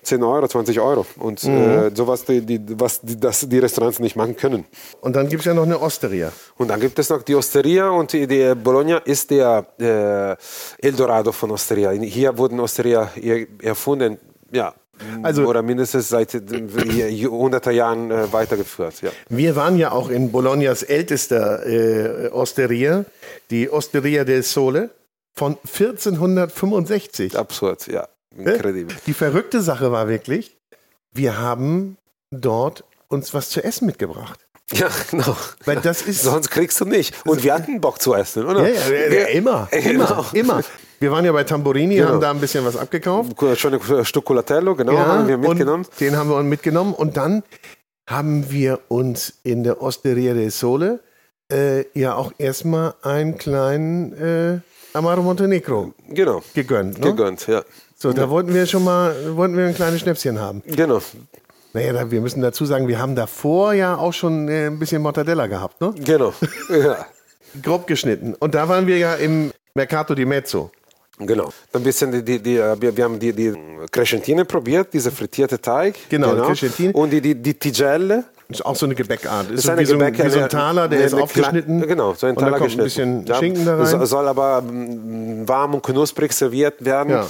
10 0.02 0.22
Euro, 0.24 0.48
20 0.48 0.80
Euro 0.80 1.04
und 1.18 1.44
äh, 1.44 1.90
sowas, 1.94 2.24
die, 2.24 2.40
die, 2.40 2.58
was 2.80 3.00
die, 3.02 3.20
das 3.20 3.46
die 3.48 3.58
Restaurants 3.58 3.98
nicht 4.00 4.16
machen 4.16 4.34
können. 4.34 4.64
Und 5.02 5.14
dann 5.14 5.28
gibt 5.28 5.40
es 5.42 5.46
ja 5.46 5.54
noch 5.54 5.62
eine 5.64 5.78
Osteria. 5.80 6.32
Und 6.56 6.68
dann 6.68 6.80
gibt 6.80 6.98
es 6.98 7.10
noch 7.10 7.22
die 7.22 7.34
Osteria 7.36 7.90
und 7.90 8.12
die, 8.14 8.54
Bologna 8.54 8.96
ist 8.98 9.30
der 9.30 9.66
äh, 9.78 10.84
Eldorado 10.86 11.30
von 11.32 11.50
Osteria. 11.52 11.90
Hier 11.90 12.36
wurden 12.38 12.58
Osteria 12.60 13.10
er- 13.14 13.46
erfunden, 13.62 14.18
ja, 14.50 14.74
Also- 15.22 15.46
oder 15.46 15.62
mindestens 15.62 16.08
seit 16.08 16.34
äh, 16.34 17.24
hunderter 17.26 17.70
Jahren 17.70 18.10
äh, 18.10 18.32
weitergeführt. 18.32 19.00
Ja. 19.02 19.10
Wir 19.28 19.56
waren 19.56 19.76
ja 19.76 19.92
auch 19.92 20.10
in 20.10 20.30
Bolognas 20.32 20.82
ältester 20.82 21.66
äh, 21.66 22.28
Osteria, 22.30 23.04
die 23.50 23.70
Osteria 23.70 24.24
del 24.24 24.42
Sole 24.42 24.90
von 25.34 25.56
1465. 25.64 27.36
Absurd, 27.38 27.86
ja, 27.86 28.08
incredible. 28.36 28.94
Die 29.06 29.14
verrückte 29.14 29.60
Sache 29.62 29.92
war 29.92 30.08
wirklich, 30.08 30.56
wir 31.12 31.38
haben 31.38 31.96
dort 32.30 32.84
uns 33.08 33.32
was 33.34 33.50
zu 33.50 33.62
essen 33.62 33.86
mitgebracht. 33.86 34.40
Ja, 34.72 34.88
genau. 35.10 35.34
Weil 35.64 35.76
das 35.76 36.02
ist 36.02 36.22
Sonst 36.22 36.50
kriegst 36.50 36.78
du 36.80 36.84
nicht. 36.84 37.14
Und 37.26 37.42
wir 37.42 37.54
hatten 37.54 37.80
Bock 37.80 38.02
zu 38.02 38.12
essen, 38.14 38.44
oder? 38.44 38.68
ja, 38.68 38.74
ja, 38.90 38.96
ja, 39.06 39.12
ja, 39.20 39.26
immer, 39.28 39.68
Genau. 39.70 40.26
immer, 40.32 40.34
immer. 40.34 40.62
Wir 41.00 41.12
waren 41.12 41.24
ja 41.24 41.32
bei 41.32 41.44
Tamborini, 41.44 41.96
Genau. 41.96 42.08
haben 42.08 42.20
da 42.20 42.30
ein 42.30 42.40
bisschen 42.40 42.64
was 42.64 42.76
abgekauft. 42.76 43.32
Schon 43.56 43.74
ein 43.74 44.04
Stück 44.04 44.24
Colatello, 44.24 44.74
genau, 44.74 44.96
haben 44.98 45.28
wir 45.28 45.38
mitgenommen. 45.38 45.86
Den 46.00 46.16
haben 46.16 46.28
wir 46.30 46.42
mitgenommen 46.42 46.92
und 46.94 47.16
dann 47.16 47.42
haben 48.08 48.50
wir 48.50 48.80
uns 48.88 49.34
in 49.44 49.62
der 49.64 49.80
Osteria 49.82 50.34
del 50.34 50.50
Sole 50.50 51.00
äh, 51.52 51.84
ja 51.98 52.14
auch 52.14 52.32
erstmal 52.38 52.94
einen 53.02 53.38
kleinen 53.38 54.12
äh, 54.14 54.60
Amaro 54.96 55.22
Montenegro 55.22 55.92
Genau, 56.08 56.42
gegönnt. 56.54 56.98
Ne? 56.98 57.06
gegönnt, 57.06 57.46
ja. 57.46 57.62
So, 57.96 58.12
da 58.12 58.28
wollten 58.30 58.54
wir 58.54 58.66
schon 58.66 58.84
mal, 58.84 59.14
wollten 59.36 59.56
wir 59.56 59.66
ein 59.66 59.74
kleines 59.74 60.00
Schnäpschen 60.00 60.40
haben. 60.40 60.62
Genau, 60.66 61.00
Naja, 61.74 62.10
wir 62.10 62.20
müssen 62.20 62.40
dazu 62.42 62.64
sagen, 62.64 62.88
wir 62.88 62.98
haben 62.98 63.14
davor 63.14 63.72
ja 63.74 63.96
auch 63.96 64.12
schon 64.12 64.48
äh, 64.48 64.66
ein 64.66 64.78
bisschen 64.78 65.02
Mortadella 65.02 65.46
gehabt, 65.46 65.80
ne? 65.80 65.94
genau. 66.04 66.32
ja. 66.70 67.06
Grob 67.62 67.86
geschnitten. 67.86 68.34
Und 68.34 68.54
da 68.54 68.68
waren 68.68 68.86
wir 68.86 68.98
ja 68.98 69.14
im 69.14 69.52
Mercato 69.74 70.14
di 70.14 70.24
Mezzo. 70.24 70.70
Genau. 71.18 71.50
Ein 71.72 71.82
bisschen 71.82 72.12
die, 72.12 72.22
die, 72.22 72.38
die, 72.40 72.56
äh, 72.56 72.76
wir, 72.80 73.04
haben 73.04 73.18
die, 73.18 73.32
die 73.32 73.52
Crescentine 73.90 74.44
probiert, 74.44 74.88
diese 74.92 75.10
frittierte 75.10 75.60
Teig. 75.60 75.96
Genau, 76.08 76.34
Crescentine. 76.46 76.92
Und 76.92 77.10
die, 77.10 77.20
die, 77.20 77.34
die 77.34 77.54
Tigelle. 77.54 78.24
Ist 78.50 78.64
auch 78.64 78.76
so 78.76 78.86
eine 78.86 78.94
Gebäckart. 78.94 79.50
Ist, 79.50 79.66
Das 79.68 79.74
so 79.76 79.78
wie, 79.80 79.84
so 79.84 79.94
ein, 79.94 80.00
Gebäck- 80.00 80.24
wie 80.24 80.30
so 80.30 80.36
ein 80.36 80.42
eine- 80.44 80.48
Taler, 80.48 80.88
der 80.88 80.98
eine- 80.98 81.06
ist 81.06 81.12
eine 81.12 81.22
aufgeschnitten. 81.22 81.86
Genau, 81.86 82.14
so 82.14 82.26
ein 82.26 82.30
Und 82.30 82.40
da 82.40 82.46
Taler 82.46 82.58
kommt 82.58 82.70
ein 82.78 82.78
geschnitten. 82.84 83.24
bisschen 83.24 83.36
Schinken 83.40 83.64
da 83.66 83.76
rein. 83.76 83.86
So- 83.86 84.04
Soll 84.06 84.26
aber 84.28 84.62
mm, 84.62 85.46
warm 85.46 85.74
und 85.74 85.82
knusprig 85.82 86.32
serviert 86.32 86.82
werden. 86.82 87.10
Ja. 87.10 87.26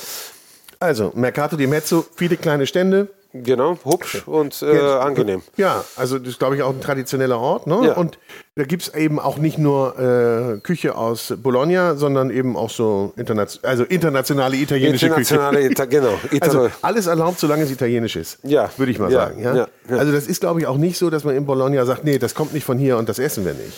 Also, 0.79 1.11
Mercato 1.17 1.57
di 1.57 1.67
Mezzo, 1.67 2.05
viele 2.15 2.37
kleine 2.37 2.67
Stände, 2.67 3.09
Genau, 3.35 3.77
hübsch 3.85 4.23
und 4.27 4.63
äh, 4.63 4.79
angenehm. 4.81 5.43
Ja, 5.59 5.85
also 5.97 6.19
das 6.19 6.29
ist, 6.29 6.39
glaube 6.39 6.57
ich, 6.57 6.63
auch 6.63 6.71
ein 6.71 6.81
traditioneller 6.81 7.39
Ort. 7.39 7.67
Ne? 7.67 7.89
Ja. 7.89 7.93
Und 7.93 8.19
da 8.55 8.65
gibt 8.65 8.85
es 8.85 8.95
eben 8.95 9.21
auch 9.21 9.37
nicht 9.37 9.59
nur 9.59 9.99
äh, 9.99 10.61
Küche 10.61 10.97
aus 10.97 11.35
Bologna, 11.37 11.95
sondern 11.97 12.31
eben 12.31 12.57
auch 12.57 12.71
so 12.71 13.13
internation 13.17 13.63
also 13.65 13.85
internationale 13.85 14.57
italienische 14.57 15.07
Internationale, 15.07 15.59
Küche. 15.59 15.73
Ita 15.73 15.85
genau. 15.85 16.09
Also 16.41 16.65
Italo 16.65 16.71
alles 16.81 17.07
erlaubt, 17.07 17.39
solange 17.39 17.65
es 17.65 17.71
italienisch 17.71 18.17
ist. 18.17 18.39
Ja. 18.45 18.71
Würde 18.79 18.93
ich 18.93 18.99
mal 18.99 19.13
Ja, 19.13 19.27
sagen. 19.27 19.43
Ja. 19.43 19.69
Also 19.91 20.11
das 20.11 20.27
ist, 20.27 20.41
glaube 20.41 20.61
ich, 20.61 20.67
auch 20.67 20.79
nicht 20.79 20.97
so, 20.97 21.11
dass 21.11 21.25
man 21.25 21.37
in 21.37 21.45
Bologna 21.45 21.85
sagt, 21.85 22.05
nee, 22.05 22.19
das 22.19 22.35
kommt 22.35 22.55
nicht 22.55 22.65
von 22.65 22.79
hier 22.79 22.97
und 22.97 23.11
das 23.11 23.19
essen 23.19 23.45
wir 23.45 23.53
nicht. 23.53 23.77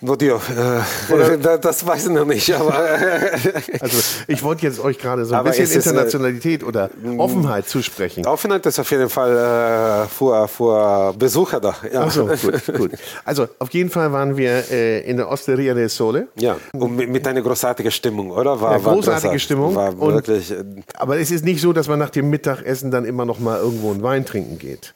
Oddio, 0.00 0.36
äh, 0.36 1.38
da- 1.42 1.58
das 1.58 1.84
weiß 1.84 2.06
ich 2.06 2.12
noch 2.12 2.24
nicht, 2.24 2.54
aber 2.54 2.72
Also 3.80 3.98
ich 4.28 4.42
wollte 4.44 4.62
jetzt 4.66 4.78
euch 4.78 4.96
gerade 4.96 5.24
so 5.24 5.34
ein 5.34 5.40
Aber 5.40 5.48
bisschen 5.50 5.64
ist, 5.64 5.74
äh, 5.74 5.78
Internationalität 5.90 6.62
oder 6.62 6.88
Offenheit 7.16 7.68
zusprechen. 7.68 8.24
Offenheit 8.24 8.64
ist 8.66 8.78
auf 8.78 8.88
jeden 8.92 9.08
Fall 9.08 10.04
äh, 10.04 10.08
für, 10.08 10.46
für 10.46 11.14
Besucher 11.18 11.58
da. 11.60 11.74
Ja. 11.92 12.04
Ach 12.06 12.10
so, 12.12 12.26
gut, 12.26 12.62
gut. 12.76 12.90
Also 13.24 13.48
auf 13.58 13.70
jeden 13.70 13.90
Fall 13.90 14.12
waren 14.12 14.36
wir 14.36 14.70
äh, 14.70 15.00
in 15.00 15.16
der 15.16 15.28
Osteria 15.30 15.74
del 15.74 15.88
Sole. 15.88 16.28
Ja, 16.36 16.56
und 16.74 16.94
mit, 16.94 17.08
mit 17.10 17.26
einer 17.26 17.42
großartigen 17.42 17.90
Stimmung, 17.90 18.30
oder? 18.30 18.60
War, 18.60 18.76
Ja, 18.78 18.84
war 18.84 18.94
großartige 18.94 19.20
großartig. 19.32 19.42
Stimmung 19.42 19.74
War 19.74 19.98
und- 20.00 20.14
wirklich. 20.14 20.52
äh, 20.52 20.62
Aber 20.94 21.18
es 21.18 21.32
ist 21.32 21.44
nicht 21.44 21.60
so, 21.60 21.72
dass 21.72 21.88
man 21.88 21.98
nach 21.98 22.10
dem 22.10 22.30
Mittagessen 22.30 22.92
dann 22.92 23.04
immer 23.04 23.24
noch 23.24 23.40
mal 23.40 23.58
irgendwo 23.58 23.90
einen 23.90 24.02
Wein 24.04 24.24
trinken 24.24 24.58
geht. 24.60 24.94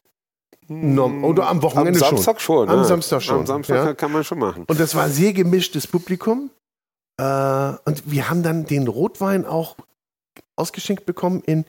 Nom- 0.81 1.25
Oder 1.25 1.49
am 1.49 1.59
Am 1.59 1.63
Wochenende 1.63 1.99
Samstag 1.99 2.41
schon. 2.41 2.69
Am 2.69 2.79
ja. 2.79 2.85
Samstag 2.85 3.23
schon. 3.23 3.41
Am 3.41 3.47
Samstag 3.47 3.87
ja. 3.87 3.95
kann 3.95 4.13
man 4.13 4.25
schon 4.25 4.39
machen. 4.39 4.65
Und 4.67 4.81
das 4.81 4.95
war 4.95 5.09
sehr 5.09 5.33
gemischtes 5.33 5.87
Publikum. 5.87 6.51
Äh, 7.19 7.25
und 7.85 8.03
wir 8.07 8.31
haben 8.31 8.43
dann 8.43 8.65
den 8.65 8.89
Rotwein 8.89 9.45
auch 9.47 9.77
ausgeschenkt 10.57 11.07
bekommen 11.07 11.43
in, 11.47 11.65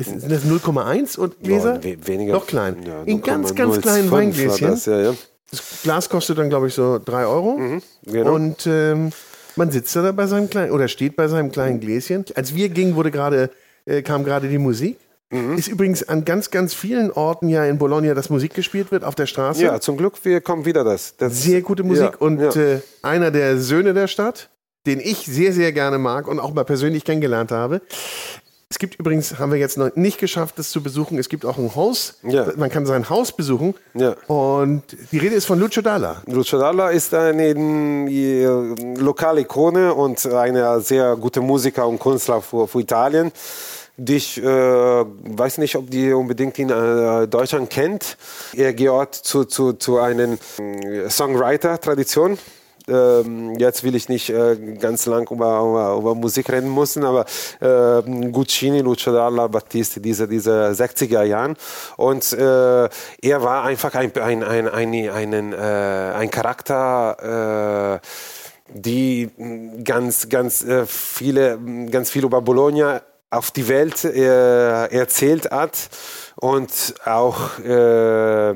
sind 0.00 0.30
das 0.30 0.44
0,1 0.44 1.18
und 1.18 1.40
Gläser? 1.42 1.82
We- 1.82 2.06
weniger. 2.06 2.32
Noch 2.34 2.46
klein. 2.46 2.82
Ja, 2.84 3.02
In 3.04 3.22
ganz, 3.22 3.54
ganz 3.54 3.76
0,05 3.76 3.80
kleinen 3.80 4.10
Weingläschen. 4.10 4.68
Das, 4.68 4.86
ja, 4.86 5.00
ja. 5.00 5.14
Das 5.50 5.82
Glas 5.82 6.08
kostet 6.08 6.38
dann, 6.38 6.48
glaube 6.48 6.68
ich, 6.68 6.74
so 6.74 6.98
3 6.98 7.26
Euro. 7.26 7.60
Genau. 8.04 8.34
Und 8.34 8.66
ähm, 8.66 9.10
man 9.56 9.70
sitzt 9.70 9.94
da 9.94 10.10
bei 10.12 10.26
seinem 10.26 10.48
kleinen, 10.48 10.72
oder 10.72 10.88
steht 10.88 11.14
bei 11.14 11.28
seinem 11.28 11.52
kleinen 11.52 11.78
Gläschen. 11.78 12.24
Als 12.34 12.54
wir 12.54 12.68
gingen, 12.70 12.96
wurde 12.96 13.10
gerade, 13.10 13.50
äh, 13.84 14.02
kam 14.02 14.24
gerade 14.24 14.48
die 14.48 14.58
Musik. 14.58 14.98
Mhm. 15.32 15.56
Ist 15.56 15.68
übrigens 15.68 16.06
an 16.06 16.24
ganz, 16.24 16.50
ganz 16.50 16.74
vielen 16.74 17.10
Orten 17.10 17.48
ja 17.48 17.64
in 17.64 17.78
Bologna, 17.78 18.14
dass 18.14 18.28
Musik 18.28 18.54
gespielt 18.54 18.92
wird 18.92 19.02
auf 19.02 19.14
der 19.14 19.26
Straße. 19.26 19.64
ja, 19.64 19.80
zum 19.80 19.96
Glück, 19.96 20.14
wir 20.24 20.40
kommen 20.42 20.66
wieder 20.66 20.84
das. 20.84 21.16
das 21.16 21.42
Sehr 21.42 21.62
gute 21.62 21.82
Musik. 21.82 22.12
Ja, 22.12 22.18
und 22.18 22.40
ja. 22.40 22.50
Äh, 22.54 22.80
einer 23.02 23.30
der 23.30 23.58
Söhne 23.58 23.94
der 23.94 24.08
Stadt, 24.08 24.50
den 24.86 25.00
ich 25.00 25.24
sehr, 25.24 25.52
sehr 25.52 25.72
gerne 25.72 25.98
mag 25.98 26.28
und 26.28 26.38
auch 26.38 26.52
mal 26.52 26.64
persönlich 26.64 27.04
kennengelernt 27.04 27.50
habe. 27.50 27.80
Es 28.68 28.78
gibt 28.78 28.98
übrigens, 28.98 29.38
haben 29.38 29.52
wir 29.52 29.58
jetzt 29.58 29.76
noch 29.76 29.94
nicht 29.96 30.18
geschafft, 30.18 30.58
das 30.58 30.70
zu 30.70 30.82
besuchen. 30.82 31.18
Es 31.18 31.28
gibt 31.28 31.44
auch 31.44 31.58
ein 31.58 31.74
Haus. 31.74 32.18
Ja. 32.22 32.46
Man 32.56 32.70
kann 32.70 32.86
sein 32.86 33.10
Haus 33.10 33.30
besuchen. 33.30 33.74
Ja. 33.92 34.16
Und 34.28 34.82
die 35.12 35.18
Rede 35.18 35.34
ist 35.34 35.44
von 35.44 35.58
Lucio 35.58 35.82
Dalla. 35.82 36.22
Lucio 36.26 36.58
Dalla 36.58 36.88
ist 36.88 37.12
eine 37.12 37.52
lokale 38.98 39.42
Ikone 39.42 39.92
und 39.92 40.24
eine 40.26 40.80
sehr 40.80 41.16
gute 41.16 41.42
Musiker 41.42 41.86
und 41.86 41.98
Künstler 42.00 42.40
für, 42.40 42.66
für 42.66 42.80
Italien. 42.80 43.30
Die 43.98 44.16
ich 44.16 44.42
äh, 44.42 44.44
weiß 44.44 45.58
nicht, 45.58 45.76
ob 45.76 45.90
die 45.90 46.12
unbedingt 46.12 46.58
in 46.58 46.70
äh, 46.70 47.28
Deutschland 47.28 47.68
kennt. 47.68 48.16
Er 48.54 48.72
gehört 48.72 49.14
zu, 49.14 49.44
zu, 49.44 49.74
zu 49.74 49.98
einer 49.98 50.38
äh, 50.58 51.10
Songwriter-Tradition. 51.10 52.38
Ähm, 52.88 53.54
jetzt 53.58 53.84
will 53.84 53.94
ich 53.94 54.08
nicht 54.08 54.30
äh, 54.30 54.56
ganz 54.78 55.06
lang 55.06 55.30
über, 55.30 55.60
über, 55.60 55.96
über 55.98 56.14
Musik 56.14 56.50
reden 56.50 56.74
müssen, 56.74 57.04
aber 57.04 57.26
äh, 57.60 58.30
Guccini, 58.30 58.80
Lucio 58.80 59.12
Dalla, 59.12 59.46
Battisti, 59.46 60.00
diese, 60.00 60.26
diese 60.26 60.70
60er 60.70 61.22
Jahren. 61.22 61.56
Und 61.96 62.32
äh, 62.32 62.88
er 62.88 63.42
war 63.42 63.64
einfach 63.64 63.94
ein, 63.94 64.16
ein, 64.16 64.42
ein, 64.42 64.68
ein, 64.68 65.10
einen, 65.10 65.52
äh, 65.52 65.56
ein 65.56 66.30
Charakter, 66.30 68.00
äh, 68.00 68.06
die 68.74 69.28
ganz, 69.84 70.30
ganz 70.30 70.64
viele, 70.86 71.58
ganz 71.90 72.08
viel 72.08 72.24
über 72.24 72.40
Bologna 72.40 73.02
auf 73.32 73.50
die 73.50 73.66
Welt 73.68 74.04
äh, 74.04 74.86
erzählt 74.86 75.50
hat 75.50 75.88
und 76.36 76.70
auch 77.04 77.58
äh, 77.60 78.54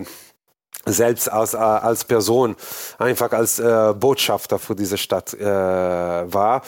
selbst 0.85 1.33
als, 1.33 1.55
äh, 1.55 1.57
als 1.57 2.05
Person, 2.05 2.55
einfach 2.99 3.33
als 3.33 3.59
äh, 3.59 3.95
Botschafter 3.99 4.59
für 4.59 4.74
diese 4.77 4.99
Stadt 4.99 5.35
äh, 5.35 5.45
war. 5.45 6.62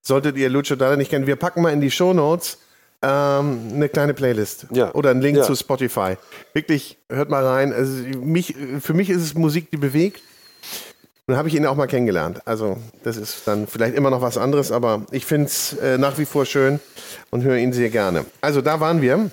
Solltet 0.00 0.36
ihr 0.36 0.48
Lucio 0.48 0.76
Dalla 0.76 0.96
nicht 0.96 1.10
kennen, 1.10 1.26
wir 1.26 1.36
packen 1.36 1.62
mal 1.62 1.72
in 1.72 1.80
die 1.80 1.90
Shownotes 1.90 2.58
ähm, 3.02 3.70
eine 3.74 3.88
kleine 3.88 4.14
Playlist 4.14 4.66
Ja. 4.70 4.92
oder 4.94 5.10
einen 5.10 5.20
Link 5.22 5.38
Ja. 5.38 5.42
zu 5.42 5.54
Spotify. 5.56 6.16
Wirklich, 6.54 6.98
hört 7.08 7.28
mal 7.30 7.44
rein. 7.44 7.72
Also 7.72 7.92
mich, 8.20 8.54
für 8.80 8.94
mich 8.94 9.10
ist 9.10 9.22
es 9.22 9.34
Musik, 9.34 9.70
die 9.72 9.76
bewegt. 9.76 10.22
Nun 11.28 11.36
habe 11.38 11.48
ich 11.48 11.54
ihn 11.54 11.64
auch 11.66 11.76
mal 11.76 11.86
kennengelernt. 11.86 12.40
Also 12.46 12.78
das 13.04 13.16
ist 13.16 13.46
dann 13.46 13.68
vielleicht 13.68 13.94
immer 13.94 14.10
noch 14.10 14.22
was 14.22 14.36
anderes, 14.36 14.72
aber 14.72 15.02
ich 15.12 15.24
finde 15.24 15.46
es 15.46 15.72
äh, 15.74 15.96
nach 15.96 16.18
wie 16.18 16.24
vor 16.24 16.44
schön 16.46 16.80
und 17.30 17.44
höre 17.44 17.56
ihn 17.58 17.72
sehr 17.72 17.90
gerne. 17.90 18.24
Also 18.40 18.60
da 18.60 18.80
waren 18.80 19.00
wir 19.00 19.30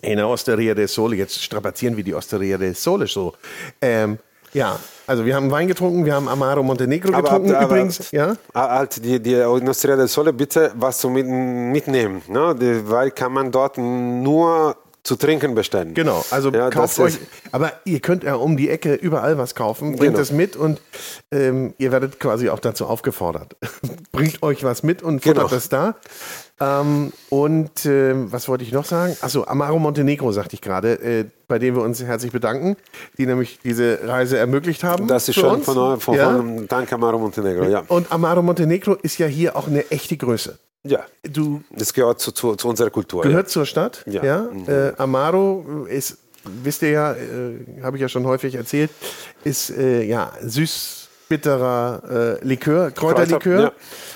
in 0.00 0.16
der 0.16 0.26
Osteria 0.26 0.74
del 0.74 0.88
Sole. 0.88 1.14
Jetzt 1.14 1.40
strapazieren 1.40 1.96
wir 1.96 2.02
die 2.02 2.14
Osteria 2.14 2.58
del 2.58 2.74
Sole 2.74 3.06
so. 3.06 3.34
Ähm, 3.80 4.18
ja, 4.52 4.78
also 5.06 5.24
wir 5.24 5.36
haben 5.36 5.48
Wein 5.52 5.68
getrunken, 5.68 6.04
wir 6.04 6.14
haben 6.14 6.26
Amaro 6.28 6.62
Montenegro 6.64 7.14
Aber- 7.14 7.22
getrunken 7.22 7.54
aber- 7.54 7.66
übrigens. 7.66 8.10
Ja? 8.10 8.36
Halt, 8.52 9.02
die, 9.04 9.20
die 9.20 9.36
Nostria 9.36 9.94
del 9.94 10.08
Sole, 10.08 10.32
bitte 10.32 10.72
was 10.74 10.98
zu 10.98 11.08
mit, 11.08 11.26
mitnehmen, 11.26 12.20
ne? 12.26 12.54
Weil 12.86 13.12
kann 13.12 13.32
man 13.32 13.52
dort 13.52 13.78
nur 13.78 14.76
zu 15.04 15.16
trinken 15.16 15.54
bestellen. 15.56 15.94
Genau, 15.94 16.24
also 16.30 16.50
Ja, 16.52 16.70
kauft 16.70 16.98
euch, 17.00 17.18
aber 17.50 17.72
ihr 17.84 17.98
könnt 18.00 18.22
ja 18.22 18.36
um 18.36 18.56
die 18.56 18.70
Ecke 18.70 18.94
überall 18.94 19.36
was 19.36 19.54
kaufen, 19.56 19.96
bringt 19.96 20.12
Genau. 20.14 20.18
es 20.20 20.30
mit 20.30 20.54
und 20.54 20.80
ähm, 21.32 21.74
ihr 21.78 21.90
werdet 21.90 22.20
quasi 22.20 22.48
auch 22.50 22.60
dazu 22.60 22.86
aufgefordert. 22.86 23.56
Bringt 24.12 24.42
euch 24.44 24.62
was 24.62 24.82
mit 24.84 25.02
und 25.02 25.22
futtert 25.24 25.38
Genau. 25.38 25.48
das 25.48 25.68
da. 25.68 25.96
Ähm, 26.60 27.12
und 27.30 27.84
ähm, 27.86 28.30
was 28.30 28.46
wollte 28.48 28.62
ich 28.62 28.70
noch 28.70 28.84
sagen? 28.84 29.16
Achso, 29.22 29.44
Amaro 29.44 29.80
Montenegro 29.80 30.30
sagte 30.30 30.54
ich 30.54 30.60
gerade, 30.60 30.92
äh, 31.00 31.24
bei 31.48 31.58
dem 31.58 31.74
wir 31.74 31.82
uns 31.82 32.00
herzlich 32.00 32.30
bedanken, 32.30 32.76
die 33.18 33.26
nämlich 33.26 33.58
diese 33.64 33.98
Reise 34.04 34.38
ermöglicht 34.38 34.84
haben. 34.84 35.08
Das 35.08 35.28
ist 35.28 35.34
schon 35.34 35.62
von, 35.62 35.76
eu- 35.76 35.96
von, 35.98 36.14
ja? 36.14 36.36
von 36.36 36.68
Danke 36.68 36.94
Amaro 36.94 37.18
Montenegro, 37.18 37.64
ja. 37.64 37.82
Und 37.88 38.12
Amaro 38.12 38.42
Montenegro 38.42 38.94
ist 38.94 39.18
ja 39.18 39.26
hier 39.26 39.56
auch 39.56 39.66
eine 39.66 39.90
echte 39.90 40.16
Größe. 40.16 40.58
Ja, 40.84 41.04
Du 41.22 41.62
das 41.70 41.92
gehört 41.94 42.20
zu, 42.20 42.32
zu, 42.32 42.56
zu 42.56 42.68
unserer 42.68 42.90
Kultur. 42.90 43.22
gehört 43.22 43.48
zur 43.48 43.66
Stadt. 43.66 44.02
Ja. 44.06 44.24
Ja. 44.24 44.42
Mhm. 44.52 44.68
Äh, 44.68 44.92
Amaro 44.98 45.86
ist, 45.88 46.18
wisst 46.44 46.82
ihr 46.82 46.90
ja, 46.90 47.12
äh, 47.12 47.82
habe 47.82 47.96
ich 47.96 48.00
ja 48.00 48.08
schon 48.08 48.26
häufig 48.26 48.54
erzählt, 48.56 48.90
ist 49.44 49.70
äh, 49.70 50.02
ja 50.02 50.32
süß 50.42 51.08
bitterer 51.28 52.38
äh, 52.42 52.44
Likör, 52.46 52.90
Kräuterlikör, 52.90 53.38
Kräuter, 53.40 53.62
ja. 53.62 53.72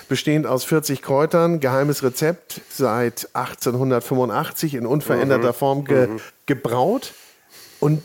bestehend 0.09 0.47
aus 0.47 0.65
40 0.65 1.01
Kräutern, 1.03 1.61
geheimes 1.61 2.03
Rezept, 2.03 2.61
seit 2.69 3.29
1885 3.33 4.75
in 4.75 4.87
unveränderter 4.87 5.49
Mhm. 5.51 5.55
Form 5.55 5.85
ge 5.85 6.09
gebraut. 6.47 7.15
Und 7.81 8.03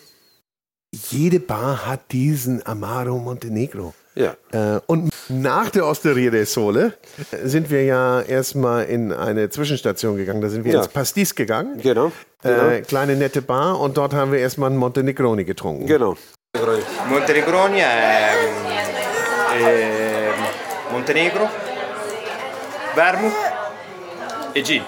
jede 1.10 1.40
Bar 1.40 1.86
hat 1.88 2.12
diesen 2.12 2.66
Amaro 2.66 3.18
Montenegro. 3.18 3.94
Ja. 4.16 4.36
Äh, 4.52 4.80
und 4.88 5.10
nach 5.32 5.70
der 5.70 5.86
Osteria 5.86 6.30
del 6.32 6.46
Sole 6.46 6.94
äh, 7.32 7.48
sind 7.48 7.70
wir 7.70 7.84
ja 7.84 8.22
erstmal 8.22 8.86
in 8.86 9.12
eine 9.14 9.50
Zwischenstation 9.50 10.18
gegangen. 10.18 10.42
Da 10.42 10.50
sind 10.50 10.64
wir 10.66 10.74
Ja. 10.74 10.80
ins 10.80 10.88
Pastis 10.90 11.34
gegangen. 11.36 11.80
Genau. 11.82 12.12
Genau. 12.44 12.68
Äh, 12.70 12.82
kleine 12.82 13.16
nette 13.16 13.42
Bar 13.42 13.80
und 13.80 13.98
dort 13.98 14.14
haben 14.14 14.32
wir 14.32 14.40
erstmal 14.40 14.70
einen 14.70 14.78
Montenegroni 14.80 15.44
getrunken. 15.44 15.86
genau. 15.88 16.16
Montenegroni 17.08 17.80
è, 17.80 18.30
è 19.58 20.30
Montenegro, 20.92 21.50
Vermouth 22.94 23.34
e 24.54 24.62
Gin. 24.64 24.84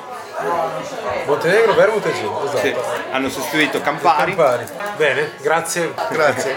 Montenegro, 1.25 1.73
Vermouth 1.73 2.05
e 2.05 2.11
Gin, 2.13 2.29
esatto. 2.43 2.57
Sì, 2.57 2.73
hanno 3.11 3.29
sostituito 3.29 3.79
Campari. 3.81 4.35
Campari. 4.35 4.63
Bene, 4.97 5.29
grazie. 5.41 5.93
Grazie. 6.11 6.55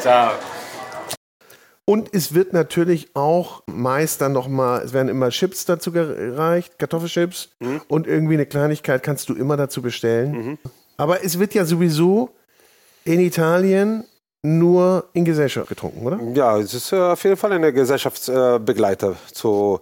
Ciao. 0.00 0.51
Und 1.84 2.14
es 2.14 2.32
wird 2.32 2.52
natürlich 2.52 3.14
auch 3.14 3.62
meist 3.66 4.20
dann 4.20 4.32
nochmal, 4.32 4.82
es 4.82 4.92
werden 4.92 5.08
immer 5.08 5.30
Chips 5.30 5.64
dazu 5.64 5.90
gereicht, 5.90 6.78
Kartoffelchips 6.78 7.50
und 7.88 8.06
irgendwie 8.06 8.34
eine 8.34 8.46
Kleinigkeit 8.46 9.02
kannst 9.02 9.28
du 9.28 9.34
immer 9.34 9.56
dazu 9.56 9.82
bestellen. 9.82 10.58
Aber 10.96 11.24
es 11.24 11.38
wird 11.40 11.54
ja 11.54 11.64
sowieso 11.64 12.30
in 13.04 13.18
Italien 13.18 14.04
nur 14.42 15.08
in 15.12 15.24
Gesellschaft 15.24 15.68
getrunken, 15.68 16.04
oder? 16.04 16.20
Ja, 16.34 16.58
es 16.58 16.74
ist 16.74 16.92
äh, 16.92 16.96
auf 16.96 17.22
jeden 17.22 17.36
Fall 17.36 17.52
eine 17.52 17.72
Gesellschaftsbegleiter 17.72 19.14
zu 19.32 19.80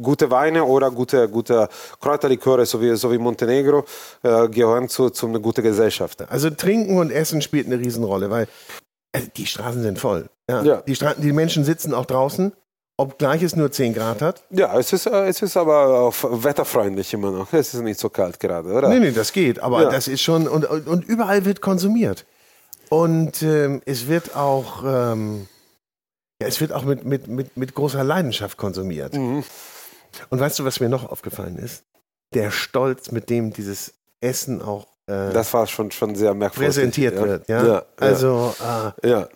gute 0.00 0.30
Weine 0.30 0.64
oder 0.64 0.90
gute, 0.90 1.28
gute 1.28 1.68
Kräuterliköre, 2.00 2.66
so 2.66 2.80
wie, 2.80 2.94
so 2.96 3.10
wie 3.10 3.18
Montenegro, 3.18 3.84
äh, 4.22 4.48
gehören 4.48 4.88
zu, 4.88 5.08
zu 5.10 5.26
einer 5.26 5.40
guten 5.40 5.62
Gesellschaft. 5.62 6.30
Also 6.30 6.50
Trinken 6.50 6.98
und 6.98 7.10
Essen 7.10 7.40
spielt 7.40 7.66
eine 7.66 7.78
Riesenrolle, 7.78 8.30
weil 8.30 8.46
äh, 9.12 9.22
die 9.36 9.46
Straßen 9.46 9.82
sind 9.82 9.98
voll. 9.98 10.28
Ja. 10.48 10.62
Ja. 10.62 10.82
Die, 10.82 10.94
Stra 10.94 11.14
die 11.14 11.32
Menschen 11.32 11.64
sitzen 11.64 11.94
auch 11.94 12.06
draußen 12.06 12.52
obgleich 12.98 13.42
es 13.42 13.56
nur 13.56 13.70
10 13.70 13.94
Grad 13.94 14.20
hat. 14.20 14.42
Ja, 14.50 14.76
es 14.78 14.92
ist, 14.92 15.06
äh, 15.06 15.28
es 15.28 15.40
ist 15.40 15.56
aber 15.56 16.00
auch 16.00 16.14
wetterfreundlich 16.42 17.14
immer 17.14 17.30
noch. 17.30 17.52
Es 17.52 17.72
ist 17.72 17.80
nicht 17.80 17.98
so 17.98 18.10
kalt 18.10 18.38
gerade, 18.40 18.70
oder? 18.70 18.88
Nee, 18.88 18.98
nee, 18.98 19.12
das 19.12 19.32
geht, 19.32 19.60
aber 19.60 19.82
Ja. 19.84 19.90
das 19.90 20.08
ist 20.08 20.20
schon, 20.20 20.48
und, 20.48 20.66
und, 20.66 20.86
und 20.86 21.04
überall 21.04 21.44
wird 21.44 21.60
konsumiert. 21.60 22.26
Und 22.90 23.42
ähm, 23.42 23.82
es 23.86 24.08
wird 24.08 24.34
auch, 24.34 24.82
ähm, 24.84 25.46
ja, 26.42 26.48
es 26.48 26.60
wird 26.60 26.72
auch 26.72 26.84
mit, 26.84 27.04
mit, 27.04 27.28
mit, 27.28 27.56
mit 27.56 27.74
großer 27.74 28.02
Leidenschaft 28.02 28.58
konsumiert. 28.58 29.14
Mhm. 29.14 29.44
Und 30.30 30.40
weißt 30.40 30.58
du, 30.58 30.64
was 30.64 30.80
mir 30.80 30.88
noch 30.88 31.08
aufgefallen 31.08 31.56
ist? 31.56 31.84
Der 32.34 32.50
Stolz, 32.50 33.12
mit 33.12 33.30
dem 33.30 33.52
dieses 33.52 33.94
Essen 34.20 34.60
auch 34.60 34.86
äh, 35.08 35.32
Das 35.32 35.52
war 35.54 35.66
schon, 35.66 35.90
schon 35.90 36.14
sehr 36.14 36.34
merkwürdig. 36.34 36.74
präsentiert 36.74 37.14
ja. 37.16 37.24
wird. 37.24 37.48
Ja? 37.48 37.66
Ja, 37.66 37.82
Also, 37.98 38.54
äh, 39.02 39.08
ja. 39.08 39.28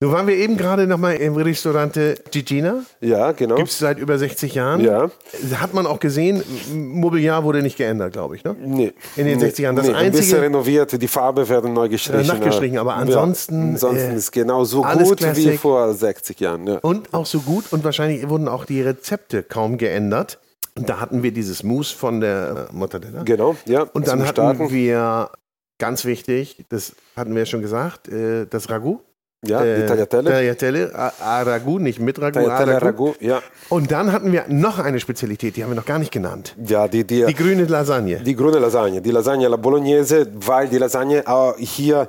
nun 0.00 0.12
waren 0.12 0.26
wir 0.28 0.36
eben 0.36 0.56
gerade 0.56 0.86
nochmal 0.86 1.16
im 1.16 1.34
Restaurante 1.34 2.14
Gigina. 2.30 2.84
ja, 3.00 3.32
genau. 3.32 3.56
Gibt 3.56 3.68
es 3.70 3.78
seit 3.78 3.98
über 3.98 4.16
60 4.18 4.54
Jahren. 4.54 4.80
Ja. 4.80 5.10
Hat 5.54 5.74
man 5.74 5.86
auch 5.86 5.98
gesehen, 5.98 6.42
Mobiliar 6.72 7.42
wurde 7.42 7.62
nicht 7.62 7.76
geändert, 7.76 8.12
glaube 8.12 8.36
ich. 8.36 8.44
Ne? 8.44 8.54
Nee. 8.60 8.92
In 9.16 9.26
den 9.26 9.38
nee. 9.38 9.44
60 9.44 9.62
Jahren. 9.64 9.76
Das 9.76 9.86
nee, 9.88 9.94
ein 9.94 10.12
bisschen 10.12 10.20
einzige- 10.36 10.42
renoviert, 10.42 11.02
die 11.02 11.08
Farbe 11.08 11.48
werden 11.48 11.72
neu 11.72 11.88
gestrichen. 11.88 12.24
Äh, 12.30 12.38
nachgestrichen, 12.38 12.78
aber 12.78 12.94
ansonsten, 12.94 13.62
Ja, 13.62 13.72
ansonsten 13.72 14.12
äh, 14.12 14.16
ist 14.16 14.30
genau 14.32 14.64
so 14.64 14.82
gut 14.82 15.10
wie 15.20 15.24
Classic. 15.24 15.58
vor 15.60 15.92
60 15.94 16.38
Jahren. 16.40 16.66
Ja. 16.66 16.78
Und 16.78 17.12
auch 17.12 17.26
so 17.26 17.40
gut 17.40 17.64
und 17.72 17.82
wahrscheinlich 17.82 18.28
wurden 18.28 18.46
auch 18.48 18.64
die 18.66 18.82
Rezepte 18.82 19.42
kaum 19.42 19.78
geändert. 19.78 20.38
Und 20.78 20.88
da 20.88 21.00
hatten 21.00 21.22
wir 21.22 21.32
dieses 21.32 21.62
Mousse 21.62 21.96
von 21.96 22.20
der 22.20 22.68
äh, 22.70 22.74
Mortadella. 22.74 23.22
Genau, 23.24 23.56
ja. 23.66 23.82
Und 23.92 24.06
dann 24.06 24.20
hatten 24.20 24.30
Starten. 24.30 24.70
wir, 24.70 25.30
ganz 25.78 26.04
wichtig, 26.04 26.64
das 26.68 26.92
hatten 27.16 27.34
wir 27.34 27.46
schon 27.46 27.60
gesagt, 27.62 28.08
äh, 28.08 28.46
das 28.46 28.70
Ragout. 28.70 29.00
ja, 29.44 29.62
die 29.62 29.68
Äh, 29.82 29.86
Tagliatelle. 29.86 30.30
Tagliatelle, 30.30 30.94
a, 30.94 31.12
a 31.20 31.42
Ragout, 31.42 31.78
nicht 31.80 32.00
mit 32.00 32.18
Ragout, 32.20 32.40
Tagliatelle 32.40 32.74
a 32.76 32.78
Ragout. 32.78 33.06
Ragout, 33.10 33.14
ja. 33.20 33.40
Und 33.68 33.90
dann 33.90 34.12
hatten 34.12 34.32
wir 34.32 34.44
noch 34.48 34.78
eine 34.78 34.98
Spezialität, 35.00 35.56
die 35.56 35.62
haben 35.62 35.70
wir 35.70 35.76
noch 35.76 35.84
gar 35.86 35.98
nicht 35.98 36.10
genannt. 36.12 36.54
Ja, 36.64 36.88
die, 36.88 37.04
die, 37.04 37.24
Die 37.26 37.34
grüne 37.34 37.64
Lasagne. 37.64 38.16
Die 38.20 38.34
grüne 38.36 38.58
Lasagne, 38.58 39.00
die 39.02 39.10
Lasagne 39.10 39.46
alla 39.46 39.56
Bolognese, 39.56 40.28
weil 40.34 40.68
die 40.68 40.78
Lasagne 40.78 41.22
auch 41.26 41.56
hier 41.58 42.08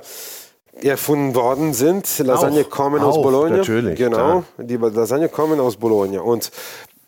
erfunden 0.82 1.34
worden 1.34 1.74
sind. 1.74 2.06
Lasagne 2.20 2.62
Auch, 2.62 2.70
kommen 2.70 3.02
aus 3.02 3.16
auch, 3.16 3.22
Bologna. 3.22 3.56
natürlich, 3.58 3.98
Genau, 3.98 4.16
klar. 4.16 4.44
die 4.58 4.76
Lasagne 4.76 5.28
kommen 5.28 5.60
aus 5.60 5.76
Bologna. 5.76 6.20
Und 6.22 6.50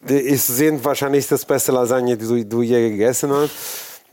die 0.09 0.35
sind 0.37 0.85
wahrscheinlich 0.85 1.29
das 1.29 1.45
beste 1.45 1.73
Lasagne, 1.73 2.17
die 2.17 2.27
du, 2.27 2.45
du 2.45 2.63
je 2.63 2.91
gegessen 2.91 3.31
hast. 3.33 3.51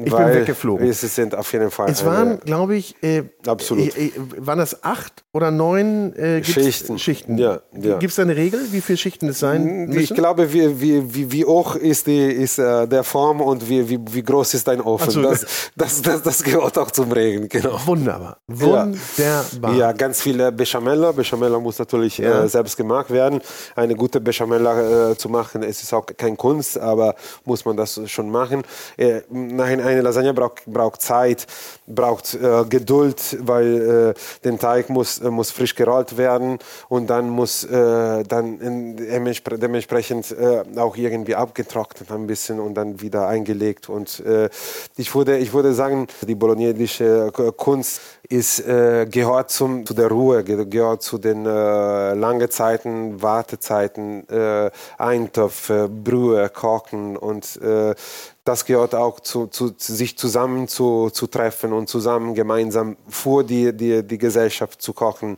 Bin 0.05 0.13
weil 0.13 0.33
weggeflogen. 0.41 0.87
Es 0.87 1.01
sind 1.01 1.35
auf 1.35 1.51
jeden 1.53 1.71
Fall 1.71 1.89
Es 1.89 2.05
waren, 2.05 2.39
glaube 2.39 2.75
ich, 2.75 2.95
äh, 3.03 3.23
Absolut. 3.45 3.95
Äh, 3.97 4.07
äh, 4.07 4.11
waren 4.37 4.59
das 4.59 4.83
acht 4.83 5.23
oder 5.33 5.51
neun 5.51 6.13
äh, 6.15 6.43
Schichten. 6.43 6.97
Schichten. 6.97 7.37
Ja, 7.37 7.59
ja. 7.73 7.97
Gibt 7.97 8.11
es 8.11 8.15
da 8.15 8.23
eine 8.23 8.35
Regel, 8.35 8.59
wie 8.71 8.81
viele 8.81 8.97
Schichten 8.97 9.27
es 9.27 9.39
sein 9.39 9.87
müssen? 9.87 9.99
Ich 9.99 10.13
glaube, 10.13 10.51
wie, 10.53 10.79
wie, 10.81 11.13
wie, 11.13 11.31
wie 11.31 11.45
hoch 11.45 11.75
ist, 11.75 12.07
die, 12.07 12.17
ist 12.27 12.57
äh, 12.59 12.87
der 12.87 13.03
Form 13.03 13.41
und 13.41 13.67
wie, 13.69 13.87
wie, 13.89 13.99
wie 14.11 14.23
groß 14.23 14.53
ist 14.53 14.67
dein 14.67 14.81
Ofen. 14.81 15.09
So. 15.11 15.21
das, 15.21 15.45
das, 15.75 16.01
das, 16.01 16.21
das 16.21 16.43
gehört 16.43 16.77
auch 16.77 16.91
zum 16.91 17.11
Regen, 17.11 17.49
genau. 17.49 17.79
Wunderbar. 17.85 18.37
Wunderbar. 18.47 19.75
Ja, 19.75 19.91
ganz 19.91 20.21
viele 20.21 20.51
Bechamel. 20.51 21.11
Bechamel 21.13 21.59
muss 21.59 21.77
natürlich 21.79 22.17
Ja. 22.17 22.43
äh, 22.43 22.49
selbst 22.49 22.77
gemacht 22.77 23.09
werden. 23.11 23.41
Eine 23.75 23.95
gute 23.95 24.21
Bechamel 24.21 24.65
äh, 24.65 25.15
zu 25.17 25.29
machen, 25.29 25.63
es 25.63 25.83
ist 25.83 25.93
auch 25.93 26.05
kein 26.17 26.37
Kunst, 26.37 26.77
aber 26.77 27.15
muss 27.45 27.65
man 27.65 27.75
das 27.77 27.99
schon 28.09 28.29
machen. 28.29 28.63
Äh, 28.97 29.21
nein, 29.29 29.79
eine 29.89 30.01
Lasagne 30.01 30.33
braucht, 30.33 30.65
braucht 30.65 31.01
Zeit, 31.01 31.47
braucht 31.87 32.33
äh, 32.35 32.63
Geduld, 32.69 33.37
weil 33.41 34.13
äh, 34.15 34.19
der 34.43 34.57
Teig 34.57 34.89
muss, 34.89 35.19
äh, 35.19 35.29
muss 35.29 35.51
frisch 35.51 35.75
gerollt 35.75 36.17
werden 36.17 36.59
und 36.87 37.09
dann 37.09 37.29
muss 37.29 37.63
äh, 37.63 38.23
dann 38.23 38.59
in, 38.59 38.97
dementsprechend 38.97 40.31
äh, 40.31 40.63
auch 40.77 40.95
irgendwie 40.95 41.35
abgetrocknet 41.35 42.11
ein 42.11 42.27
bisschen 42.27 42.59
und 42.59 42.75
dann 42.75 43.01
wieder 43.01 43.27
eingelegt. 43.27 43.89
Und 43.89 44.19
äh, 44.25 44.49
ich, 44.97 45.13
würde, 45.13 45.37
ich 45.37 45.53
würde 45.53 45.73
sagen, 45.73 46.07
die 46.21 46.35
bolognesische 46.35 47.31
K- 47.33 47.51
Kunst 47.51 48.01
ist, 48.29 48.59
äh, 48.59 49.07
gehört 49.09 49.49
zum, 49.49 49.85
zu 49.85 49.95
der 49.95 50.07
Ruhe, 50.09 50.43
ge- 50.43 50.65
gehört 50.65 51.01
zu 51.01 51.17
den 51.17 51.45
äh, 51.47 52.13
langen 52.13 52.49
Zeiten, 52.51 53.21
Wartezeiten, 53.21 54.29
äh, 54.29 54.69
Eintöpfe, 54.99 55.89
Brühe, 55.89 56.47
Kochen 56.49 57.17
und 57.17 57.59
äh, 57.61 57.95
das 58.45 58.65
gehört 58.65 58.93
auch 58.95 59.19
zu, 59.19 59.47
zu, 59.47 59.71
zu 59.71 59.93
sich 59.93 60.17
zusammen 60.17 60.67
zu, 60.67 61.09
zu 61.09 61.27
treffen 61.27 61.73
und 61.73 61.89
zusammen 61.89 62.35
gemeinsam 62.35 62.97
vor 63.07 63.43
die, 63.43 63.75
die, 63.75 64.03
die 64.03 64.17
Gesellschaft 64.17 64.81
zu 64.81 64.93
kochen. 64.93 65.37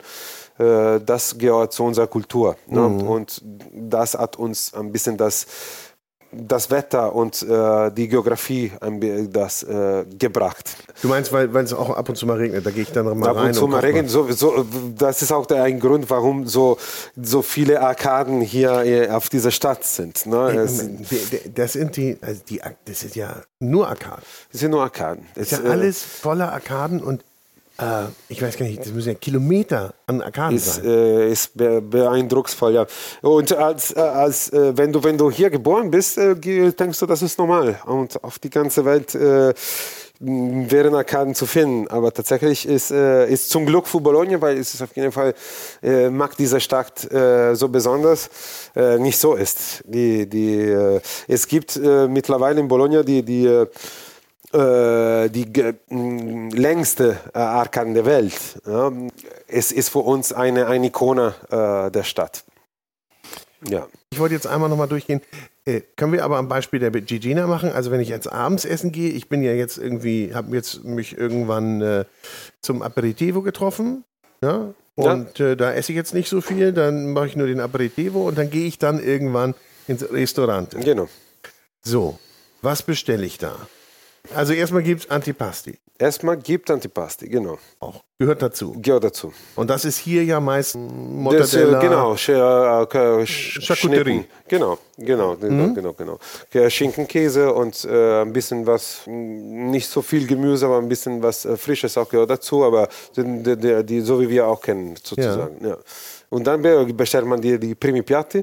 Äh, 0.58 1.00
das 1.00 1.36
gehört 1.38 1.72
zu 1.72 1.84
unserer 1.84 2.06
Kultur. 2.06 2.56
Ne? 2.66 2.86
Und 2.86 3.42
das 3.74 4.14
hat 4.14 4.36
uns 4.36 4.72
ein 4.74 4.92
bisschen 4.92 5.16
das, 5.16 5.46
das 6.32 6.70
Wetter 6.70 7.14
und 7.14 7.42
äh, 7.42 7.90
die 7.92 8.08
Geografie 8.08 8.72
das 9.30 9.62
äh, 9.62 10.04
gebracht. 10.18 10.76
Du 11.02 11.08
meinst, 11.08 11.32
weil 11.32 11.54
es 11.56 11.72
auch 11.72 11.90
ab 11.90 12.08
und 12.08 12.16
zu 12.16 12.26
mal 12.26 12.36
regnet, 12.36 12.64
da 12.64 12.70
gehe 12.70 12.82
ich 12.82 12.92
dann 12.92 13.04
mal 13.18 13.28
Ab 13.28 13.36
rein. 13.36 13.48
und 13.48 13.54
zu 13.54 13.66
mal 13.66 13.80
Regen, 13.80 14.08
so, 14.08 14.30
so, 14.32 14.64
das 14.96 15.22
ist 15.22 15.32
auch 15.32 15.46
der 15.46 15.62
ein 15.64 15.80
Grund, 15.80 16.08
warum 16.10 16.46
so, 16.46 16.78
so 17.20 17.42
viele 17.42 17.80
Arkaden 17.80 18.40
hier 18.40 18.84
äh, 18.84 19.10
auf 19.10 19.28
dieser 19.28 19.50
Stadt 19.50 19.84
sind. 19.84 20.26
Ne? 20.26 20.68
Das 21.54 21.72
sind 21.72 21.96
die, 21.96 22.18
also 22.20 22.40
die, 22.48 22.60
das 22.84 23.04
ist 23.04 23.16
ja 23.16 23.42
nur 23.60 23.88
Arkaden. 23.88 24.22
sind 24.50 24.70
nur 24.70 24.82
Arkaden. 24.82 25.26
Es, 25.34 25.50
Das 25.50 25.58
ist 25.58 25.64
ja 25.64 25.70
äh, 25.70 25.72
alles 25.72 26.02
voller 26.02 26.52
Arkaden 26.52 27.02
und 27.02 27.24
äh, 27.78 28.04
ich 28.28 28.42
weiß 28.42 28.56
gar 28.56 28.66
nicht, 28.66 28.80
das 28.80 28.92
müssen 28.92 29.08
ja 29.10 29.14
Kilometer 29.14 29.94
an 30.06 30.20
Arkaden 30.20 30.56
ist, 30.56 30.76
sein. 30.76 30.84
äh, 30.84 31.32
ist 31.32 31.56
be 31.56 31.80
beeindrucksvoll, 31.80 32.74
ja. 32.74 32.86
Und 33.22 33.52
als, 33.52 33.96
äh, 33.96 34.00
als 34.00 34.52
äh, 34.52 34.76
wenn 34.76 34.92
du 34.92 35.02
wenn 35.02 35.16
du 35.16 35.30
hier 35.30 35.50
geboren 35.50 35.90
bist, 35.90 36.18
äh, 36.18 36.34
denkst 36.34 36.98
du, 36.98 37.06
das 37.06 37.22
ist 37.22 37.38
normal. 37.38 37.80
Und 37.86 38.22
auf 38.22 38.38
die 38.38 38.50
ganze 38.50 38.84
Welt 38.84 39.14
äh, 39.14 39.54
wären 40.20 40.94
Arkaden 40.94 41.34
zu 41.34 41.46
finden. 41.46 41.88
Aber 41.88 42.12
tatsächlich 42.12 42.68
ist, 42.68 42.92
ist 42.92 43.50
zum 43.50 43.66
Glück 43.66 43.88
für 43.88 44.00
Bologna, 44.00 44.40
weil 44.40 44.56
es 44.56 44.72
ist 44.72 44.80
auf 44.80 44.94
jeden 44.94 45.10
Fall 45.10 45.34
macht 46.12 46.38
diese 46.38 46.60
Stadt 46.60 47.00
so 47.00 47.68
besonders, 47.68 48.30
nicht 49.00 49.18
so 49.18 49.34
ist. 49.34 49.82
Die, 49.84 50.28
die, 50.28 51.00
es 51.26 51.48
gibt 51.48 51.76
mittlerweile 51.76 52.60
in 52.60 52.68
Bologna 52.68 53.02
die, 53.02 53.24
die 53.24 53.66
äh, 54.52 55.28
die 55.30 55.52
ge- 55.52 55.74
m, 55.90 56.50
längste 56.50 57.18
äh, 57.34 57.38
Arkaden 57.38 57.94
der 57.94 58.04
Welt. 58.04 58.60
Ja. 58.66 58.92
Es 59.48 59.72
ist 59.72 59.88
für 59.90 60.00
uns 60.00 60.32
eine, 60.32 60.66
eine 60.66 60.86
Ikone 60.86 61.34
äh, 61.50 61.90
der 61.90 62.02
Stadt. 62.04 62.44
Ja. 63.68 63.86
Ich 64.10 64.18
wollte 64.18 64.34
jetzt 64.34 64.46
einmal 64.46 64.68
nochmal 64.68 64.88
durchgehen. 64.88 65.20
Äh, 65.64 65.82
können 65.96 66.12
wir 66.12 66.24
aber 66.24 66.38
am 66.38 66.48
Beispiel 66.48 66.80
der 66.80 66.90
Gigina 66.90 67.46
machen? 67.46 67.70
Also 67.70 67.90
wenn 67.90 68.00
ich 68.00 68.08
jetzt 68.08 68.30
abends 68.30 68.64
essen 68.64 68.90
gehe, 68.92 69.10
ich 69.10 69.28
bin 69.28 69.42
ja 69.42 69.52
jetzt 69.52 69.78
irgendwie, 69.78 70.34
habe 70.34 70.54
jetzt 70.56 70.82
mich 70.84 71.16
irgendwann 71.16 71.80
äh, 71.80 72.04
zum 72.60 72.82
Aperitivo 72.82 73.42
getroffen. 73.42 74.04
Ja? 74.42 74.74
Und 74.96 75.38
Äh, 75.40 75.56
da 75.56 75.72
esse 75.72 75.92
ich 75.92 75.96
jetzt 75.96 76.12
nicht 76.12 76.28
so 76.28 76.40
viel, 76.40 76.72
dann 76.72 77.12
mache 77.12 77.26
ich 77.28 77.36
nur 77.36 77.46
den 77.46 77.60
Aperitivo 77.60 78.26
und 78.28 78.36
dann 78.36 78.50
gehe 78.50 78.66
ich 78.66 78.78
dann 78.78 79.02
irgendwann 79.02 79.54
ins 79.88 80.02
Restaurant. 80.12 80.70
Genau. 80.84 81.08
So, 81.82 82.18
was 82.60 82.82
bestelle 82.82 83.24
ich 83.24 83.38
da? 83.38 83.54
Also 84.34 84.52
erstmal 84.52 84.82
gibt 84.82 85.02
es 85.04 85.10
Antipasti. 85.10 85.78
Erstmal 85.98 86.36
gibt 86.36 86.70
Antipasti, 86.70 87.28
genau. 87.28 87.58
Auch. 87.80 88.02
Gehört 88.18 88.40
dazu. 88.42 88.74
Gehört 88.80 89.04
dazu. 89.04 89.32
Und 89.56 89.68
das 89.68 89.84
ist 89.84 89.98
hier 89.98 90.24
ja 90.24 90.38
meist 90.40 90.74
Das, 90.74 90.80
äh, 90.80 90.86
Mortadella. 90.86 91.80
genau, 91.80 92.12
Sch- 92.14 92.32
äh, 92.32 93.22
Sch- 93.24 93.60
Charcuterie. 93.62 94.02
Schnitten. 94.14 94.24
Genau, 94.48 94.78
genau, 94.96 95.36
genau, 95.36 95.72
genau, 95.74 95.92
genau. 95.92 96.70
Schinken, 96.70 97.06
Käse 97.08 97.52
und 97.52 97.84
äh, 97.84 98.22
ein 98.22 98.32
bisschen 98.32 98.64
was, 98.66 99.02
m, 99.06 99.70
nicht 99.70 99.88
so 99.88 100.02
viel 100.02 100.26
Gemüse, 100.26 100.66
aber 100.66 100.78
ein 100.78 100.88
bisschen 100.88 101.22
was 101.22 101.44
äh, 101.44 101.56
Frisches 101.56 101.96
auch 101.98 102.08
gehört 102.08 102.30
dazu, 102.30 102.64
aber 102.64 102.88
die, 103.16 103.42
die, 103.56 103.84
die, 103.84 104.00
so 104.00 104.20
wie 104.20 104.28
wir 104.28 104.46
auch 104.46 104.60
kennen, 104.60 104.94
sozusagen. 105.02 105.64
Ja. 105.66 105.76
Und 106.32 106.46
dann 106.46 106.62
be- 106.62 106.86
bestellt 106.94 107.26
man 107.26 107.42
die, 107.42 107.58
die 107.58 107.74
Primi 107.74 108.00
Piatti, 108.00 108.42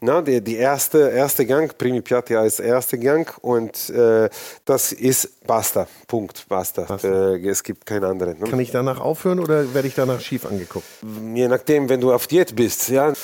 na, 0.00 0.20
die, 0.20 0.42
die 0.42 0.56
erste, 0.56 1.08
erste 1.10 1.46
Gang, 1.46 1.72
Primi 1.78 2.02
Piatti 2.02 2.36
als 2.36 2.60
erster 2.60 2.98
Gang 2.98 3.26
und 3.40 3.88
äh, 3.88 4.28
das 4.66 4.92
ist 4.92 5.46
Basta, 5.46 5.88
Punkt, 6.06 6.44
Basta. 6.50 6.82
Äh, 7.02 7.48
es 7.48 7.62
gibt 7.62 7.86
keine 7.86 8.08
andere. 8.08 8.34
Ne? 8.38 8.46
Kann 8.50 8.60
ich 8.60 8.70
danach 8.70 9.00
aufhören 9.00 9.38
oder 9.40 9.72
werde 9.72 9.88
ich 9.88 9.94
danach 9.94 10.20
schief 10.20 10.44
angeguckt? 10.44 10.84
je 11.34 11.48
nachdem, 11.48 11.88
wenn 11.88 12.00
du 12.02 12.12
auf 12.12 12.26
Diät 12.26 12.54
bist, 12.54 12.88
ja. 12.90 13.14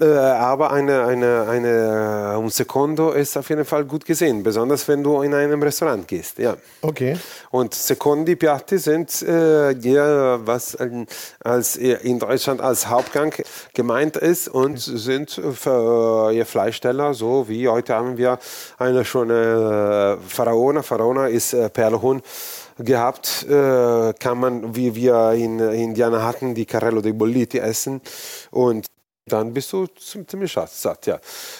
Äh, 0.00 0.06
aber 0.06 0.72
eine, 0.72 1.04
eine, 1.04 1.46
eine 1.48 2.38
un 2.38 2.48
Secondo 2.48 3.10
ist 3.10 3.36
auf 3.36 3.50
jeden 3.50 3.66
Fall 3.66 3.84
gut 3.84 4.06
gesehen, 4.06 4.42
besonders 4.42 4.88
wenn 4.88 5.02
du 5.02 5.20
in 5.20 5.34
einem 5.34 5.62
Restaurant 5.62 6.08
gehst, 6.08 6.38
ja. 6.38 6.56
Okay. 6.80 7.18
Und 7.50 7.74
Secondi 7.74 8.34
Piatti 8.34 8.78
sind 8.78 9.20
äh, 9.22 9.72
ja, 9.72 10.46
was 10.46 10.78
ähm, 10.80 11.06
als 11.44 11.76
in 11.76 12.18
Deutschland 12.18 12.62
als 12.62 12.88
Hauptgang 12.88 13.34
gemeint 13.74 14.16
ist 14.16 14.48
und 14.48 14.78
sind 14.78 15.38
für 15.54 16.32
ihr 16.32 16.46
Fleischsteller, 16.46 17.12
so 17.12 17.48
wie 17.48 17.68
heute 17.68 17.94
haben 17.94 18.16
wir 18.16 18.38
eine 18.78 19.04
schöne 19.04 20.18
äh, 20.18 20.28
Pharaona. 20.28 20.82
Pharaona 20.82 21.26
ist 21.26 21.52
äh, 21.52 21.68
Perlhuhn 21.68 22.22
gehabt, 22.78 23.44
äh, 23.50 24.14
kann 24.14 24.38
man, 24.38 24.74
wie 24.74 24.94
wir 24.94 25.32
in 25.32 25.58
Indiana 25.58 26.22
hatten, 26.22 26.54
die 26.54 26.64
Carrello 26.64 27.02
dei 27.02 27.12
Bolliti 27.12 27.58
essen 27.58 28.00
und 28.50 28.86
Dann 29.32 29.52
bist 29.54 29.72
du 29.72 29.86
ziemlich 29.86 30.52
satt, 30.52 30.70
satt 30.70 31.06
ja. 31.06 31.14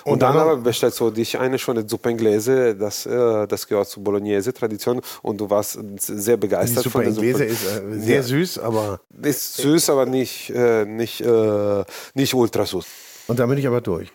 Und, 0.04 0.12
Und 0.14 0.22
dann, 0.22 0.34
dann- 0.34 0.42
aber 0.42 0.56
bestellst 0.56 0.98
du 1.00 1.10
dich 1.10 1.38
eine 1.38 1.58
schöne 1.58 1.88
Suppe 1.88 2.10
Inglese, 2.10 2.74
das, 2.74 3.06
äh, 3.06 3.46
das 3.46 3.66
gehört 3.66 3.88
zur 3.88 4.02
Bolognese-Tradition 4.04 5.00
und 5.22 5.40
du 5.40 5.48
warst 5.48 5.78
sehr 5.98 6.36
begeistert 6.36 6.84
von 6.86 7.02
der 7.02 7.10
Inglese 7.12 7.38
Suppe. 7.38 7.44
ist 7.44 7.66
äh, 7.66 8.00
sehr 8.00 8.16
Ja. 8.16 8.22
süß, 8.22 8.58
aber. 8.58 9.00
Ist 9.22 9.56
süß, 9.56 9.90
aber 9.90 10.06
nicht, 10.06 10.50
äh, 10.50 10.84
nicht, 10.84 11.20
äh, 11.20 11.84
nicht 12.14 12.34
ultra 12.34 12.66
süß. 12.66 12.86
Und 13.28 13.38
da 13.38 13.46
bin 13.46 13.58
ich 13.58 13.66
aber 13.66 13.80
durch. 13.80 14.12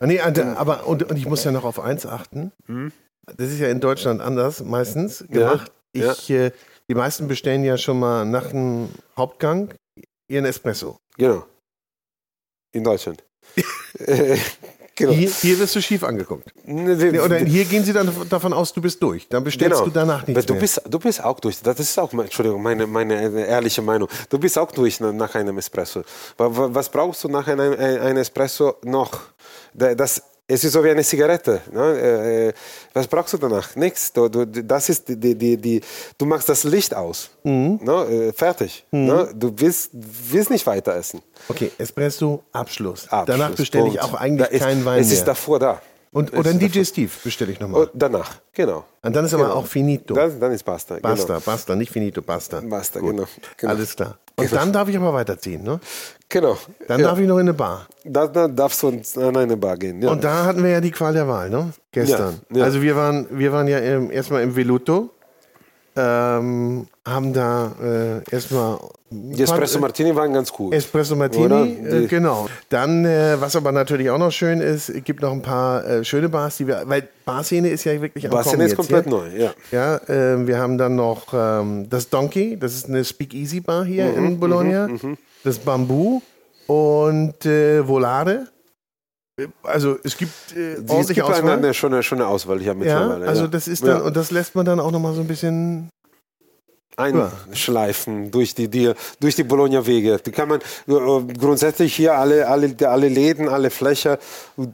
Ah, 0.00 0.06
Nee, 0.06 0.20
und, 0.20 0.38
aber 0.38 0.86
und, 0.86 1.04
und 1.10 1.16
ich 1.16 1.26
muss 1.26 1.44
ja 1.44 1.52
noch 1.52 1.64
auf 1.64 1.80
eins 1.80 2.04
achten. 2.04 2.52
Das 3.36 3.48
ist 3.50 3.58
ja 3.60 3.68
in 3.68 3.80
Deutschland 3.80 4.20
anders 4.20 4.62
meistens 4.62 5.24
gemacht. 5.28 5.72
ja. 5.94 6.12
Ich, 6.12 6.28
äh, 6.30 6.50
die 6.88 6.94
meisten 6.94 7.26
bestellen 7.28 7.64
ja 7.64 7.76
schon 7.78 7.98
mal 7.98 8.24
nach 8.26 8.50
dem 8.50 8.88
Hauptgang 9.16 9.72
ihren 10.28 10.44
Espresso. 10.44 10.98
Genau. 11.16 11.44
In 12.76 12.84
Deutschland. 12.84 13.22
Äh, 13.98 14.36
genau. 14.94 15.12
Hier, 15.12 15.30
hier 15.30 15.58
wirst 15.58 15.74
du 15.74 15.80
schief 15.80 16.02
angeguckt. 16.04 16.46
Nee, 16.66 17.18
oder 17.18 17.38
hier 17.38 17.64
gehen 17.64 17.82
sie 17.82 17.94
dann 17.94 18.10
davon 18.28 18.52
aus, 18.52 18.74
du 18.74 18.82
bist 18.82 19.02
durch. 19.02 19.26
Dann 19.28 19.42
bestellst 19.42 19.80
du 19.80 19.88
danach 19.90 20.26
nichts 20.26 20.44
du 20.44 20.52
mehr. 20.52 20.60
bist, 20.60 20.82
du 20.86 20.98
bist 20.98 21.24
auch 21.24 21.40
durch. 21.40 21.62
Das 21.62 21.80
ist 21.80 21.98
auch, 21.98 22.12
Entschuldigung, 22.12 22.62
meine, 22.62 22.86
meine 22.86 23.14
ehrliche 23.46 23.80
Meinung. 23.80 24.08
Du 24.28 24.38
bist 24.38 24.58
auch 24.58 24.70
durch 24.72 25.00
na- 25.00 25.12
nach 25.12 25.34
einem 25.34 25.56
Espresso. 25.56 26.02
Wa- 26.36 26.54
wa- 26.54 26.68
Was 26.74 26.90
brauchst 26.90 27.24
du 27.24 27.28
nach 27.28 27.46
einem, 27.48 27.72
ein- 27.72 27.98
einem 28.00 28.18
Espresso 28.18 28.74
noch? 28.84 29.12
Da- 29.72 29.94
Das, 29.94 30.22
es 30.48 30.62
ist 30.64 30.72
so 30.72 30.84
wie 30.84 30.90
eine 30.90 31.02
Zigarette. 31.02 31.60
Ne? 31.72 32.48
Äh, 32.48 32.52
Was 32.92 33.06
brauchst 33.06 33.32
du 33.34 33.38
danach? 33.38 33.74
Nichts. 33.74 34.12
Du, 34.12 34.28
du, 34.28 34.46
das 34.46 34.88
ist 34.88 35.08
die, 35.08 35.34
die, 35.34 35.56
die, 35.56 35.80
du 36.16 36.24
machst 36.26 36.48
das 36.48 36.62
Licht 36.64 36.94
aus. 36.94 37.30
Mhm. 37.42 37.80
Ne? 37.82 38.28
Äh, 38.28 38.32
Fertig. 38.32 38.84
Ne? 38.92 39.28
Du 39.34 39.52
willst, 39.56 39.90
willst 39.92 40.50
nicht 40.50 40.66
weiter 40.66 40.94
essen. 40.94 41.20
Okay, 41.48 41.72
Espresso, 41.78 42.44
Abschluss. 42.52 43.08
Abschluss, 43.08 43.26
danach 43.38 43.54
bestelle 43.56 43.88
ich 43.88 44.00
auch 44.00 44.14
eigentlich 44.14 44.48
Da 44.48 44.54
ist, 44.54 44.62
keinen 44.62 44.84
Wein 44.84 45.00
Es 45.00 45.08
mehr. 45.08 45.18
ist 45.18 45.24
davor 45.24 45.58
da. 45.58 45.82
Und, 46.16 46.32
oder 46.32 46.48
ein 46.48 46.58
DJ 46.58 46.82
Steve 46.84 47.10
bestelle 47.22 47.52
ich 47.52 47.60
nochmal. 47.60 47.82
Und 47.82 47.90
danach, 47.92 48.36
genau. 48.54 48.84
Und 49.02 49.14
dann 49.14 49.26
ist 49.26 49.34
aber 49.34 49.44
Genau. 49.44 49.56
auch 49.56 49.66
finito. 49.66 50.14
Dann, 50.14 50.40
dann 50.40 50.50
ist 50.50 50.62
basta. 50.62 50.96
Basta, 51.02 51.34
Genau. 51.34 51.40
basta, 51.44 51.76
nicht 51.76 51.92
finito, 51.92 52.22
basta. 52.22 52.62
Basta, 52.64 53.00
genau, 53.00 53.26
genau. 53.58 53.72
Alles 53.72 53.94
klar. 53.94 54.16
Und 54.34 54.50
dann 54.50 54.72
darf 54.72 54.88
ich 54.88 54.96
aber 54.96 55.12
weiterziehen, 55.12 55.62
ne? 55.62 55.78
genau. 56.30 56.56
Dann 56.88 57.00
ja. 57.00 57.08
darf 57.08 57.18
ich 57.18 57.26
noch 57.26 57.36
in 57.36 57.40
eine 57.42 57.52
Bar. 57.52 57.86
Da, 58.02 58.26
da 58.28 58.48
darfst 58.48 58.82
du 58.82 58.88
an 58.88 59.36
eine 59.36 59.58
Bar 59.58 59.76
gehen. 59.76 60.00
Ja. 60.00 60.10
Und 60.10 60.24
da 60.24 60.46
hatten 60.46 60.62
wir 60.62 60.70
ja 60.70 60.80
die 60.80 60.90
Qual 60.90 61.12
der 61.12 61.28
Wahl, 61.28 61.50
ne? 61.50 61.74
Gestern. 61.92 62.40
Ja. 62.50 62.64
Also 62.64 62.80
wir 62.80 62.96
waren, 62.96 63.26
wir 63.30 63.52
waren 63.52 63.68
ja 63.68 63.78
erstmal 63.78 64.42
im 64.42 64.56
Veluto, 64.56 65.10
ähm, 65.96 66.86
haben 67.06 67.32
da 67.32 67.72
äh, 67.82 68.30
erstmal 68.30 68.78
die 69.08 69.40
Espresso 69.42 69.78
Martini 69.78 70.14
waren 70.16 70.32
ganz 70.32 70.52
cool. 70.58 70.74
Espresso 70.74 71.14
Martini, 71.14 71.78
äh, 71.86 72.06
genau. 72.06 72.48
Dann, 72.68 73.04
äh, 73.04 73.36
was 73.40 73.54
aber 73.54 73.70
natürlich 73.70 74.10
auch 74.10 74.18
noch 74.18 74.32
schön 74.32 74.60
ist, 74.60 74.88
es 74.88 75.04
gibt 75.04 75.22
noch 75.22 75.30
ein 75.32 75.42
paar 75.42 75.86
äh, 75.86 76.04
schöne 76.04 76.28
Bars, 76.28 76.56
die 76.56 76.66
wir, 76.66 76.82
weil 76.86 77.08
Barszene 77.24 77.68
ist 77.68 77.84
ja 77.84 78.00
wirklich 78.02 78.24
am 78.24 78.32
Barszene 78.32 78.64
ist 78.64 78.70
jetzt, 78.70 78.76
komplett 78.76 79.04
ja? 79.06 79.10
neu, 79.10 79.24
ja. 79.36 79.52
Ja, 79.70 80.00
ähm, 80.08 80.46
wir 80.48 80.58
haben 80.58 80.76
dann 80.76 80.96
noch 80.96 81.32
ähm, 81.32 81.88
das 81.88 82.10
Donkey, 82.10 82.58
das 82.58 82.74
ist 82.74 82.88
eine 82.88 83.04
Speakeasy 83.04 83.60
Bar 83.60 83.84
hier 83.84 84.06
Mhm, 84.06 84.26
in 84.26 84.40
Bologna. 84.40 84.88
Das 85.44 85.58
Bambu 85.60 86.20
und 86.66 87.46
äh, 87.46 87.86
Volare. 87.86 88.48
Also 89.62 89.98
es 90.02 90.16
gibt 90.16 90.32
äh, 90.56 90.74
Es 90.74 90.90
ordentliche 90.90 91.20
gibt 91.20 91.26
eine, 91.26 91.36
Auswahl. 91.36 91.58
eine 91.58 91.74
schöne, 91.74 92.02
schöne 92.02 92.26
Auswahl 92.26 92.58
hier 92.58 92.68
ja, 92.68 92.74
mittlerweile. 92.74 93.28
also 93.28 93.42
ja. 93.42 93.48
das 93.48 93.68
ist 93.68 93.82
dann, 93.82 93.98
ja. 93.98 94.02
und 94.02 94.16
das 94.16 94.30
lässt 94.30 94.54
man 94.54 94.64
dann 94.64 94.80
auch 94.80 94.90
nochmal 94.90 95.14
so 95.14 95.20
ein 95.20 95.26
bisschen. 95.26 95.90
einschleifen 96.96 98.30
durch 98.30 98.54
die, 98.54 98.68
die, 98.68 98.92
durch 99.20 99.34
die 99.34 99.44
Bologna-Wege. 99.44 100.20
Die 100.24 100.30
kann 100.30 100.48
man 100.48 100.60
äh, 100.60 101.34
grundsätzlich 101.34 101.94
hier 101.94 102.14
alle, 102.14 102.48
alle, 102.48 102.74
alle 102.88 103.08
Läden, 103.08 103.50
alle 103.50 103.68
Fläche 103.68 104.18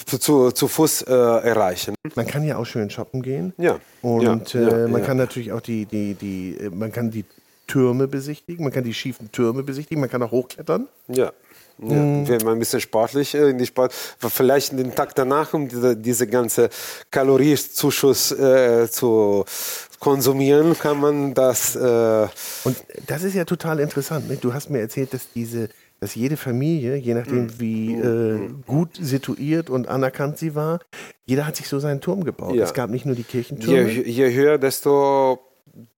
zu, 0.06 0.52
zu 0.52 0.68
Fuß 0.68 1.02
äh, 1.02 1.12
erreichen. 1.12 1.96
Man 2.14 2.26
kann 2.28 2.44
ja 2.44 2.56
auch 2.58 2.66
schön 2.66 2.88
shoppen 2.90 3.22
gehen. 3.22 3.52
Ja. 3.58 3.80
Und 4.02 4.54
ja, 4.54 4.60
äh, 4.60 4.82
ja, 4.82 4.88
man 4.88 5.00
ja. 5.00 5.06
kann 5.08 5.16
natürlich 5.16 5.50
auch 5.50 5.60
die, 5.60 5.86
die, 5.86 6.14
die, 6.14 6.56
äh, 6.60 6.70
man 6.70 6.92
kann 6.92 7.10
die 7.10 7.24
Türme 7.66 8.06
besichtigen, 8.06 8.62
man 8.62 8.72
kann 8.72 8.84
die 8.84 8.94
schiefen 8.94 9.32
Türme 9.32 9.64
besichtigen, 9.64 10.00
man 10.00 10.10
kann 10.10 10.22
auch 10.22 10.30
hochklettern. 10.30 10.86
Ja. 11.08 11.32
Ja, 11.78 11.96
Mhm. 11.96 12.28
wenn 12.28 12.42
man 12.44 12.54
ein 12.54 12.58
bisschen 12.58 12.80
sportlich 12.80 13.34
äh, 13.34 13.50
in 13.50 13.58
die 13.58 13.66
Sport, 13.66 13.92
vielleicht 13.92 14.72
den 14.78 14.94
Tag 14.94 15.14
danach, 15.14 15.52
um 15.54 15.68
diese, 15.68 15.96
diese 15.96 16.26
ganze 16.26 16.68
Kaloriezuschuss 17.10 18.32
äh, 18.32 18.88
zu 18.90 19.44
konsumieren, 19.98 20.76
kann 20.78 20.98
man 21.00 21.34
das. 21.34 21.76
Äh, 21.76 22.26
Und 22.64 22.76
das 23.06 23.22
ist 23.22 23.34
ja 23.34 23.44
total 23.44 23.80
interessant. 23.80 24.28
Ne? 24.28 24.36
Du 24.36 24.52
hast 24.52 24.68
mir 24.70 24.80
erzählt, 24.80 25.14
dass 25.14 25.32
diese, 25.32 25.68
dass 26.00 26.14
jede 26.14 26.36
Familie, 26.36 26.96
je 26.96 27.14
nachdem 27.14 27.44
Mhm. 27.44 27.60
wie 27.60 27.94
äh, 27.94 28.48
gut 28.66 28.98
situiert 29.00 29.70
und 29.70 29.88
anerkannt 29.88 30.38
sie 30.38 30.54
war, 30.54 30.80
jeder 31.24 31.46
hat 31.46 31.56
sich 31.56 31.68
so 31.68 31.78
seinen 31.78 32.00
Turm 32.00 32.24
gebaut. 32.24 32.54
Ja. 32.54 32.64
Es 32.64 32.74
gab 32.74 32.90
nicht 32.90 33.06
nur 33.06 33.14
die 33.14 33.22
je, 33.22 33.28
Kirchentürme. 33.28 33.88
je 33.90 34.34
höher, 34.34 34.58
desto 34.58 35.38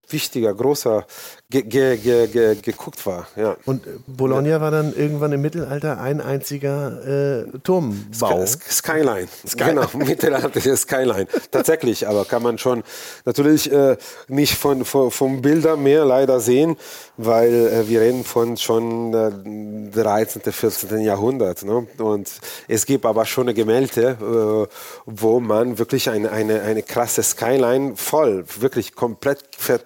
wichtiger, 0.09 0.55
größer 0.55 1.07
ge, 1.51 1.63
ge, 1.63 1.97
ge, 1.97 2.27
ge, 2.29 2.57
geguckt 2.57 3.05
war. 3.07 3.27
Ja. 3.37 3.57
Und 3.65 3.87
äh, 3.87 3.91
Bologna 4.07 4.61
war 4.61 4.71
dann 4.71 4.95
irgendwann 4.97 5.33
im 5.33 5.41
Mittelalter 5.41 6.01
ein 6.01 6.21
einziger 6.21 7.45
äh, 7.45 7.59
Turmbau. 7.63 8.47
Sky- 8.47 8.71
Skyline. 8.71 9.29
Genau, 9.57 9.87
mittelalterliche 9.95 10.77
Skyline. 10.77 11.27
Tatsächlich, 11.51 12.09
aber 12.09 12.25
kann 12.25 12.43
man 12.43 12.59
schon 12.59 12.83
natürlich 13.25 13.71
äh, 13.73 13.97
nicht 14.29 14.55
von, 14.55 14.85
von, 14.85 15.11
vom 15.11 15.43
Bilder 15.43 15.77
mehr 15.77 16.05
leider 16.05 16.41
sehen, 16.41 16.77
weil 17.17 17.53
äh, 17.53 17.89
wir 17.89 18.01
reden 18.01 18.25
von 18.25 18.57
schon 18.57 19.15
äh, 19.15 19.91
13., 19.93 20.43
14. 20.43 21.01
Jahrhundert. 21.01 21.63
Ne? 21.65 21.87
Und 21.99 22.31
es 22.69 22.87
gibt 22.87 23.07
aber 23.07 23.25
schon 23.27 23.45
eine 23.45 23.55
Gemälde, 23.55 24.17
äh, 24.69 24.75
wo 25.07 25.41
man 25.41 25.79
wirklich 25.79 26.11
eine, 26.11 26.31
eine, 26.31 26.63
eine 26.63 26.83
krasse 26.83 27.23
Skyline 27.23 27.97
voll, 27.97 28.45
wirklich 28.59 28.95
komplett 28.95 29.41
ver 29.57 29.81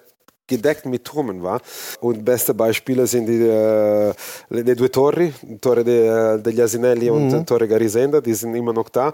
gedeckt 0.49 0.85
mit 0.85 1.05
Turmen 1.05 1.41
war. 1.41 1.61
Und 2.01 2.25
beste 2.25 2.53
Beispiele 2.53 3.07
sind 3.07 3.27
die, 3.27 3.41
äh, 3.41 4.13
die 4.49 4.75
due 4.75 4.91
Torri, 4.91 5.33
Torre 5.61 5.83
de, 5.83 6.41
degli 6.41 6.61
Asinelli 6.61 7.09
und 7.09 7.45
Torre 7.47 7.67
Garisenda, 7.67 8.19
die 8.19 8.33
sind 8.33 8.55
immer 8.55 8.73
noch 8.73 8.89
da. 8.89 9.13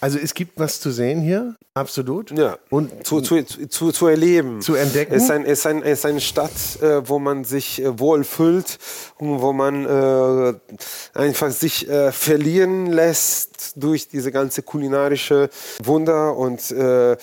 Also 0.00 0.18
es 0.18 0.34
gibt 0.34 0.58
was 0.58 0.80
zu 0.80 0.90
sehen 0.90 1.20
hier, 1.22 1.54
absolut. 1.74 2.30
Ja. 2.36 2.58
Und 2.70 3.06
zu, 3.06 3.20
zu, 3.20 3.42
zu, 3.42 3.92
zu 3.92 4.06
erleben. 4.06 4.60
Zu 4.60 4.74
entdecken? 4.74 5.14
Es 5.14 5.24
ist, 5.24 5.30
ein, 5.30 5.44
es 5.44 5.58
ist, 5.60 5.66
ein, 5.66 5.82
es 5.82 5.98
ist 6.00 6.06
eine 6.06 6.20
Stadt, 6.20 6.82
äh, 6.82 7.08
wo 7.08 7.18
man 7.18 7.44
sich 7.44 7.82
äh, 7.82 7.98
wohlfühlt 7.98 8.78
und 9.18 9.40
wo 9.40 9.52
man 9.52 9.84
äh, 9.84 10.54
einfach 11.14 11.50
sich 11.50 11.88
äh, 11.88 12.12
verlieren 12.12 12.86
lässt 12.86 13.74
durch 13.76 14.08
diese 14.08 14.32
ganze 14.32 14.62
kulinarische 14.62 15.50
Wunder 15.82 16.36
und 16.36 16.70
äh, 16.70 17.16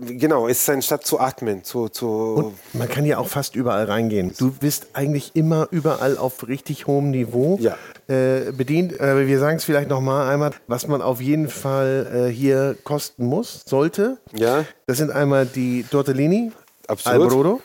genau, 0.00 0.48
es 0.48 0.60
ist 0.62 0.70
eine 0.70 0.82
Stadt 0.82 1.04
zu 1.06 1.18
atmen, 1.20 1.64
zu, 1.64 1.88
zu 1.88 2.06
Und 2.34 2.54
man 2.74 2.88
kann 2.88 3.04
ja 3.04 3.18
auch 3.18 3.28
fast 3.28 3.56
überall 3.56 3.84
reingehen. 3.86 4.32
Du 4.38 4.50
bist 4.52 4.88
eigentlich 4.92 5.32
immer 5.34 5.68
überall 5.70 6.16
auf 6.18 6.46
richtig 6.48 6.86
hohem 6.86 7.10
Niveau 7.10 7.58
Ja. 7.60 7.76
äh, 8.08 8.52
bedient. 8.52 8.98
Äh, 9.00 9.26
wir 9.26 9.38
sagen 9.38 9.56
es 9.56 9.64
vielleicht 9.64 9.88
nochmal 9.90 10.28
einmal, 10.32 10.50
was 10.66 10.86
man 10.88 11.02
auf 11.02 11.20
jeden 11.20 11.48
Fall 11.48 12.28
äh, 12.30 12.32
hier 12.32 12.76
kosten 12.84 13.26
muss, 13.26 13.62
sollte. 13.66 14.18
ja, 14.32 14.64
Das 14.86 14.98
sind 14.98 15.10
einmal 15.10 15.46
die 15.46 15.84
Tortellini, 15.90 16.52
absolut. 16.86 17.22
al 17.22 17.28
brodo, 17.28 17.60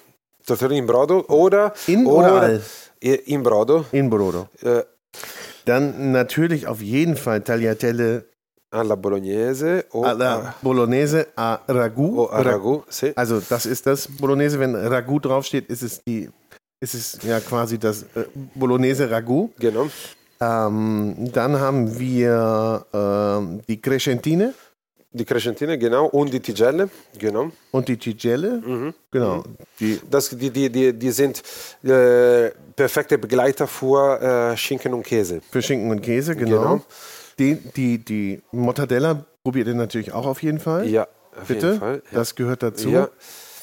Tortellini 0.45 0.79
in 0.79 0.87
Brodo 0.87 1.25
oder 1.27 1.73
In 1.87 2.05
oder 2.05 2.33
al? 2.41 2.61
In 2.99 3.43
Brodo. 3.43 3.85
in 3.91 4.09
brodo. 4.09 4.47
Äh, 4.63 4.83
Dann 5.65 6.11
natürlich 6.13 6.67
auf 6.67 6.81
jeden 6.81 7.17
Fall 7.17 7.41
Tagliatelle 7.41 8.25
alla 8.69 8.95
Bolognese 8.95 9.85
o 9.91 10.03
alla 10.03 10.53
Bolognese 10.59 11.31
a 11.35 11.61
Ragu. 11.65 12.19
o 12.19 12.27
a 12.29 12.41
Ragu. 12.41 12.83
Sì. 12.89 13.11
Also 13.15 13.39
das 13.39 13.65
ist 13.65 13.85
das 13.85 14.07
Bolognese. 14.07 14.59
Wenn 14.59 14.75
Ragu 14.75 15.19
draufsteht, 15.19 15.69
ist 15.69 15.83
es 15.83 16.01
die, 16.03 16.29
ist 16.79 16.93
es 16.93 17.19
ja 17.23 17.39
quasi 17.39 17.77
das 17.77 18.03
äh, 18.15 18.25
Bolognese 18.55 19.09
Ragu. 19.09 19.49
Genau. 19.59 19.87
Ähm, 20.39 21.31
dann 21.33 21.59
haben 21.59 21.97
wir 21.97 22.85
ähm, 22.93 23.61
die 23.67 23.81
Crescentine 23.81 24.53
Die 25.13 25.25
Crescentine, 25.25 25.77
genau. 25.79 26.07
Und 26.07 26.31
die 26.31 26.39
Tigelle, 26.39 26.89
genau. 27.17 27.49
und 27.71 27.87
die 27.87 27.97
Tigelle. 27.97 28.61
Mhm. 28.63 28.93
Genau. 29.09 29.43
Die, 29.79 29.99
Das, 30.11 30.29
die, 30.29 30.51
die, 30.51 30.69
die, 30.69 30.93
die 30.93 31.11
sind 31.11 31.41
äh, 31.83 32.51
perfekte 32.75 33.17
Begleiter 33.17 33.65
für 33.65 34.21
äh, 34.21 34.57
Schinken 34.57 34.93
und 34.93 35.03
Käse. 35.03 35.41
für 35.49 35.61
Schinken 35.61 35.89
und 35.89 36.01
Käse, 36.01 36.35
genau. 36.35 36.61
Genau. 36.61 36.81
Die, 37.39 37.55
die, 37.55 37.99
die 37.99 38.41
Mortadella 38.51 39.25
probiert 39.43 39.67
ihr 39.67 39.75
natürlich 39.75 40.11
auch 40.11 40.25
auf 40.25 40.41
jeden 40.41 40.59
Fall. 40.59 40.87
Ja, 40.87 41.07
auf 41.39 41.47
Bitte. 41.47 41.67
jeden 41.67 41.79
Fall. 41.79 42.01
Ja. 42.11 42.17
Das 42.17 42.35
gehört 42.35 42.63
dazu. 42.63 42.89
Ja. 42.89 43.09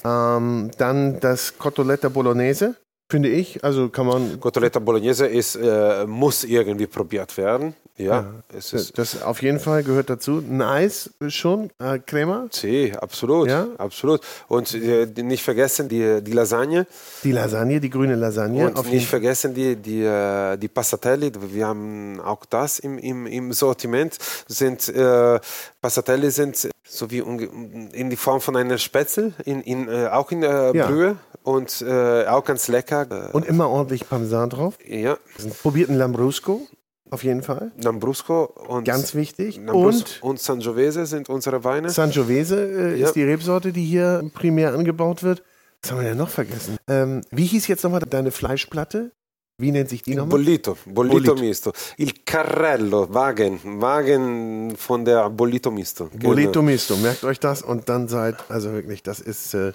Ähm, 0.05 0.70
dann 0.79 1.18
das 1.20 1.59
Cotoletta 1.59 2.09
Bolognese. 2.09 2.77
Finde 3.09 3.28
ich. 3.28 3.62
Also 3.64 3.88
kann 3.88 4.07
man. 4.07 4.40
Cotoletta 4.40 4.78
Bolognese 4.78 5.26
ist, 5.26 5.57
äh, 5.57 6.05
muss 6.07 6.44
irgendwie 6.44 6.86
probiert 6.86 7.36
werden. 7.36 7.74
Ja, 7.96 8.42
es 8.52 8.72
ist. 8.72 8.98
Das 8.98 9.22
auf 9.22 9.40
jeden 9.40 9.61
Fall 9.61 9.84
gehört 9.84 10.11
dazu. 10.11 10.38
Ein 10.38 10.62
Eis 10.62 11.11
schon, 11.28 11.70
äh, 11.78 12.00
Crema. 12.00 12.48
Sí, 12.50 12.92
absolut, 13.00 13.48
Ja? 13.48 13.68
absolut. 13.78 14.20
Und 14.48 14.74
äh, 14.74 15.07
nicht 15.22 15.44
vergessen 15.44 15.88
die, 15.88 16.20
die 16.20 16.32
Lasagne 16.32 16.88
Die 17.22 17.30
Lasagne, 17.30 17.78
die 17.80 17.90
grüne 17.90 18.16
Lasagne. 18.16 18.72
und 18.74 18.90
nicht 18.90 19.07
vergessen 19.07 19.55
die, 19.55 19.76
die, 19.76 20.02
äh, 20.02 20.57
die 20.57 20.66
Passatelli. 20.66 21.30
Wir 21.52 21.68
haben 21.68 22.20
auch 22.20 22.44
das 22.46 22.80
im, 22.80 22.98
im, 22.98 23.26
im 23.28 23.52
Sortiment. 23.52 24.16
Sind, 24.48 24.88
äh, 24.88 25.38
Passatelli 25.80 26.32
sind 26.32 26.68
so 26.86 27.11
wie 27.12 27.18
in 27.18 28.11
die 28.11 28.16
Form 28.16 28.40
von 28.40 28.57
einer 28.57 28.78
Spätzle, 28.78 29.34
in, 29.44 29.61
in, 29.62 29.88
äh, 29.88 30.09
auch 30.09 30.32
in 30.32 30.40
der 30.40 30.72
Ja. 30.74 30.86
Brühe 30.88 31.16
und 31.45 31.80
äh, 31.82 32.26
auch 32.26 32.45
ganz 32.45 32.66
lecker. 32.68 33.28
Äh, 33.28 33.32
Und 33.32 33.47
immer 33.47 33.68
ordentlich 33.68 34.09
Parmesan 34.09 34.51
drauf. 34.51 34.76
ja, 34.84 35.16
Probierten 35.62 35.97
Lambrusco, 35.97 36.66
auf 37.11 37.22
jeden 37.22 37.42
Fall. 37.42 37.70
Lambrusco 37.80 38.45
und 38.68 38.84
Ganz 38.84 39.14
wichtig. 39.14 39.61
Und 39.61 40.18
und 40.22 40.40
Sangiovese 40.40 41.07
sind 41.07 41.28
unsere 41.28 41.62
Weine. 41.62 41.90
Sangiovese 41.90 42.57
äh, 42.95 42.99
Ja. 42.99 43.07
ist 43.07 43.12
die 43.14 43.22
Rebsorte, 43.22 43.72
die 43.72 43.84
hier 43.84 44.28
primär 44.34 44.74
angebaut 44.74 45.22
wird. 45.22 45.45
Was 45.82 45.92
haben 45.92 46.01
wir 46.01 46.09
denn 46.09 46.18
noch 46.18 46.30
vergessen? 46.30 46.76
Ähm, 46.88 47.20
wie 47.30 47.45
hieß 47.47 47.68
jetzt 47.68 47.84
nochmal 47.84 48.01
deine 48.01 48.30
Fleischplatte? 48.30 49.12
Wie 49.59 49.70
nennt 49.70 49.88
sich 49.90 50.03
die 50.03 50.16
nochmal? 50.16 50.30
Bollito, 50.30 50.76
bollito, 50.86 51.14
Bollito. 51.18 51.34
misto. 51.36 51.72
Il 51.97 52.12
carrello, 52.24 53.12
Wagen, 53.14 53.61
Wagen 53.80 54.74
von 54.76 55.05
der 55.05 55.30
Bollito 55.30 55.70
misto. 55.70 56.09
Boleto 56.12 56.61
Misto, 56.62 56.97
merkt 56.97 57.22
euch 57.22 57.38
das 57.38 57.62
und 57.62 57.88
dann 57.88 58.09
seid, 58.09 58.34
also 58.49 58.72
wirklich, 58.72 59.03
das 59.05 59.20
ist, 59.20 59.55
äh, 59.55 59.72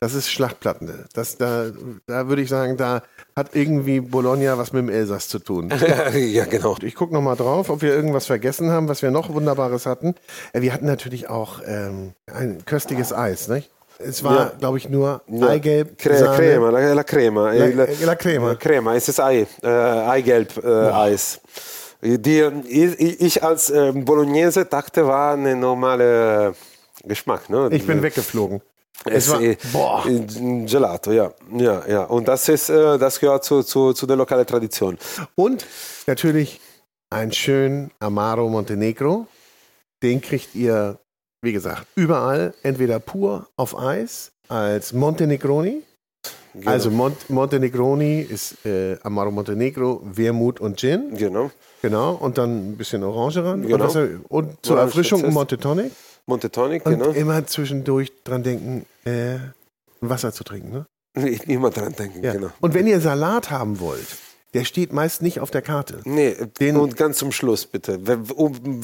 das 0.00 0.14
ist 0.14 0.30
Schlachtplatte. 0.30 1.06
Das, 1.14 1.36
da, 1.36 1.66
da 2.06 2.28
würde 2.28 2.42
ich 2.42 2.48
sagen, 2.48 2.76
da 2.76 3.02
hat 3.34 3.50
irgendwie 3.54 4.00
Bologna 4.00 4.56
was 4.58 4.72
mit 4.72 4.82
dem 4.82 4.88
Elsass 4.90 5.28
zu 5.28 5.38
tun. 5.38 5.72
Ja, 6.14 6.44
genau. 6.44 6.76
Ich 6.82 6.94
gucke 6.94 7.12
nochmal 7.14 7.36
drauf, 7.36 7.68
ob 7.70 7.82
wir 7.82 7.94
irgendwas 7.94 8.26
vergessen 8.26 8.70
haben, 8.70 8.88
was 8.88 9.02
wir 9.02 9.10
noch 9.10 9.28
Wunderbares 9.32 9.86
hatten. 9.86 10.14
Äh, 10.52 10.60
Wir 10.60 10.72
hatten 10.72 10.86
natürlich 10.86 11.28
auch 11.28 11.60
ähm, 11.66 12.12
ein 12.32 12.64
köstliches 12.64 13.12
Eis, 13.12 13.48
nicht? 13.48 13.70
Es 14.00 14.22
war, 14.22 14.36
Ja. 14.36 14.52
glaube 14.58 14.78
ich, 14.78 14.88
nur 14.88 15.22
Ja. 15.26 15.48
Eigelb, 15.48 15.98
Cre 15.98 16.16
Sahne. 16.16 16.36
Crema, 16.36 16.70
la, 16.70 16.92
la 16.94 17.02
crema. 17.04 17.52
La- 17.52 17.86
la 18.04 18.14
crema. 18.14 18.54
Crema, 18.54 18.94
es 18.94 19.08
ist 19.08 19.18
Ei, 19.20 19.46
äh, 19.62 19.66
Eigelb 19.68 20.56
äh, 20.62 20.68
Eis. 20.90 21.40
Die, 22.00 22.42
ich, 22.68 23.42
als 23.42 23.70
äh, 23.70 23.90
Bolognese 23.92 24.64
dachte, 24.66 25.04
war 25.08 25.32
eine 25.34 25.56
normale 25.56 26.54
Geschmack. 27.04 27.50
Ne? 27.50 27.68
Ich 27.72 27.84
bin 27.88 28.00
weggeflogen. 28.02 28.60
Es 29.04 29.28
Es 29.28 29.30
war, 29.30 29.40
war, 29.40 30.02
boah. 30.04 30.66
Gelato, 30.66 31.12
ja. 31.12 31.32
ja, 31.56 31.86
ja. 31.88 32.04
Und 32.04 32.28
das, 32.28 32.48
ist, 32.48 32.68
äh, 32.68 32.98
das 32.98 33.20
gehört 33.20 33.44
zu, 33.44 33.62
zu, 33.62 33.92
zu 33.92 34.06
der 34.06 34.16
lokalen 34.16 34.46
Tradition. 34.46 34.98
Und 35.34 35.66
natürlich 36.06 36.60
ein 37.10 37.32
schön 37.32 37.90
Amaro 38.00 38.48
Montenegro. 38.48 39.26
Den 40.02 40.20
kriegt 40.20 40.54
ihr, 40.54 40.98
wie 41.42 41.52
gesagt, 41.52 41.86
überall, 41.94 42.54
entweder 42.62 43.00
pur 43.00 43.48
auf 43.56 43.78
Eis 43.78 44.32
als 44.48 44.92
Montenegroni. 44.92 45.82
Genau. 46.54 46.70
Also 46.70 46.90
Mont 46.90 47.30
Montenegroni 47.30 48.20
ist 48.20 48.64
äh, 48.64 48.96
Amaro 49.02 49.30
Montenegro, 49.30 50.02
Wermut 50.04 50.60
und 50.60 50.78
Gin. 50.78 51.14
Genau. 51.16 51.50
Genau. 51.82 52.14
Und 52.14 52.38
dann 52.38 52.70
ein 52.70 52.76
bisschen 52.76 53.04
Orange 53.04 53.44
ran. 53.44 53.62
Genau. 53.62 53.86
Und, 53.86 54.24
und 54.28 54.66
zur 54.66 54.78
Erfrischung 54.78 55.24
ein. 55.24 55.32
Monte 55.32 55.58
Tonic. 55.58 55.92
Monte 56.28 56.50
Tonic, 56.50 56.84
Und 56.86 56.98
genau. 56.98 57.10
immer 57.12 57.46
zwischendurch 57.46 58.12
dran 58.22 58.42
denken, 58.42 58.84
äh, 59.04 59.38
Wasser 60.00 60.32
zu 60.32 60.44
trinken. 60.44 60.70
Ne? 61.16 61.28
Immer 61.46 61.70
dran 61.70 61.92
denken, 61.94 62.22
Ja. 62.22 62.32
genau. 62.34 62.50
Und 62.60 62.74
wenn 62.74 62.86
ihr 62.86 63.00
Salat 63.00 63.50
haben 63.50 63.80
wollt, 63.80 64.06
der 64.54 64.64
steht 64.64 64.92
meist 64.92 65.22
nicht 65.22 65.40
auf 65.40 65.50
der 65.50 65.62
Karte. 65.62 66.00
Nee, 66.04 66.36
Den- 66.60 66.76
und 66.76 66.96
ganz 66.96 67.18
zum 67.18 67.32
Schluss 67.32 67.66
bitte. 67.66 68.06
Wenn, 68.06 68.28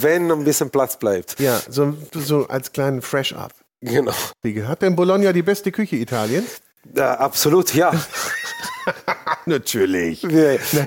wenn 0.03 0.31
ein 0.33 0.45
bisschen 0.45 0.71
Platz 0.71 0.99
bleibt. 0.99 1.39
Ja, 1.39 1.61
so, 1.69 1.95
so 2.15 2.49
als 2.49 2.73
kleinen 2.73 3.03
Fresh-Up. 3.03 3.53
Genau. 3.81 4.13
Wie 4.43 4.63
Hat 4.65 4.83
denn 4.83 4.97
Bologna 4.97 5.33
die 5.33 5.43
beste 5.43 5.71
Küche 5.71 5.97
Italiens? 5.97 6.63
Ja, 6.95 7.15
absolut, 7.15 7.75
ja. 7.75 7.93
Natürlich. 9.47 10.25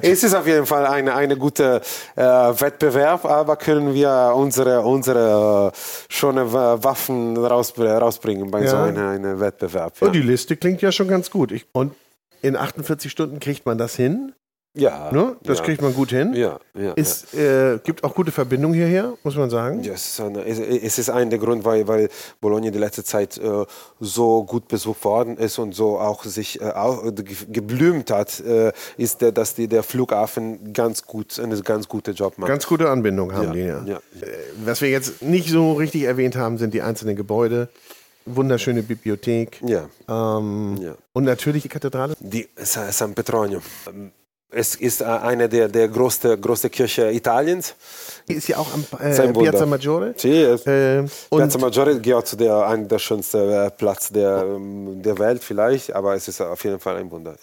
Es 0.02 0.24
ist 0.24 0.34
auf 0.34 0.48
jeden 0.48 0.66
Fall 0.66 0.86
eine, 0.86 1.14
eine 1.16 1.38
gute 1.38 1.82
äh, 2.16 2.22
Wettbewerb, 2.24 3.26
aber 3.26 3.56
können 3.56 3.94
wir 3.94 4.34
unsere, 4.36 4.82
unsere 4.82 5.72
äh, 5.74 5.78
schöne 6.10 6.52
Wa- 6.52 6.84
Waffen 6.84 7.38
raus, 7.38 7.74
rausbringen 7.78 8.50
bei 8.52 8.64
Ja. 8.64 8.70
so 8.70 8.78
einem 8.78 9.08
eine 9.10 9.40
Wettbewerb. 9.40 9.94
Ja. 10.00 10.08
Und 10.08 10.14
die 10.14 10.22
Liste 10.22 10.58
klingt 10.58 10.82
ja 10.82 10.92
schon 10.92 11.08
ganz 11.08 11.30
gut. 11.32 11.52
Ich, 11.52 11.66
und 11.72 11.94
in 12.42 12.56
48 12.56 13.12
Stunden 13.12 13.40
kriegt 13.40 13.66
man 13.66 13.78
das 13.78 13.96
hin. 13.96 14.34
Ja, 14.78 15.12
Ne? 15.12 15.36
Das 15.44 15.58
ja. 15.60 15.64
kriegt 15.66 15.82
man 15.82 15.94
gut 15.94 16.10
hin. 16.12 16.34
Ja, 16.34 16.60
ja. 16.74 16.94
Es 16.96 17.34
äh, 17.34 17.80
gibt 17.84 18.04
auch 18.04 18.14
gute 18.16 18.32
Verbindungen 18.32 18.76
hierher, 18.76 19.14
muss 19.24 19.36
man 19.36 19.50
sagen. 19.50 19.82
Ja, 19.84 19.94
es, 19.94 20.08
ist 20.08 20.20
eine, 20.22 20.46
es, 20.46 20.98
ist 21.00 21.10
ein 21.10 21.30
der 21.30 21.40
Grund, 21.40 21.66
weil, 21.66 21.88
weil 21.88 22.10
Bologna 22.40 22.70
die 22.70 22.78
letzte 22.80 23.04
Zeit 23.04 23.38
äh, 23.38 23.66
so 24.00 24.44
gut 24.44 24.68
besucht 24.68 25.04
worden 25.04 25.38
ist 25.38 25.58
und 25.60 25.74
so 25.76 25.98
auch 26.00 26.24
sich 26.24 26.62
äh, 26.62 26.66
auch, 26.72 27.06
äh, 27.06 27.12
ge- 27.12 27.36
geblümt 27.50 28.12
hat, 28.12 28.40
äh, 28.40 28.72
ist, 28.98 29.22
der, 29.22 29.32
dass 29.32 29.56
die, 29.56 29.68
der 29.68 29.84
Flughafen 29.84 30.74
ganz 30.74 31.04
gut, 31.04 31.40
einen 31.40 31.62
ganz 31.64 31.88
guten 31.88 32.14
Job 32.14 32.38
macht. 32.38 32.48
Ganz 32.50 32.68
gute 32.68 32.90
Anbindung 32.90 33.34
haben 33.34 33.48
Ja, 33.48 33.54
die 33.54 33.60
ja. 33.62 33.84
ja. 33.86 33.96
Äh, 34.22 34.28
Was 34.66 34.82
wir 34.82 34.90
jetzt 34.90 35.22
nicht 35.22 35.50
so 35.50 35.74
richtig 35.74 36.04
erwähnt 36.04 36.36
haben, 36.36 36.58
sind 36.58 36.74
die 36.74 36.82
einzelnen 36.82 37.16
Gebäude. 37.16 37.70
Wunderschöne 38.30 38.84
Bibliothek. 38.84 39.62
ja, 39.66 39.88
Ähm, 40.10 40.76
ja. 40.82 40.96
Und 41.14 41.24
natürlich 41.24 41.64
die 41.64 41.70
Kathedrale. 41.70 42.14
Die 42.20 42.48
Sa- 42.58 42.92
San 42.92 43.14
Petronio. 43.14 43.62
Es 44.50 44.76
ist 44.76 45.02
äh, 45.02 45.06
eine 45.06 45.50
der, 45.50 45.68
der 45.68 45.90
größten 45.90 46.40
größte 46.40 46.70
Kirche 46.70 47.12
Italiens. 47.12 47.76
Die 48.30 48.34
ist 48.34 48.48
ja 48.48 48.58
auch 48.58 48.68
am 48.74 48.86
äh. 49.00 49.34
Piazza 49.34 49.66
Maggiore. 49.66 50.14
Sì, 50.18 50.42
es- 50.42 50.66
Äh, 50.66 51.00
und 51.30 51.40
Piazza 51.40 51.58
Maggiore 51.60 52.00
gehört 52.00 52.28
zu 52.28 52.38
der, 52.38 52.66
einem 52.66 52.88
der 52.88 52.98
schönsten 53.00 53.50
äh, 53.50 53.70
Platz 53.72 54.10
der, 54.10 54.46
ähm, 54.48 55.02
der 55.02 55.20
Welt 55.20 55.44
vielleicht, 55.44 55.94
aber 55.94 56.16
es 56.16 56.30
ist 56.30 56.40
auf 56.40 56.64
jeden 56.64 56.80
Fall 56.80 56.96
ein 56.96 57.12
Wunder. 57.12 57.36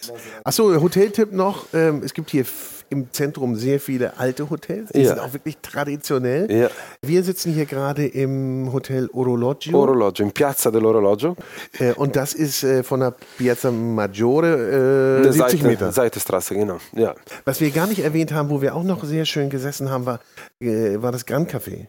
Achso, 0.45 0.75
Hoteltipp 0.81 1.31
noch. 1.33 1.67
Ähm, 1.75 2.03
es 2.03 2.15
gibt 2.15 2.31
hier 2.31 2.47
im 2.91 3.13
Zentrum 3.13 3.57
sehr 3.57 3.81
viele 3.81 4.19
alte 4.19 4.49
Hotels. 4.51 4.91
Die 4.95 5.01
Ja. 5.01 5.09
sind 5.11 5.19
auch 5.21 5.33
wirklich 5.33 5.59
traditionell. 5.63 6.51
Ja. 6.51 6.69
Wir 7.03 7.23
sitzen 7.23 7.53
hier 7.53 7.67
gerade 7.67 8.07
im 8.07 8.73
Hotel 8.73 9.09
Orologio. 9.13 9.77
Orologio, 9.79 10.25
in 10.27 10.33
Piazza 10.33 10.71
dell'Orologio. 10.71 11.37
äh, 11.79 11.93
und 11.95 12.17
das 12.17 12.35
ist 12.35 12.63
äh, 12.65 12.83
von 12.83 13.01
der 13.01 13.15
Piazza 13.39 13.71
Maggiore 13.71 15.21
äh, 15.21 15.33
70 15.33 15.41
Seite, 15.61 15.67
Meter. 15.67 15.93
Seitestraße, 15.93 16.55
genau. 16.55 16.79
Ja. 16.93 17.15
Was 17.45 17.61
wir 17.61 17.71
gar 17.71 17.87
nicht 17.87 18.03
erwähnt 18.03 18.33
haben, 18.33 18.51
wo 18.51 18.61
wir 18.63 18.75
auch 18.75 18.83
noch 18.85 19.05
sehr 19.05 19.25
schön 19.25 19.51
gesessen 19.51 19.91
haben, 19.91 20.07
war, 20.07 20.21
äh, 20.61 21.01
war 21.03 21.13
das 21.13 21.27
Grand 21.27 21.51
Café. 21.53 21.87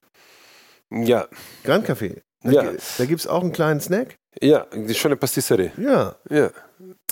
Ja, 0.92 1.28
Grand 1.64 1.88
Café. 1.88 2.22
Da, 2.44 2.52
Ja. 2.52 2.64
da 2.98 3.06
gibt 3.06 3.20
es 3.22 3.28
auch 3.28 3.42
einen 3.42 3.52
kleinen 3.52 3.80
Snack. 3.80 4.16
ja, 4.42 4.66
die 4.74 4.94
schöne 4.94 5.16
Pastisserie. 5.16 5.72
Ja. 5.78 6.16
Ja. 6.30 6.50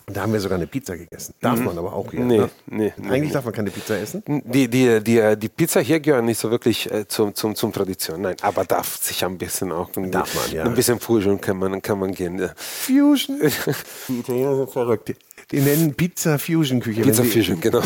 Da 0.07 0.21
haben 0.21 0.33
wir 0.33 0.39
sogar 0.39 0.57
eine 0.57 0.67
Pizza 0.67 0.97
gegessen. 0.97 1.33
Darf 1.39 1.59
man 1.61 1.77
aber 1.77 1.93
auch 1.93 2.11
hier. 2.11 2.19
Mhm. 2.19 2.27
Nee, 2.27 2.37
ne? 2.37 2.49
nee, 2.65 2.93
Eigentlich 2.97 3.21
nee. 3.21 3.31
darf 3.31 3.45
man 3.45 3.53
keine 3.53 3.71
Pizza 3.71 3.97
essen. 3.97 4.21
Die, 4.27 4.67
die, 4.67 5.01
die, 5.01 5.35
die 5.37 5.49
Pizza 5.49 5.79
hier 5.79 5.99
gehört 6.01 6.25
nicht 6.25 6.39
so 6.39 6.51
wirklich 6.51 6.91
äh, 6.91 7.07
zum, 7.07 7.33
zum, 7.33 7.55
zum 7.55 7.71
Tradition. 7.71 8.21
Nein, 8.21 8.35
aber 8.41 8.65
darf 8.65 8.97
sich 8.97 9.23
ein 9.23 9.37
bisschen 9.37 9.71
auch. 9.71 9.89
Darf 9.91 10.35
man, 10.35 10.51
ja. 10.51 10.63
Ein 10.65 10.75
bisschen 10.75 10.99
Fusion 10.99 11.39
kann 11.39 11.57
man, 11.57 11.81
kann 11.81 11.99
man 11.99 12.11
gehen. 12.11 12.37
Ja. 12.37 12.51
Fusion. 12.55 13.39
Die 14.09 14.19
Italiener 14.19 14.57
sind 14.57 14.71
verrückt. 14.71 15.15
Die, 15.51 15.59
nennen 15.61 15.93
Pizza 15.93 16.37
Fusion 16.37 16.81
Küche. 16.81 17.01
Pizza 17.01 17.23
Fusion, 17.23 17.61
genau. 17.61 17.81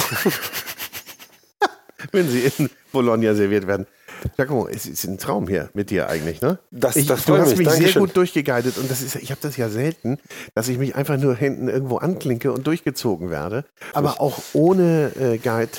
wenn 2.11 2.28
sie 2.30 2.51
in 2.57 2.70
Bologna 2.91 3.36
serviert 3.36 3.68
werden. 3.68 3.86
Giacomo, 4.36 4.68
es 4.68 4.86
ist 4.86 5.03
ein 5.05 5.18
Traum 5.18 5.47
hier 5.47 5.70
mit 5.74 5.89
dir 5.89 6.09
eigentlich, 6.09 6.41
ne? 6.41 6.59
Das- 6.72 6.95
ich, 6.95 7.07
das 7.07 7.26
du 7.26 7.38
hast 7.38 7.49
mich, 7.57 7.59
mich 7.59 7.70
sehr 7.70 7.93
gut 7.93 8.15
durchgeguidet 8.15 8.78
und 8.78 8.89
das 8.89 9.01
ist, 9.01 9.15
ich 9.15 9.32
habe 9.32 9.41
das 9.41 9.57
ja 9.57 9.70
selten, 9.70 10.18
dass 10.55 10.68
ich 10.68 10.78
mich 10.78 10.95
einfach 10.95 11.18
nur 11.18 11.36
hinten 11.36 11.68
irgendwo 11.70 11.97
anklinke 11.97 12.51
und 12.51 12.65
durchgezogen 12.68 13.30
werde. 13.30 13.65
Aber 13.93 14.20
auch 14.22 14.39
ohne 14.53 15.11
äh, 15.20 15.38
Guide 15.38 15.70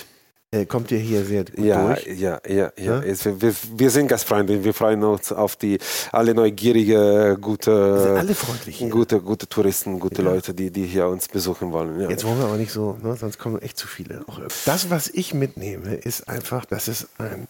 äh, 0.51 0.65
kommt 0.65 0.91
ihr 0.91 0.99
hier 0.99 1.25
sehr 1.27 1.45
gut 1.45 1.59
Ja, 1.59 1.89
durch. 1.95 2.07
ja, 2.07 2.41
ja, 2.49 2.73
ja. 2.79 3.03
Ja? 3.03 3.03
Wir, 3.05 3.55
wir 3.77 3.91
sind 3.91 4.09
Gastfreunde. 4.09 4.65
Wir 4.65 4.73
freuen 4.73 5.05
uns 5.05 5.31
auf 5.31 5.57
die 5.57 5.79
alle 6.11 6.33
neugierige, 6.35 7.37
gute, 7.39 8.15
alle 8.19 8.35
freundlich 8.35 8.79
hier. 8.79 8.89
gute, 8.89 9.21
gute 9.21 9.47
Touristen, 9.47 10.01
gute 10.01 10.23
Leute, 10.23 10.55
die, 10.55 10.71
die 10.71 10.87
hier 10.87 11.07
uns 11.09 11.29
besuchen 11.29 11.73
wollen. 11.73 12.01
Ja. 12.01 12.09
Jetzt 12.09 12.25
wollen 12.25 12.39
wir 12.39 12.47
aber 12.47 12.57
nicht 12.57 12.73
so, 12.73 12.97
ne? 13.03 13.15
sonst 13.17 13.39
kommen 13.39 13.61
echt 13.61 13.77
zu 13.77 13.87
viele. 13.87 14.25
Das, 14.65 14.89
was 14.89 15.09
ich 15.09 15.35
mitnehme, 15.35 15.95
ist 15.95 16.29
einfach, 16.31 16.65
dass 16.65 16.89
es 16.89 17.09
ein 17.19 17.47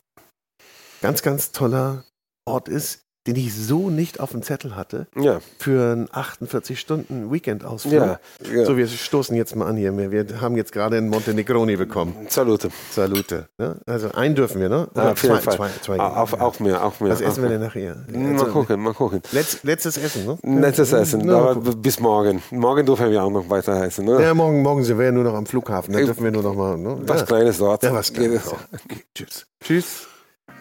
ganz, 1.00 1.22
ganz 1.22 1.52
toller 1.52 2.04
Ort 2.44 2.68
ist, 2.68 3.00
den 3.26 3.36
ich 3.36 3.54
so 3.54 3.90
nicht 3.90 4.20
auf 4.20 4.30
dem 4.30 4.40
Zettel 4.40 4.74
hatte, 4.74 5.06
Ja. 5.14 5.40
für 5.58 5.92
einen 5.92 6.08
48 6.10 6.80
Stunden 6.80 7.30
Weekend-Ausflug. 7.30 7.92
Ja, 7.92 8.20
ja. 8.50 8.64
So, 8.64 8.78
wir 8.78 8.86
stoßen 8.86 9.36
jetzt 9.36 9.54
mal 9.54 9.66
an 9.66 9.76
hier. 9.76 9.94
Wir, 10.10 10.40
haben 10.40 10.56
jetzt 10.56 10.72
gerade 10.72 10.96
einen 10.96 11.10
Montenegroni 11.10 11.76
bekommen. 11.76 12.14
Salute. 12.30 12.70
Salute. 12.90 13.50
Ne? 13.58 13.76
Also 13.84 14.12
einen 14.12 14.34
dürfen 14.34 14.62
wir, 14.62 14.70
ne? 14.70 14.88
Ah, 14.94 15.10
auf 15.12 15.22
jeden 15.22 15.34
zwei, 15.42 15.56
Fall. 15.56 15.70
Zwei, 15.82 15.96
zwei, 15.96 16.00
auf, 16.00 16.32
auch 16.40 16.58
mehr, 16.60 16.82
auch 16.82 17.00
mehr. 17.00 17.12
Was 17.12 17.20
essen 17.20 17.42
wir 17.42 17.50
denn 17.50 17.60
nachher? 17.60 17.96
Mal 18.10 18.32
Also, 18.32 18.46
gucken, 18.46 18.80
mal 18.80 18.94
gucken. 18.94 19.20
Letz, 19.32 19.62
letztes 19.62 19.98
Essen, 19.98 20.24
ne? 20.24 20.38
Nettes 20.40 20.90
Essen, 20.94 21.20
Na, 21.26 21.36
aber 21.50 21.54
bis 21.56 22.00
morgen. 22.00 22.40
Morgen 22.50 22.86
dürfen 22.86 23.10
wir 23.10 23.22
auch 23.22 23.30
noch 23.30 23.50
weiter 23.50 23.82
essen. 23.84 24.06
Ne? 24.06 24.22
Ja, 24.22 24.32
morgen, 24.32 24.62
morgen 24.62 24.84
sind 24.84 24.96
wir 24.96 25.04
ja 25.04 25.12
nur 25.12 25.24
noch 25.24 25.34
am 25.34 25.44
Flughafen. 25.44 25.92
Da 25.92 25.98
dürfen 26.00 26.24
wir 26.24 26.30
nur 26.30 26.44
noch 26.44 26.54
mal. 26.54 26.78
Ne? 26.78 26.96
Was 27.02 27.20
ja. 27.20 27.26
Kleines 27.26 27.58
dort. 27.58 27.82
Ja, 27.82 27.92
was 27.92 28.10
Kleines. 28.10 28.44
Geht- 28.48 28.54
Okay, 28.86 29.04
tschüss. 29.14 29.46
Tschüss. 29.62 30.06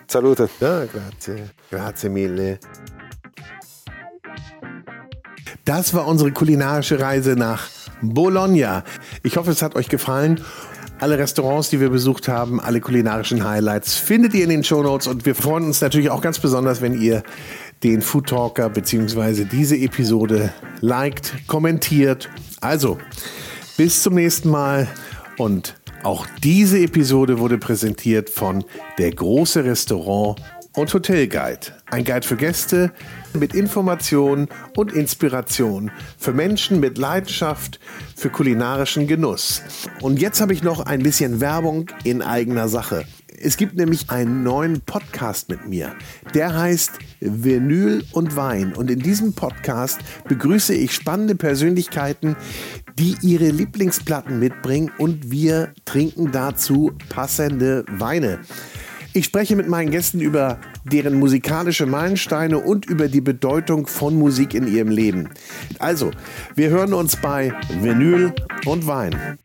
Salute. 0.07 0.49
Ja, 0.59 0.85
grazie. 0.85 1.49
Grazie 1.69 2.09
mille. 2.09 2.59
Das 5.65 5.93
war 5.93 6.07
unsere 6.07 6.31
kulinarische 6.31 6.99
Reise 6.99 7.35
nach 7.35 7.67
Bologna. 8.01 8.83
Ich 9.23 9.35
hoffe, 9.35 9.51
es 9.51 9.61
hat 9.61 9.75
euch 9.75 9.89
gefallen. 9.89 10.39
Alle 10.99 11.17
Restaurants, 11.17 11.69
die 11.69 11.79
wir 11.79 11.89
besucht 11.89 12.27
haben, 12.27 12.59
alle 12.59 12.79
kulinarischen 12.79 13.43
Highlights 13.43 13.95
findet 13.95 14.33
ihr 14.33 14.45
in 14.45 14.49
den 14.49 14.63
Shownotes 14.63 15.07
und 15.07 15.25
wir 15.25 15.35
freuen 15.35 15.65
uns 15.65 15.81
natürlich 15.81 16.09
auch 16.09 16.21
ganz 16.21 16.39
besonders, 16.39 16.81
wenn 16.81 16.99
ihr 16.99 17.21
den 17.83 18.01
Food 18.01 18.29
Talker 18.29 18.69
bzw. 18.69 19.43
diese 19.43 19.75
Episode 19.77 20.51
liked, 20.81 21.33
kommentiert. 21.47 22.29
Also, 22.61 22.97
bis 23.75 24.01
zum 24.01 24.15
nächsten 24.15 24.49
Mal 24.49 24.87
und 25.37 25.75
auch 26.03 26.27
diese 26.43 26.79
Episode 26.79 27.39
wurde 27.39 27.57
präsentiert 27.57 28.29
von 28.29 28.63
der 28.97 29.11
große 29.11 29.63
Restaurant 29.63 30.41
und 30.77 30.93
Hotelguide. 30.93 31.73
Ein 31.87 32.05
Guide 32.05 32.25
für 32.25 32.35
Gäste 32.35 32.91
mit 33.33 33.55
Informationen 33.55 34.47
und 34.75 34.93
Inspiration 34.93 35.91
für 36.17 36.33
Menschen 36.33 36.79
mit 36.79 36.97
Leidenschaft 36.97 37.79
für 38.15 38.29
kulinarischen 38.29 39.07
Genuss. 39.07 39.63
Und 40.01 40.21
jetzt 40.21 40.39
habe 40.39 40.53
ich 40.53 40.63
noch 40.63 40.81
ein 40.81 41.01
bisschen 41.01 41.41
Werbung 41.41 41.89
in 42.03 42.21
eigener 42.21 42.67
Sache. 42.67 43.05
Es 43.39 43.57
gibt 43.57 43.75
nämlich 43.75 44.09
einen 44.09 44.43
neuen 44.43 44.81
Podcast 44.81 45.49
mit 45.49 45.67
mir. 45.67 45.95
Der 46.33 46.57
heißt 46.57 46.93
Vinyl 47.19 48.03
und 48.11 48.35
Wein. 48.35 48.73
Und 48.73 48.89
in 48.89 48.99
diesem 48.99 49.33
Podcast 49.33 49.99
begrüße 50.27 50.73
ich 50.73 50.93
spannende 50.93 51.35
Persönlichkeiten, 51.35 52.35
die 52.97 53.15
ihre 53.21 53.49
Lieblingsplatten 53.49 54.39
mitbringen 54.39 54.91
und 54.97 55.31
wir 55.31 55.73
trinken 55.85 56.31
dazu 56.31 56.91
passende 57.09 57.85
Weine. 57.89 58.39
Ich 59.13 59.25
spreche 59.25 59.55
mit 59.55 59.67
meinen 59.67 59.89
Gästen 59.89 60.19
über 60.19 60.59
deren 60.83 61.15
musikalische 61.15 61.85
Meilensteine 61.85 62.59
und 62.59 62.85
über 62.85 63.07
die 63.07 63.21
Bedeutung 63.21 63.87
von 63.87 64.15
Musik 64.15 64.53
in 64.53 64.67
ihrem 64.67 64.89
Leben. 64.89 65.29
Also, 65.79 66.11
wir 66.55 66.69
hören 66.69 66.93
uns 66.93 67.15
bei 67.15 67.51
Vinyl 67.81 68.33
und 68.65 68.85
Wein. 68.85 69.39